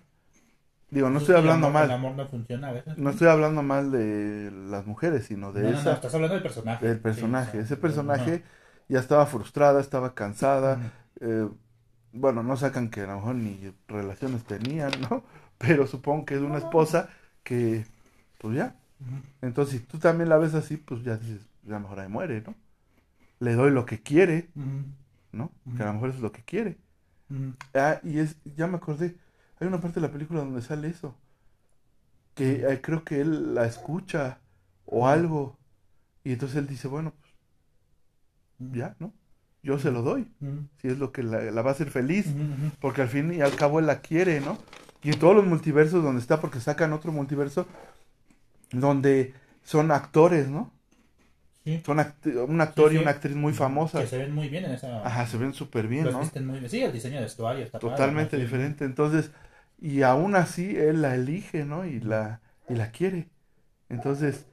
[0.89, 1.97] Digo, no Pues estoy el hablando amor- El mal.
[1.97, 2.97] amor no funciona a veces.
[2.97, 6.43] No estoy hablando mal de las mujeres, sino de no, esa, no, estás hablando del
[6.43, 6.85] personaje.
[6.85, 7.49] del Sí, personaje.
[7.49, 7.81] o sea, Ese no.
[7.81, 8.43] personaje
[8.87, 10.91] ya estaba frustrada, estaba cansada.
[11.19, 11.49] Eh,
[12.13, 15.23] bueno, no sacan que a lo mejor ni relaciones tenían, ¿no?
[15.57, 17.09] Pero supongo que es una esposa
[17.43, 17.85] que,
[18.39, 18.75] pues ya.
[19.41, 22.55] Entonces, si tú también la ves así, pues ya dices, ya mejor ahí muere, ¿no?
[23.39, 24.49] Le doy lo que quiere.
[25.33, 25.51] ¿no?
[25.75, 26.77] Que a lo mejor es lo que quiere.
[27.73, 29.17] Ah, y es, ya me acordé,
[29.59, 31.15] hay una parte de la película donde sale eso.
[32.35, 34.39] Que eh, creo que él la escucha
[34.85, 35.57] o algo.
[36.23, 37.33] Y entonces él dice, bueno, pues
[38.73, 39.13] ya, ¿no?
[39.63, 40.27] Yo se lo doy,
[40.81, 42.27] si es lo que la, la va a hacer feliz.
[42.79, 44.57] Porque al fin y al cabo él la quiere, ¿no?
[45.01, 47.65] Y en todos los multiversos donde está, porque sacan otro multiverso,
[48.71, 49.33] donde
[49.63, 50.71] son actores, ¿no?
[51.63, 51.81] Sí.
[51.85, 54.01] Son act- un actor Sí, y una actriz muy famosa.
[54.01, 55.05] Que se ven muy bien en esa.
[55.05, 56.19] Ajá, se ven súper bien, Los ¿no?
[56.19, 56.69] visten muy bien.
[56.69, 58.83] Sí, el diseño de vestuario está Totalmente diferente.
[58.83, 59.31] Entonces,
[59.79, 61.85] y aún así él la elige, ¿no?
[61.85, 63.29] Y la, y la quiere.
[63.87, 64.45] Entonces,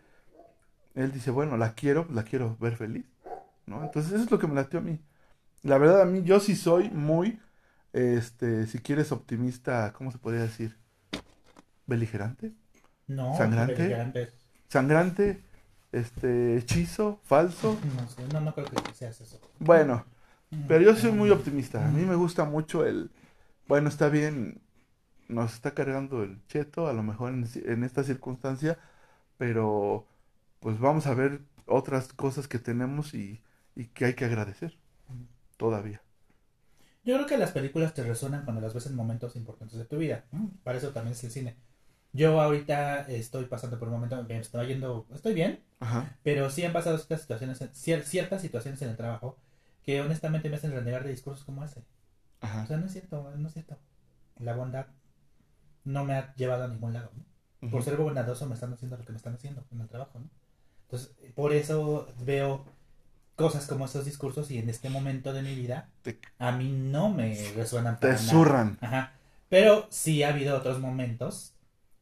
[0.94, 3.04] él dice, bueno, la quiero, la quiero ver feliz,
[3.70, 3.84] ¿no?
[3.84, 5.00] Entonces, eso es lo que me latió a mí.
[5.62, 7.40] La verdad, a mí, yo sí soy muy,
[7.92, 10.76] este, si quieres, optimista, ¿cómo se podría decir?
[11.86, 12.52] Beligerante,
[13.08, 13.74] No, ¿Sangrante?
[13.74, 14.32] beligerantes.
[14.68, 15.42] sangrante,
[15.92, 17.78] este, hechizo, falso.
[17.96, 19.40] No sé, no, no creo que seas eso.
[19.58, 20.04] Bueno,
[20.52, 20.62] Ujú.
[20.68, 21.86] Pero yo soy muy optimista.
[21.86, 23.10] A mí me gusta mucho el.
[23.68, 24.60] Bueno, está bien.
[25.28, 28.78] Nos está cargando el cheto, a lo mejor en, en esta circunstancia.
[29.38, 30.06] Pero
[30.60, 33.42] pues vamos a ver otras cosas que tenemos y,
[33.80, 34.76] y que hay que agradecer.
[35.56, 36.02] Todavía.
[37.02, 39.96] Yo creo que las películas te resuenan cuando las ves en momentos importantes de tu
[39.96, 40.24] vida.
[40.62, 41.56] Para eso también es el cine.
[42.12, 46.18] Yo ahorita estoy pasando por un momento me está yendo, estoy bien, Ajá.
[46.22, 49.38] pero sí han pasado ciertas situaciones, ciertas situaciones en el trabajo
[49.82, 51.82] que honestamente me hacen renegar de discursos como ese.
[52.42, 53.78] O sea, no es cierto, no es cierto.
[54.38, 54.86] La bondad
[55.84, 57.12] no me ha llevado a ningún lado.
[57.62, 57.70] ¿no?
[57.70, 60.28] Por ser bondadoso me están haciendo lo que me están haciendo en el trabajo, ¿no?
[60.82, 62.64] Entonces, por eso veo
[63.40, 67.10] cosas como esos discursos y en este momento de mi vida Te, a mí no
[67.10, 68.38] me resuenan te para nada.
[68.38, 68.78] zurran.
[68.80, 69.14] Ajá.
[69.48, 71.54] Pero sí ha habido otros momentos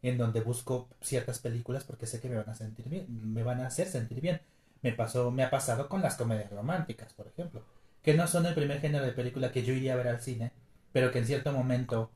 [0.02, 3.60] en donde busco ciertas películas porque sé que me van a sentir bien, me van
[3.60, 4.40] a hacer sentir bien.
[4.82, 7.64] Me pasó, me ha pasado con las comedias románticas, por ejemplo,
[8.02, 10.52] que no son el primer género de película que yo iría a ver al cine,
[10.92, 12.10] pero que en cierto momento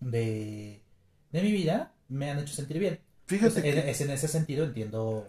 [0.00, 0.82] de,
[1.32, 3.00] de mi vida me han hecho sentir bien.
[3.26, 3.88] Fíjate Entonces, en, que.
[3.88, 5.28] es en ese sentido entiendo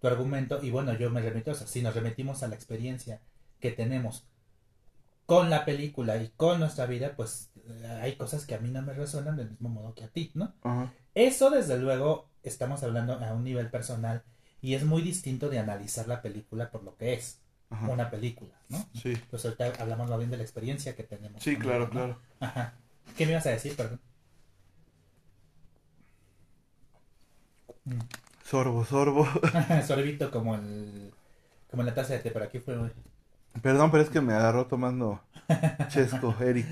[0.00, 3.20] tu argumento y bueno, yo me remito, o sea, si nos remitimos a la experiencia
[3.60, 4.26] que tenemos
[5.26, 8.82] con la película y con nuestra vida, pues eh, hay cosas que a mí no
[8.82, 10.54] me resuenan del mismo modo que a ti, ¿no?
[11.14, 14.24] Eso desde luego estamos hablando a un nivel personal
[14.60, 17.88] y es muy distinto de analizar la película por lo que es Ajá.
[17.88, 18.84] una película, ¿no?
[19.00, 19.14] Sí.
[19.30, 21.42] Pues ahorita hablamos más bien de la experiencia que tenemos.
[21.42, 22.18] Sí, claro, claro.
[22.40, 22.74] Ajá.
[23.16, 24.00] ¿Qué me ibas a decir, perdón?
[28.50, 29.28] Sorbo, sorbo.
[29.86, 31.12] Sorbito como el
[31.70, 32.76] como la taza de té, pero aquí fue
[33.62, 35.20] Perdón, pero es que me agarró tomando
[35.86, 36.66] chesco, Eric.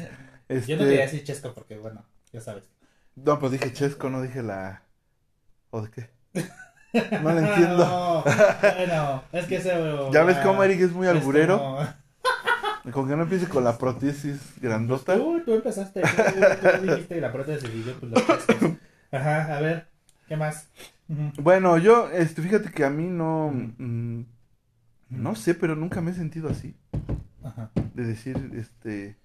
[0.48, 0.72] Este...
[0.72, 2.64] Yo no quería decir chesco porque, bueno, ya sabes.
[3.14, 4.82] No, pues dije chesco, no dije la.
[5.70, 6.10] ¿O de qué?
[7.22, 7.86] No lo entiendo.
[7.86, 10.10] No, bueno, es que eso.
[10.10, 11.58] ¿Ya ves cómo Eric es muy es alburero?
[11.58, 15.14] como- Con que no empiece con la prótesis grandota.
[15.14, 16.08] Tú, tú empezaste, tú,
[16.80, 18.70] tú dijiste la prótesis y yo, pues los chescos.
[19.12, 19.86] Ajá, a ver,
[20.26, 20.68] ¿qué más?
[21.40, 23.50] Bueno, yo, este, fíjate que a mí no.
[23.50, 24.24] mm,
[25.10, 26.76] no sé, pero nunca me he sentido así.
[27.42, 27.70] Ajá.
[27.94, 29.16] De decir, este.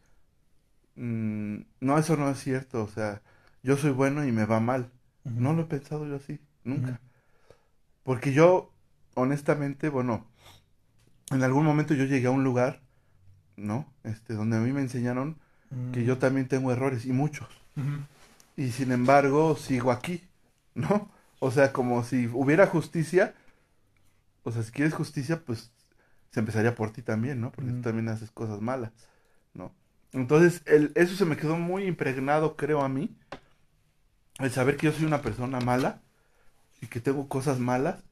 [0.96, 2.84] mm, no, eso no es cierto.
[2.84, 3.22] O sea,
[3.64, 4.90] yo soy bueno y me va mal.
[5.26, 7.00] No lo he pensado yo así, nunca.
[8.04, 8.74] Porque yo,
[9.16, 10.28] honestamente, bueno,
[11.32, 12.82] en algún momento yo llegué a un lugar,
[13.56, 13.86] ¿no?
[14.04, 15.38] Este, donde a mí me enseñaron
[15.92, 17.48] que yo también tengo errores y muchos.
[18.58, 20.24] Y sin embargo, sigo aquí,
[20.76, 21.10] ¿no?
[21.44, 23.36] O sea, como si hubiera justicia,
[24.44, 25.72] o sea, si quieres justicia, pues
[26.32, 27.52] se empezaría por ti también, ¿no?
[27.52, 28.92] Porque tú también haces cosas malas,
[29.54, 29.74] ¿no?
[30.14, 33.16] Entonces, el, eso se me quedó muy impregnado, creo a mí,
[34.40, 36.02] el saber que yo soy una persona mala
[36.82, 38.04] y que tengo cosas malas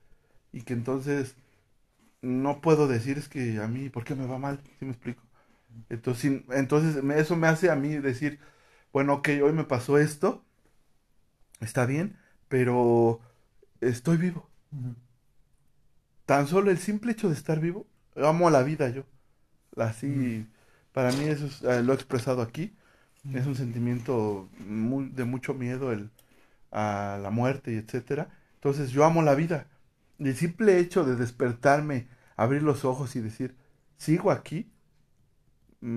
[0.53, 1.35] y que entonces
[2.21, 4.61] no puedo decir es que a mí, ¿por qué me va mal?
[4.79, 5.23] ¿Sí me explico?
[5.89, 8.39] Entonces, sin- entonces me- eso me hace a mí decir,
[8.93, 10.43] bueno, ok, hoy me pasó esto,
[11.61, 12.17] está bien,
[12.51, 13.21] pero
[13.79, 14.49] estoy vivo.
[16.25, 17.87] Tan solo el simple hecho de estar vivo,
[18.17, 19.03] amo a la vida yo.
[19.77, 20.45] Así,
[20.91, 22.75] para mí eso es, eh, lo he expresado aquí.
[23.33, 26.11] Es un sentimiento muy, de mucho miedo el,
[26.71, 28.29] a la muerte y etcétera.
[28.55, 29.67] Entonces yo amo la vida.
[30.19, 33.55] Y el simple hecho de despertarme, abrir los ojos y decir,
[33.97, 34.69] sigo aquí,
[35.79, 35.87] mm,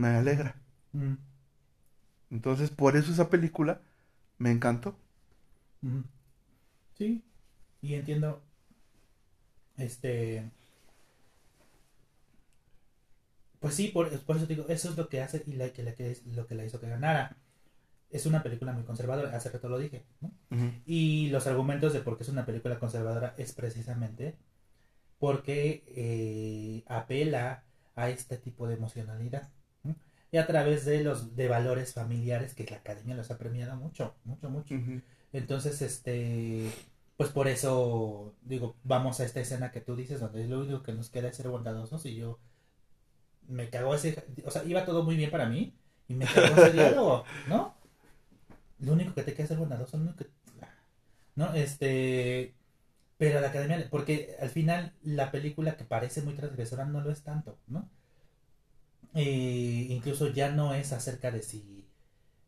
[0.00, 0.54] me alegra.
[2.30, 3.80] Entonces por eso esa película
[4.38, 4.96] me encantó.
[6.94, 7.22] Sí,
[7.82, 8.42] y entiendo.
[9.76, 10.50] Este.
[13.60, 15.82] Pues sí, por, por eso te digo, eso es lo que hace y la, que,
[15.82, 17.36] la que es lo que la hizo que ganara.
[18.10, 20.30] Es una película muy conservadora, hace rato lo dije, ¿no?
[20.86, 24.36] Y los argumentos de por qué es una película conservadora es precisamente
[25.18, 27.64] porque eh, apela
[27.96, 29.50] a este tipo de emocionalidad.
[30.30, 34.14] Y a través de los de valores familiares que la academia los ha premiado mucho,
[34.24, 34.74] mucho, mucho.
[35.34, 36.70] Entonces, este,
[37.16, 40.92] pues por eso, digo, vamos a esta escena que tú dices, donde lo único que
[40.92, 42.38] nos queda es ser bondadosos y yo
[43.48, 45.74] me cagó ese, o sea, iba todo muy bien para mí
[46.08, 47.74] y me cagó ese diálogo, ¿no?
[48.78, 50.30] Lo único que te queda es ser bondadoso, lo único que,
[51.34, 51.52] ¿no?
[51.54, 52.54] Este,
[53.18, 57.22] pero la academia, porque al final la película que parece muy transgresora no lo es
[57.24, 57.88] tanto, ¿no?
[59.14, 61.83] Eh, incluso ya no es acerca de si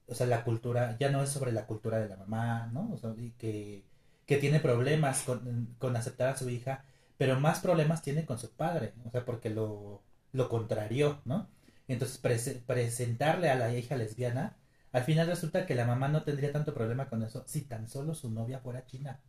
[0.09, 2.91] o sea, la cultura, ya no es sobre la cultura de la mamá, ¿no?
[2.93, 3.85] O sea, y que,
[4.27, 6.85] que tiene problemas con, con aceptar a su hija,
[7.19, 10.03] pero más problemas tiene con su padre, o sea, porque lo,
[10.33, 11.49] lo contrarió, ¿no?
[11.89, 14.57] Entonces, prese- presentarle a la hija lesbiana,
[14.93, 18.15] al final resulta que la mamá no tendría tanto problema con eso si tan solo
[18.15, 19.21] su novia fuera china.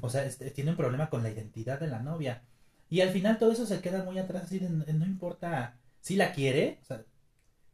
[0.00, 2.42] O sea, este, tiene un problema con la identidad de la novia.
[2.90, 6.32] Y al final todo eso se queda muy atrás, así de, no importa si la
[6.32, 7.04] quiere, o sea,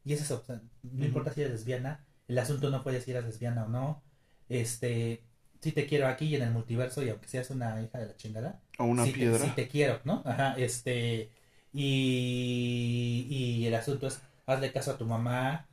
[0.05, 3.11] y es eso, o sea, no importa si eres lesbiana, el asunto no puede si
[3.11, 4.03] eres lesbiana o no,
[4.49, 5.23] este,
[5.61, 8.17] si te quiero aquí y en el multiverso y aunque seas una hija de la
[8.17, 9.45] chingada, O una te- piedra.
[9.45, 10.23] sí te quiero, ¿no?
[10.27, 11.31] Ajá, este,
[11.73, 15.67] y, y el asunto es, hazle caso a tu mamá,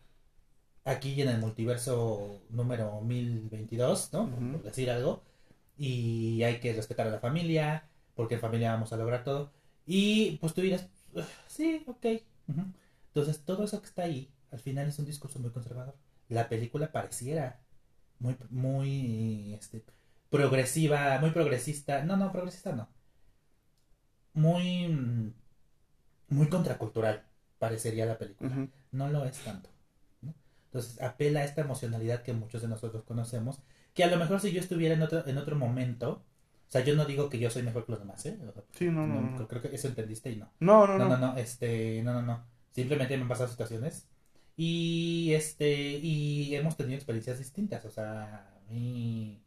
[0.86, 4.30] aquí y en el multiverso número 1022, ¿no?
[4.54, 5.24] Por decir algo,
[5.78, 9.52] y hay que respetar a la familia, porque en familia vamos a lograr todo,
[9.86, 12.06] y pues tú dirás, "Ugh, sí, ok.
[13.14, 15.96] Entonces, todo eso que está ahí, al final es un discurso muy conservador.
[16.30, 17.60] La película pareciera
[18.20, 19.84] muy, muy, este,
[20.30, 22.04] progresiva, muy progresista.
[22.04, 22.88] No, no, progresista no.
[24.34, 25.34] Muy, mm,
[26.30, 27.26] muy contracultural
[27.60, 28.70] parecería la película.
[28.92, 29.70] No lo es tanto.
[30.22, 30.34] ¿no?
[30.66, 33.60] Entonces, apela a esta emocionalidad que muchos de nosotros conocemos,
[33.94, 36.24] que a lo mejor si yo estuviera en otro, en otro momento,
[36.68, 38.40] o sea, yo no digo que yo soy mejor que los demás, ¿eh?
[38.72, 39.48] Sí, no, no, no, no.
[39.50, 40.50] Creo que eso entendiste y no.
[40.62, 41.18] No, no, No, no.
[41.18, 42.51] no, no, este, no, no, no.
[42.72, 44.08] Simplemente me han pasado situaciones
[44.56, 47.84] y este, y hemos tenido experiencias distintas.
[47.86, 49.42] O sea, a mí,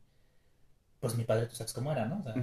[1.01, 2.19] pues mi padre, tú sabes cómo era, ¿no?
[2.21, 2.35] O sea,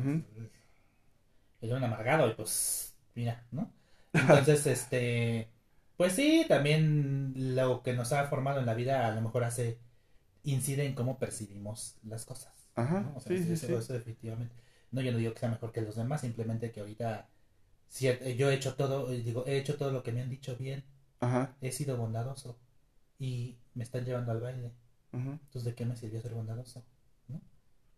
[1.61, 3.71] era un amargado y pues, mira, ¿no?
[4.13, 5.49] Entonces, este,
[5.97, 9.77] pues sí, también lo que nos ha formado en la vida a lo mejor hace,
[10.43, 12.53] incide en cómo percibimos las cosas.
[12.75, 13.13] Ajá, ¿no?
[13.15, 13.73] O sea, sí, sí, sí.
[13.73, 14.55] eso definitivamente.
[14.91, 17.29] No, yo no digo que sea mejor que los demás, simplemente que ahorita
[17.91, 20.55] cier- yo he hecho todo, eh, digo, he hecho todo lo que me han dicho
[20.57, 20.83] bien,
[21.19, 22.57] Ajá, he sido bondadoso
[23.19, 24.71] y me están llevando al baile.
[25.13, 25.39] ajá.
[25.47, 26.83] Entonces, ¿de qué me sirvió ser bondadoso?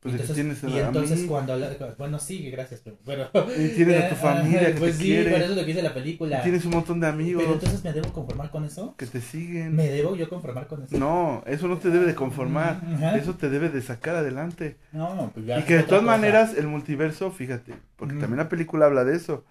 [0.02, 3.30] Pues entonces, tienes y entonces mí, cuando, la- bueno, sí, gracias, pero bueno.
[3.58, 5.68] y tienes a tu familia que pues te sí, quiere, pero eso es lo que
[5.68, 6.42] dice la y película.
[6.44, 8.94] tienes un montón de amigos Pero entonces me debo conformar con eso.
[8.98, 9.76] que te siguen.
[9.76, 10.98] ¿Me debo yo conformar con eso?
[10.98, 13.18] No, eso no te debe de conformar, Ajá.
[13.18, 14.76] eso te debe de sacar adelante.
[14.92, 16.18] No, pues ya Y que de todas cosa.
[16.18, 18.22] maneras el multiverso, fíjate, porque Ujú.
[18.22, 19.46] también la película habla de eso,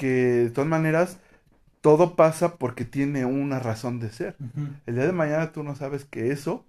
[0.00, 0.08] que
[0.46, 1.20] de todas maneras
[1.82, 4.36] todo pasa porque tiene una razón de ser.
[4.86, 6.66] El día de mañana tú no sabes que eso,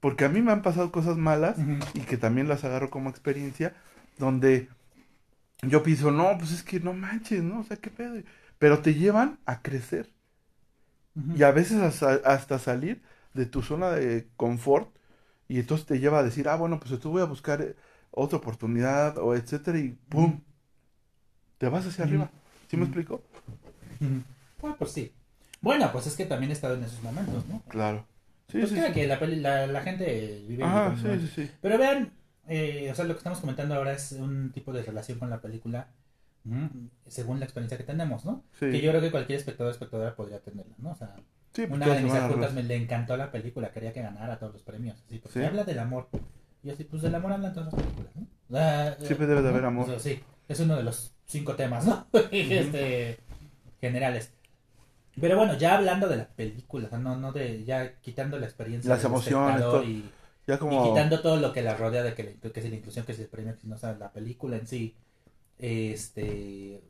[0.00, 3.74] porque a mí me han pasado cosas malas y que también las agarro como experiencia,
[4.18, 4.70] donde
[5.62, 7.60] yo pienso, no, pues es que no manches, ¿no?
[7.60, 8.22] O sea, qué pedo.
[8.58, 10.10] Pero te llevan a crecer
[11.32, 13.02] y a veces hasta, hasta salir
[13.34, 14.94] de tu zona de confort
[15.48, 17.76] y entonces te lleva a decir, ah, bueno, pues entonces voy a buscar eh,
[18.10, 20.42] otra oportunidad o etcétera y ¡pum!
[21.58, 22.30] Te vas hacia arriba.
[22.68, 23.22] ¿Sí me explico?
[24.60, 25.12] Bueno, pues sí.
[25.60, 27.62] Bueno, pues es que también he estado en esos momentos, ¿no?
[27.68, 28.06] Claro.
[28.48, 28.92] Sí, Pues sí, sí.
[28.92, 31.52] que la, peli- la, la gente vive en Ajá, diferentes sí, sí, sí.
[31.60, 32.12] Pero vean,
[32.46, 35.40] eh, o sea, lo que estamos comentando ahora es un tipo de relación con la
[35.40, 35.88] película
[36.44, 36.68] ujú,
[37.08, 38.44] según la experiencia que tenemos, ¿no?
[38.52, 40.92] Sí, Que yo creo que cualquier espectador o espectadora podría tenerla, ¿no?
[40.92, 41.14] O sea,
[41.52, 44.52] Sí, pues una de mis adjuntas me le encantó la película, quería que ganara todos
[44.52, 45.44] los premios, así, porque Sí.
[45.44, 46.08] habla del amor.
[46.62, 48.26] Y así, pues del amor hablan todas las películas, ¿no?
[48.50, 49.98] Sea, Siempre debe de haber amor.
[49.98, 52.06] Sí, es uno de los cinco temas, ¿no?
[52.32, 53.18] este,
[53.80, 54.32] generales.
[55.20, 58.46] Pero bueno, ya hablando de la película, o sea, no, no de, ya quitando la
[58.46, 59.90] experiencia Las del emociones, espectador todo.
[59.90, 60.10] y,
[60.46, 63.18] Ya y quitando todo lo que la rodea de que, es la inclusión, que es
[63.20, 64.94] el premio, que no sabe la película en sí,
[65.58, 66.82] este,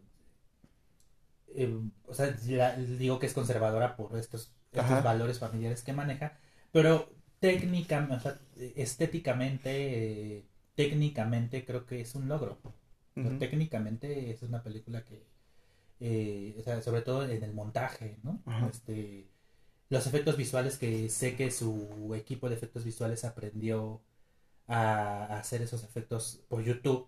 [1.54, 1.74] eh,
[2.06, 4.52] o sea, la- digo que es conservadora por estos
[5.04, 6.38] valores familiares que maneja,
[6.72, 7.08] pero
[7.40, 8.38] técnicamente, o sea,
[8.76, 10.44] estéticamente, eh,
[10.74, 12.58] técnicamente creo que es un logro.
[13.38, 15.24] Técnicamente es una película que,
[16.00, 18.40] eh, o sea, sobre todo en el montaje, ¿no?
[18.70, 19.26] Este,
[19.88, 24.00] los efectos visuales que sé que su equipo de efectos visuales aprendió
[24.68, 27.06] a, a hacer esos efectos por YouTube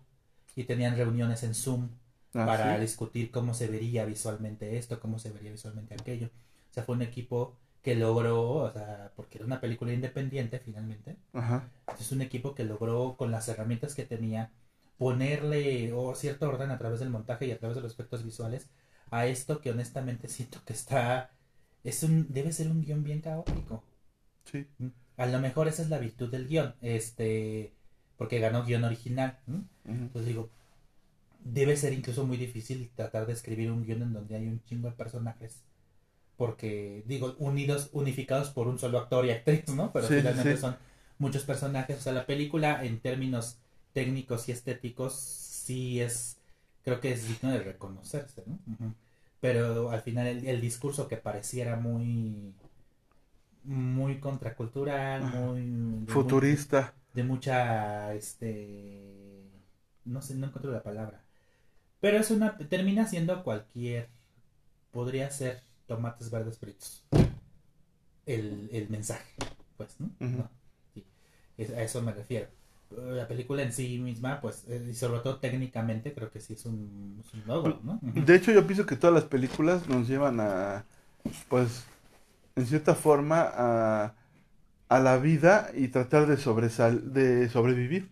[0.55, 1.89] y tenían reuniones en Zoom
[2.35, 2.81] Ah, para sí.
[2.81, 6.27] discutir cómo se vería visualmente esto, cómo se vería visualmente aquello.
[6.69, 11.17] O sea, fue un equipo que logró, o sea, porque era una película independiente finalmente,
[11.33, 11.67] Ajá.
[11.99, 14.51] es un equipo que logró con las herramientas que tenía
[14.99, 18.69] ponerle o cierto orden a través del montaje y a través de los efectos visuales
[19.11, 21.31] a esto que honestamente siento que está
[21.85, 23.83] es un debe ser un guion bien caótico.
[24.45, 24.67] Sí.
[25.17, 27.73] A lo mejor esa es la virtud del guion, este
[28.17, 29.39] porque ganó guion original.
[29.85, 30.49] Entonces digo,
[31.43, 34.89] debe ser incluso muy difícil tratar de escribir un guion en donde hay un chingo
[34.89, 35.63] de personajes.
[36.37, 39.91] Porque, digo, unidos, unificados por un solo actor y actriz, ¿no?
[39.93, 40.57] Pero Sí, sí, finalmente sí.
[40.57, 40.77] son
[41.19, 41.97] muchos personajes.
[41.99, 43.59] O sea, la película en términos
[43.93, 46.37] técnicos y estéticos sí es,
[46.83, 48.59] creo que es digno de reconocerse, ¿no?
[49.41, 52.53] Pero al final el, el discurso que pareciera muy,
[53.63, 55.61] muy contracultural, muy...
[55.61, 56.93] de muy- Futurista.
[57.13, 59.43] de mucha este
[60.05, 61.21] no sé no encuentro la palabra
[62.01, 64.09] pero es una termina siendo cualquier
[64.91, 67.05] podría ser tomates verdes fritos
[68.25, 69.33] el, el mensaje
[69.77, 70.37] pues no, Ujú.
[70.37, 70.49] No,
[70.93, 71.05] sí.
[71.57, 72.47] Es- a eso me refiero
[72.91, 76.65] la película en sí misma pues eh, y sobre todo técnicamente creo que sí es
[76.65, 77.99] un, es un logro ¿no?
[78.01, 80.83] De hecho, yo pienso que todas las películas nos llevan a,
[81.49, 81.83] pues,
[82.55, 84.13] en cierta forma, a,
[84.89, 88.09] a la vida y tratar de, sobresal de sobrevivir.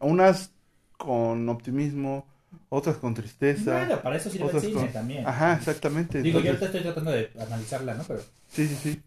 [0.00, 0.52] Unas
[0.98, 2.26] con optimismo,
[2.70, 3.84] otras con tristeza.
[3.84, 6.22] Bueno, para eso sirve el cine con- también Ajá, exactamente.
[6.22, 8.20] digo yo ahorita estoy tratando de analizarla no pero
[8.52, 9.02] Sí, sí, sí.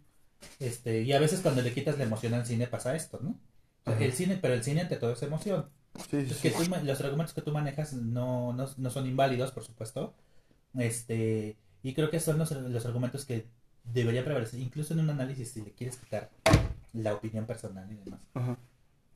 [0.59, 3.35] Este, y a veces cuando le quitas la emoción al cine pasa esto, ¿no?
[3.99, 5.69] El cine, pero el cine ante todo es emoción.
[6.09, 9.63] Sí, sí, que tú los argumentos que tú manejas no, no, no son inválidos, por
[9.63, 10.13] supuesto.
[10.77, 13.47] Este, y creo que son los, los argumentos que
[13.83, 16.29] deberían prevalecer, incluso en un análisis, si le quieres quitar
[16.93, 18.21] la opinión personal y demás.
[18.33, 18.57] Ajá.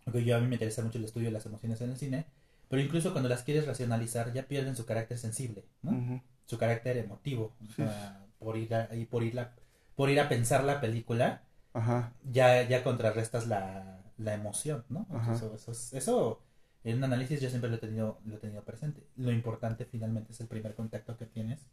[0.03, 2.25] Porque yo a mí me interesa mucho el estudio de las emociones en el cine,
[2.69, 5.91] pero incluso cuando las quieres racionalizar ya pierden su carácter sensible, ¿no?
[5.91, 6.21] Ujú.
[6.45, 7.53] su carácter emotivo.
[7.67, 7.75] Sí.
[7.83, 9.53] sea, por ir a, por ir a-
[9.95, 11.43] por ir a pensar la película,
[11.73, 12.11] Ajá.
[12.29, 15.07] ya, ya contrarrestas la, la emoción, ¿no?
[15.11, 15.33] Ajá.
[15.33, 16.41] Eso, eso, es- eso,
[16.83, 19.03] en un análisis yo siempre lo he tenido, lo he tenido presente.
[19.17, 21.67] Lo importante finalmente es el primer contacto que tienes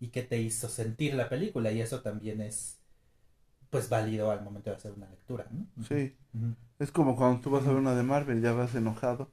[0.00, 2.78] y que te hizo sentir la película y eso también es
[3.70, 5.66] pues válido al momento de hacer una lectura, ¿no?
[5.84, 6.16] Sí.
[6.78, 9.28] Es como cuando tú vas a ver una de Marvel, ya vas enojado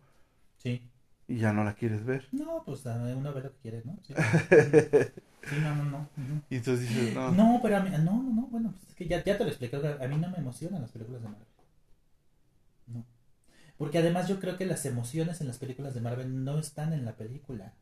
[0.57, 0.89] Sí.
[1.27, 2.27] y ya no la quieres ver.
[2.33, 3.97] No, pues a- uno ve lo que quiere, ¿no?
[4.03, 4.13] Sí,
[5.45, 6.09] Sí, no, no, no.
[6.49, 7.31] Y entonces dices, no.
[7.31, 9.49] No, pero a mí, no, no, no, bueno, pues es que ya, ya te lo
[9.51, 11.47] expliqué, a mí no me emocionan las películas de Marvel.
[13.77, 17.03] Porque además yo creo que las emociones en las películas de Marvel no están en
[17.05, 17.73] la película.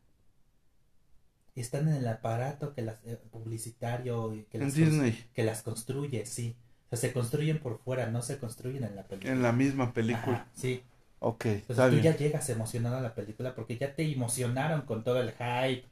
[1.54, 6.56] Están en el aparato que las, eh, publicitario que las, Disney, que las construye, sí.
[6.86, 9.32] O sea, se construyen por fuera, no se construyen en la película.
[9.32, 10.36] en la misma película.
[10.36, 10.82] Ajá, sí.
[11.20, 12.02] Ok, Entonces está tú bien.
[12.02, 15.84] ya llegas emocionado a la película porque ya te emocionaron con todo el hype.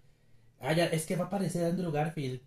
[0.60, 2.40] Ah, ya, es que va a aparecer Andrew Garfield.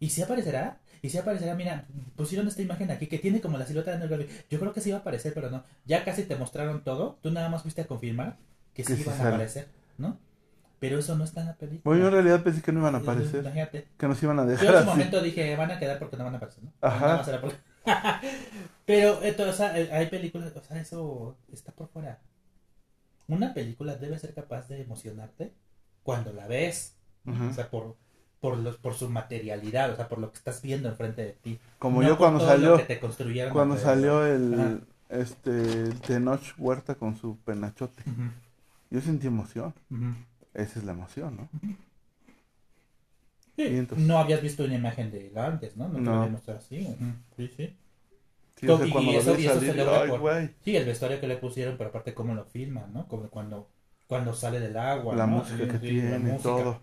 [0.00, 0.80] ¿Y si aparecerá?
[1.02, 1.54] ¿Y si aparecerá?
[1.56, 1.84] Mira,
[2.16, 4.26] pusieron esta imagen aquí que tiene como la silueta de Andrew.
[4.48, 5.64] Yo creo que sí va a aparecer, pero no.
[5.84, 7.18] Ya casi te mostraron todo.
[7.22, 8.38] Tú nada más fuiste a confirmar
[8.72, 9.68] que sí Que iban a aparecer,
[9.98, 10.18] ¿no?
[10.78, 11.82] Pero eso no está en la película.
[11.84, 13.88] Bueno, yo en realidad pensé que no iban a aparecer, Imagínate.
[13.98, 16.24] que nos iban a Yo dejar en su momento dije, van a quedar porque no
[16.24, 16.72] van a aparecer, ¿no?
[16.80, 17.22] Ajá.
[17.28, 17.54] Era por-
[18.86, 22.20] Pero, o sea, hay películas, o sea, eso está por fuera.
[23.28, 25.52] Una película debe ser capaz de emocionarte
[26.02, 26.96] cuando la ves,
[27.26, 27.96] o sea, por,
[28.42, 31.60] por, los, por su materialidad, o sea, por lo que estás viendo enfrente de ti.
[31.78, 34.78] Como No yo cuando salió, que te construyeron cuando salió el, Ajá.
[35.10, 38.02] este, el Tenoch Huerta con su penachote.
[38.90, 39.72] Yo sentí emoción.
[40.54, 41.48] Esa es la emoción, ¿no?
[43.56, 45.86] Sí, Y entonces- No habías visto una imagen de él antes, ¿no?
[45.88, 46.18] No te No.
[46.20, 46.84] había mostrado así.
[47.36, 47.76] Sí, sí.
[48.56, 50.50] Sí, o sea, Y eso- y eso se logra por-.
[50.64, 53.06] Sí, el vestuario que le pusieron, pero aparte cómo lo filman, ¿no?
[53.08, 53.68] Como cuando,
[54.08, 55.14] cuando sale del agua.
[55.14, 55.38] La ¿no?
[55.38, 56.42] música Sí, que sí, tiene, música.
[56.42, 56.80] todo.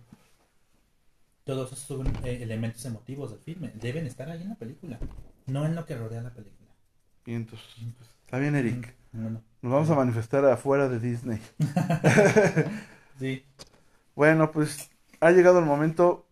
[1.50, 3.72] Todos esos son eh, elementos emotivos del filme.
[3.74, 5.00] Deben estar ahí en la película,
[5.48, 6.70] no en lo que rodea la película.
[7.26, 7.68] Y entonces,
[8.24, 8.94] está bien, Eric.
[9.14, 9.42] No, no.
[9.64, 11.42] Nos vamos a manifestar afuera de Disney.
[13.20, 13.44] Sí.
[14.16, 16.28] Bueno, pues ha llegado el momento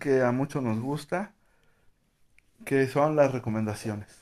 [0.00, 1.32] que a muchos nos gusta,
[2.66, 4.18] que son las recomendaciones.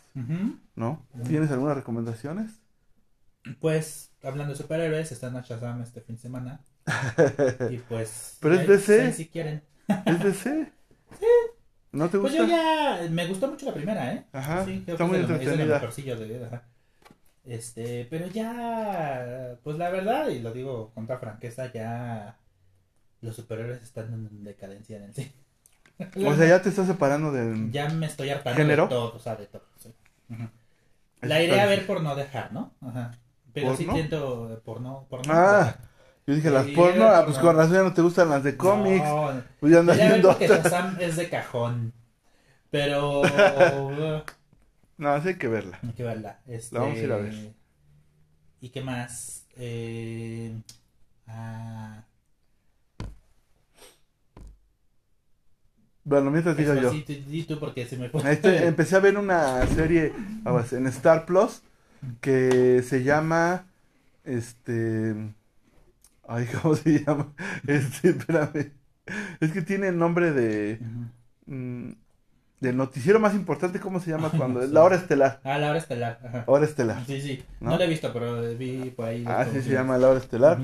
[0.76, 1.04] ¿no?
[1.26, 2.52] ¿Tienes algunas recomendaciones?
[3.60, 6.60] Pues, hablando de superhéroes, están a Shazam este fin de semana.
[7.68, 8.38] Y pues.
[8.40, 9.12] Pero es DC.
[9.12, 9.62] Si quieren.
[10.04, 10.72] ¿Es DC?
[11.92, 12.38] ¿No te Pues gusta?
[12.38, 14.24] yo ya me gustó mucho la primera, ¿eh?
[14.32, 15.74] Ajá, Sí, creo está que muy es de lo- es de lo entretenida.
[15.74, 16.62] mejorcillo de- ajá.
[17.44, 22.36] Este, pero ya, pues la verdad, y lo digo con toda franqueza, ya
[23.20, 25.32] los superhéroes están en decadencia en el cine.
[26.26, 27.70] O sea, ya te estás separando del...
[27.72, 28.82] Ya me estoy hartando ¿Género?
[28.82, 29.62] de todo, o sea, de todo.
[29.78, 29.94] sí.
[30.28, 30.42] Ujú.
[31.22, 32.74] La iré a ver por no dejar, ¿no?
[32.82, 33.12] Ajá.
[33.54, 33.94] Pero sí ¿Porno?
[33.98, 35.78] siento por no, por no Ah, dejar.
[36.26, 38.56] Yo dije las Sí, porno, ah, pues con razón ya no te gustan las de
[38.56, 39.04] cómics.
[39.04, 40.64] No, Pues ya andas viendo otras.
[40.64, 41.92] Shazam es de cajón.
[42.70, 43.22] Pero
[44.98, 45.78] No, sí hay que verla.
[45.82, 46.40] Hay que verla.
[46.46, 46.74] Este...
[46.74, 47.52] La vamos a ir a ver.
[48.60, 49.46] ¿Y qué más?
[49.56, 50.52] Eh...
[51.28, 52.02] Ah...
[56.06, 56.92] Bueno, mientras digo yo.
[56.92, 58.08] Sí, tú- porque se me.
[58.30, 60.12] Este, empecé a ver una serie
[60.44, 61.62] aguas, en Star Plus
[62.20, 63.66] que se llama
[64.22, 65.16] este
[66.28, 67.32] ay cómo se llama
[67.66, 68.72] este espérame
[69.40, 70.80] es que tiene el nombre de
[71.46, 71.90] mm,
[72.60, 74.68] del noticiero más importante cómo se llama cuando sé.
[74.68, 76.18] la hora estelar Ah, la hora estelar.
[76.24, 76.44] Ajá.
[76.46, 77.44] hora estelar Sí, sí.
[77.60, 77.70] ¿No?
[77.70, 77.78] ¿No?
[77.78, 79.24] la he visto, pero vi por ahí.
[79.26, 80.58] ah sí se llama la hora estelar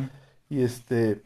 [0.49, 1.23] y este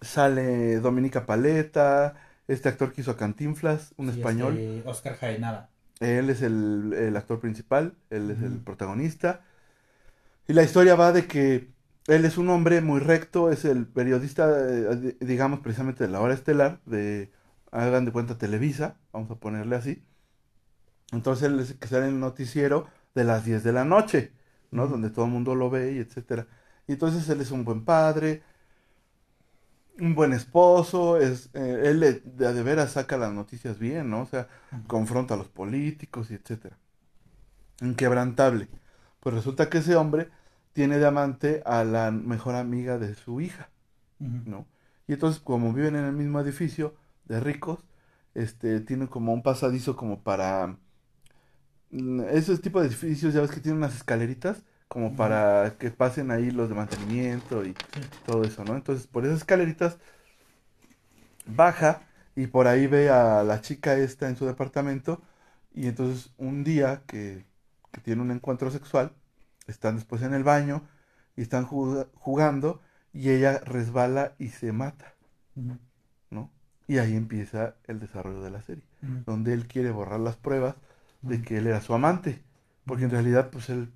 [0.00, 2.14] sale Dominica Paleta
[2.48, 5.70] este actor que hizo a Cantinflas un Sí, español este, Oscar Jaenada.
[6.00, 9.42] Él es el, el actor principal, él es el protagonista.
[10.48, 11.68] Y la historia va de que
[12.10, 16.20] él es un hombre muy recto, es el periodista, eh, di- digamos, precisamente de la
[16.20, 17.32] hora estelar, de,
[17.72, 20.04] hagan de cuenta, Televisa, vamos a ponerle así.
[21.12, 24.32] Entonces él es el que sale en el noticiero de las 10 de la noche,
[24.70, 24.86] ¿no?
[24.86, 26.46] Donde todo el mundo lo ve y etcétera.
[26.86, 28.42] Y entonces él es un buen padre,
[29.98, 32.14] un buen esposo, es, eh, él de,
[32.52, 34.22] de, veras saca las noticias bien, ¿no?
[34.22, 34.48] O sea,
[34.86, 36.78] confronta a los políticos y etcétera.
[37.80, 38.68] Inquebrantable.
[39.20, 40.30] Pues resulta que ese hombre
[40.72, 43.70] tiene de amante a la mejor amiga de su hija.
[44.44, 44.66] ¿no?
[45.08, 47.80] Y entonces, como viven en el mismo edificio de ricos,
[48.34, 50.78] este, tienen como un pasadizo como para...
[51.90, 56.30] mm, Esos tipos de edificios, ya ves que tienen unas escaleritas, como para que pasen
[56.30, 58.00] ahí los de mantenimiento y Sí.
[58.24, 58.74] todo eso, ¿no?
[58.76, 59.98] Entonces, por esas escaleritas
[61.46, 65.22] baja y por ahí ve a la chica esta en su departamento
[65.72, 67.46] y entonces un día que,
[67.92, 69.12] que tiene un encuentro sexual,
[69.70, 70.82] están después en el baño
[71.36, 72.80] y están juga- jugando
[73.12, 75.14] y ella resbala y se mata.
[76.30, 76.50] ¿no?
[76.86, 78.84] Y ahí empieza el desarrollo de la serie,
[79.26, 80.74] donde él quiere borrar las pruebas
[81.22, 82.42] de que él era su amante,
[82.84, 83.92] porque en realidad pues él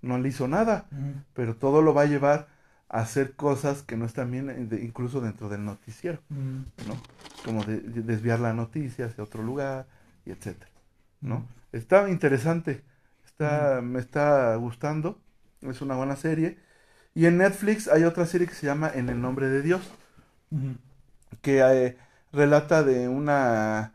[0.00, 0.86] no le hizo nada,
[1.34, 2.48] pero todo lo va a llevar
[2.88, 6.20] a hacer cosas que no están bien, eh, incluso dentro del noticiero.
[6.86, 6.96] ¿no?
[7.44, 9.86] Como de, de desviar la noticia hacia otro lugar
[10.24, 10.70] y etcétera,
[11.20, 11.46] ¿no?
[11.72, 12.82] Está interesante,
[13.32, 15.20] está, me está gustando,
[15.62, 16.58] es una buena serie.
[17.14, 19.82] Y en Netflix hay otra serie que se llama En el nombre de Dios,
[21.40, 21.98] que eh,
[22.32, 23.92] relata de una,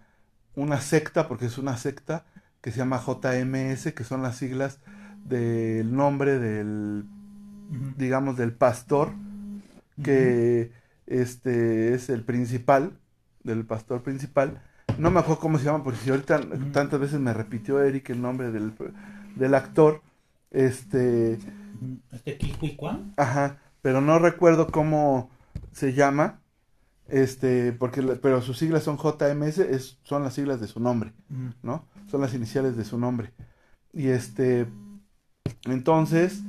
[0.55, 2.25] una secta, porque es una secta,
[2.61, 4.79] que se llama JMS, que son las siglas
[5.23, 7.05] del nombre del
[7.97, 9.13] digamos, del pastor,
[10.03, 10.71] que
[11.05, 12.97] este es el principal,
[13.43, 14.61] del pastor principal.
[14.97, 16.41] No me acuerdo cómo se llama, porque si ahorita
[16.71, 18.73] tantas veces me repitió Eric el nombre del,
[19.37, 20.01] del actor,
[20.51, 21.39] este.
[22.25, 23.13] Este Kwan.
[23.17, 25.29] ajá, pero no recuerdo cómo
[25.71, 26.41] se llama,
[27.07, 31.13] este, porque, pero sus siglas son JMS, es, son las siglas de su nombre.
[31.29, 31.53] Ujú.
[31.61, 31.85] ¿no?
[32.09, 33.31] Son las iniciales de su nombre.
[33.93, 34.67] Y este,
[35.65, 36.41] entonces,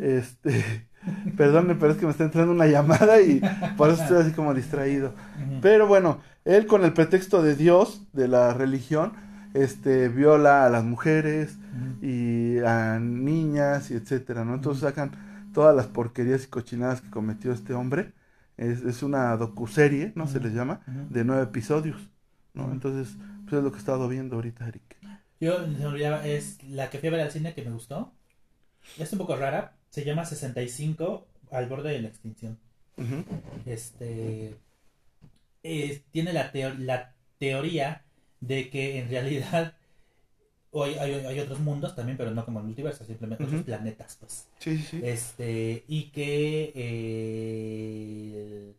[0.00, 0.86] este,
[1.36, 3.40] perdón, pero es que me está entrando una llamada y
[3.76, 5.14] por eso estoy así como distraído.
[5.60, 9.12] Pero bueno, él con el pretexto de Dios, de la religión,
[9.54, 11.58] este, viola a las mujeres
[12.02, 14.54] y a niñas y etcétera, ¿no?
[14.54, 15.12] Entonces sacan
[15.54, 18.12] todas las porquerías y cochinadas que cometió este hombre.
[18.56, 20.26] Es, es una docuserie, ¿no?
[20.28, 22.10] Se les llama, de nueve episodios,
[22.54, 22.70] ¿no?
[22.72, 24.96] Entonces, pues es lo que he estado viendo ahorita, Eric.
[25.40, 28.12] Yo, se me olvidaba, es la que fui a ver al cine que me gustó.
[28.98, 29.76] Es un poco rara.
[29.90, 32.58] Se llama 65 al borde de la extinción.
[33.66, 34.56] Este.
[35.62, 38.03] es- tiene la, teo- la teoría
[38.46, 39.74] de que en realidad.
[40.76, 44.48] Hay, hay, hay otros mundos también, pero no como el multiverso, simplemente otros planetas, pues.
[44.58, 44.84] Sí.
[45.04, 48.74] Este, y que eh,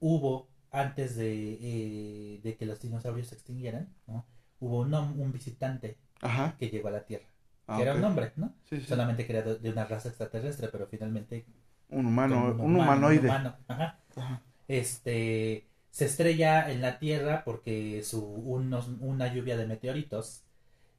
[0.00, 4.24] hubo, antes de, eh, de que los dinosaurios se extinguieran, ¿no?
[4.60, 6.56] hubo un, un visitante Ajá.
[6.58, 7.26] que llegó a la Tierra,
[7.66, 8.54] Ah, que era un hombre, ¿no?
[8.64, 8.86] Sí, sí.
[8.86, 11.44] Solamente que era de, una raza extraterrestre, pero finalmente
[11.90, 13.18] Un humano, como un humanoide.
[13.20, 13.98] un humano, ajá.
[14.16, 14.42] Ajá.
[14.66, 20.42] Este, se estrella en la Tierra porque su, unos, una lluvia de meteoritos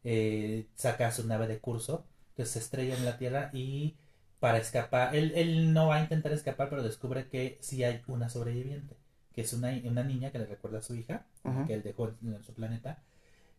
[0.03, 3.95] eh, saca su nave de curso, entonces se estrella en la Tierra y
[4.40, 8.30] para escapar, él, él no va a intentar escapar, pero descubre que sí hay una
[8.30, 8.95] sobreviviente,
[9.34, 11.26] que es una, una niña que le recuerda a su hija,
[11.68, 13.03] que él dejó en su planeta.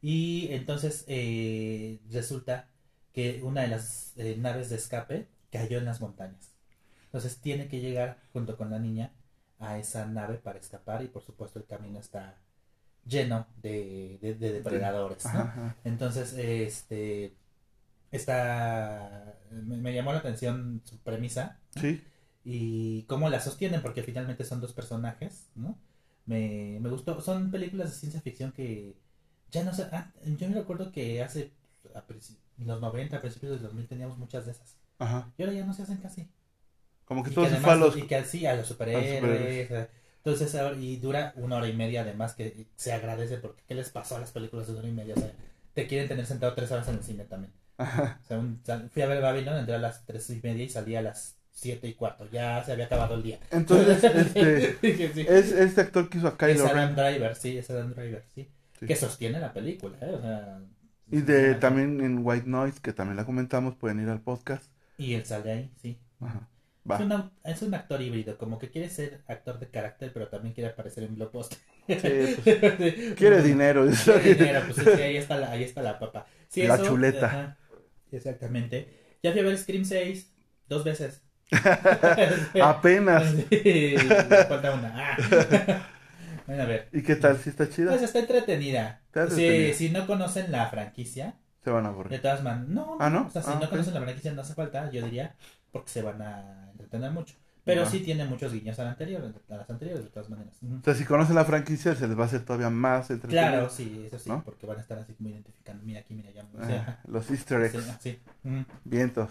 [0.01, 2.69] Y entonces eh, resulta
[3.13, 6.53] que una de las eh, naves de escape cayó en las montañas.
[7.07, 9.13] Entonces tiene que llegar junto con la niña
[9.61, 12.37] a esa nave para escapar y por supuesto el camino está
[13.07, 15.25] lleno de, de- de depredadores.
[15.25, 15.31] ¿no?
[15.31, 15.77] Ajá, ajá.
[15.85, 17.35] Entonces, este,
[18.11, 21.59] está, me, me llamó la atención su premisa
[22.45, 25.79] y cómo la sostienen, porque finalmente son dos personajes, ¿no?
[26.27, 28.97] Me, me gustó, son películas de ciencia ficción que
[29.51, 31.51] ya no sé, ah, yo me recuerdo que hace,
[31.95, 32.05] a
[32.59, 35.33] los 90, a principios del 2000 teníamos muchas de esas, Ajá.
[35.37, 36.29] y ahora ya no se hacen casi.
[37.11, 38.05] Como que Y todo que se fue a además- los...
[38.05, 39.17] y que sí, a los superhéroes.
[39.19, 39.71] superhéroes.
[39.73, 39.89] eh,
[40.19, 43.89] Entonces, ahora- y dura una hora y media además que se agradece porque ¿qué les
[43.91, 45.15] pasó a las películas de una hora y media?
[45.17, 45.33] O sea,
[45.75, 47.53] te quieren tener sentado tres horas en el cine también.
[47.79, 48.21] Ajá.
[48.23, 48.61] O sea, un-
[48.93, 51.89] fui a ver Babylon, entré a las tres y media y salí a las siete
[51.89, 52.29] y cuarto.
[52.31, 53.41] Ya se había acabado el día.
[53.51, 54.77] Entonces, este...
[55.15, 55.27] Sí.
[55.29, 56.97] Es este actor que hizo a Es Kylo Adam Ren.
[56.97, 58.49] Driver, sí, es Adam Driver, sí.
[58.79, 58.87] Sí.
[58.87, 60.15] Que sostiene la película, ¿eh?
[60.15, 60.61] O sea,
[61.11, 64.71] Y de también en White Noise, que también la comentamos, pueden ir al podcast.
[64.97, 65.99] Y él sale ahí, sí.
[66.21, 66.49] Ajá.
[66.95, 67.05] Es, Va.
[67.05, 70.71] una- es un actor híbrido, como que quiere ser actor de carácter, pero también quiere
[70.71, 71.59] aparecer en blockbuster.
[71.89, 71.95] Sí,
[73.17, 73.87] Quiere dinero.
[74.05, 76.27] Quiere dinero, pues sí, ahí está la, ahí está la papa.
[76.49, 77.27] Sí, La eso, chuleta.
[77.27, 77.59] ajá,
[78.13, 79.17] exactamente.
[79.23, 80.33] Ya fui a ver Scream 6
[80.69, 81.23] dos veces.
[82.63, 83.35] Apenas.
[83.51, 83.97] Sí,
[84.49, 84.93] falta una.
[84.97, 85.87] Ah.
[86.47, 86.89] Bueno, a ver.
[86.93, 87.39] ¿Y qué tal?
[87.39, 87.91] ¿Sí está chida?
[87.91, 89.03] Pues está entretenida.
[89.75, 92.23] Si no conocen la franquicia, Se van a de aburrir.
[92.23, 93.27] todas maneras, no, Ah, ¿no?
[93.27, 95.37] O sea, si Ah, no conocen la franquicia no hace falta, yo diría,
[95.73, 97.35] porque se van a entretener mucho.
[97.63, 100.55] Pero sí tiene muchos guiños a, la anterior, a las anteriores, de todas maneras.
[100.63, 103.49] O sea, si conocen la franquicia, se les va a hacer todavía más entretenido.
[103.49, 104.43] Claro, sí, eso sí, ¿No?
[104.43, 106.45] porque van a estar así como identificando, mira aquí, mira allá.
[106.53, 107.85] o Ah, los easter eggs.
[108.01, 108.49] sí, sí.
[108.49, 108.65] Ujú.
[108.85, 109.29] Vientos.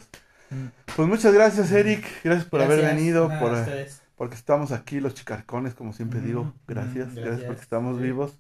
[0.52, 0.70] Ujú.
[0.96, 2.06] Pues muchas gracias, Eric.
[2.24, 3.28] Gracias por haber venido.
[3.28, 4.02] Nada, por, a ustedes.
[4.16, 6.54] porque estamos aquí, los chicarcones, como siempre digo.
[6.68, 7.16] Gracias.
[7.16, 7.48] Gracias, gracias.
[7.48, 8.04] porque estamos Sí.
[8.04, 8.38] vivos.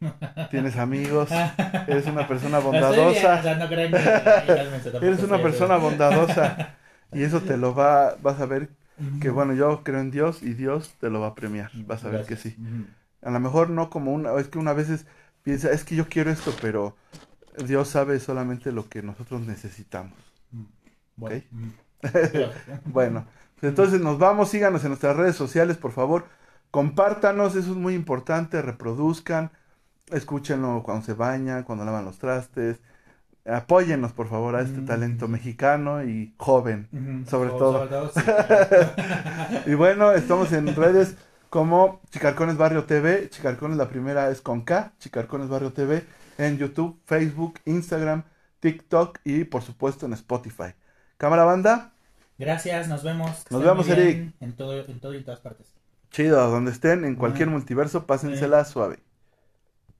[0.50, 1.30] Tienes amigos.
[1.86, 3.42] Eres una persona Estoy bien, o bondadosa.
[5.00, 6.76] Eres una persona bondadosa.
[7.12, 8.70] Y eso te lo va, vas a ver
[9.18, 11.72] que bueno, yo creo en Dios y Dios te lo va a premiar.
[11.86, 12.58] Vas a ver que sí.
[13.22, 15.06] A lo mejor no como una, es que una veces
[15.44, 16.96] piensa, es que yo quiero esto, pero
[17.66, 20.14] Dios sabe solamente lo que nosotros necesitamos.
[21.16, 21.44] Bueno, Ok.
[21.52, 21.72] ujú.
[22.84, 23.26] Bueno,
[23.60, 26.26] pues entonces nos vamos, síganos en nuestras redes sociales, por favor,
[26.70, 29.52] compártanos, eso es muy importante, reproduzcan,
[30.10, 32.80] escúchenlo cuando se bañan, cuando lavan los trastes,
[33.44, 34.86] apóyennos por favor a este Mm.
[34.86, 36.88] talento mexicano y joven.
[37.28, 38.10] Sobre So- todo.
[38.14, 38.20] sí.
[39.66, 41.16] Y bueno, estamos en redes
[41.50, 46.04] como Chicarcones Barrio TV, Chicarcones la primera es con K, Chicarcones Barrio TV,
[46.38, 48.24] en YouTube, Facebook, Instagram,
[48.60, 50.74] TikTok y por supuesto en Spotify.
[51.16, 51.92] Cámara banda,
[52.38, 53.44] Gracias, nos vemos.
[53.44, 54.34] que Nos vemos, Eric.
[54.40, 55.66] En todo, en todo y en todas partes.
[56.10, 58.98] chido, donde estén, en cualquier multiverso, pásensela suave.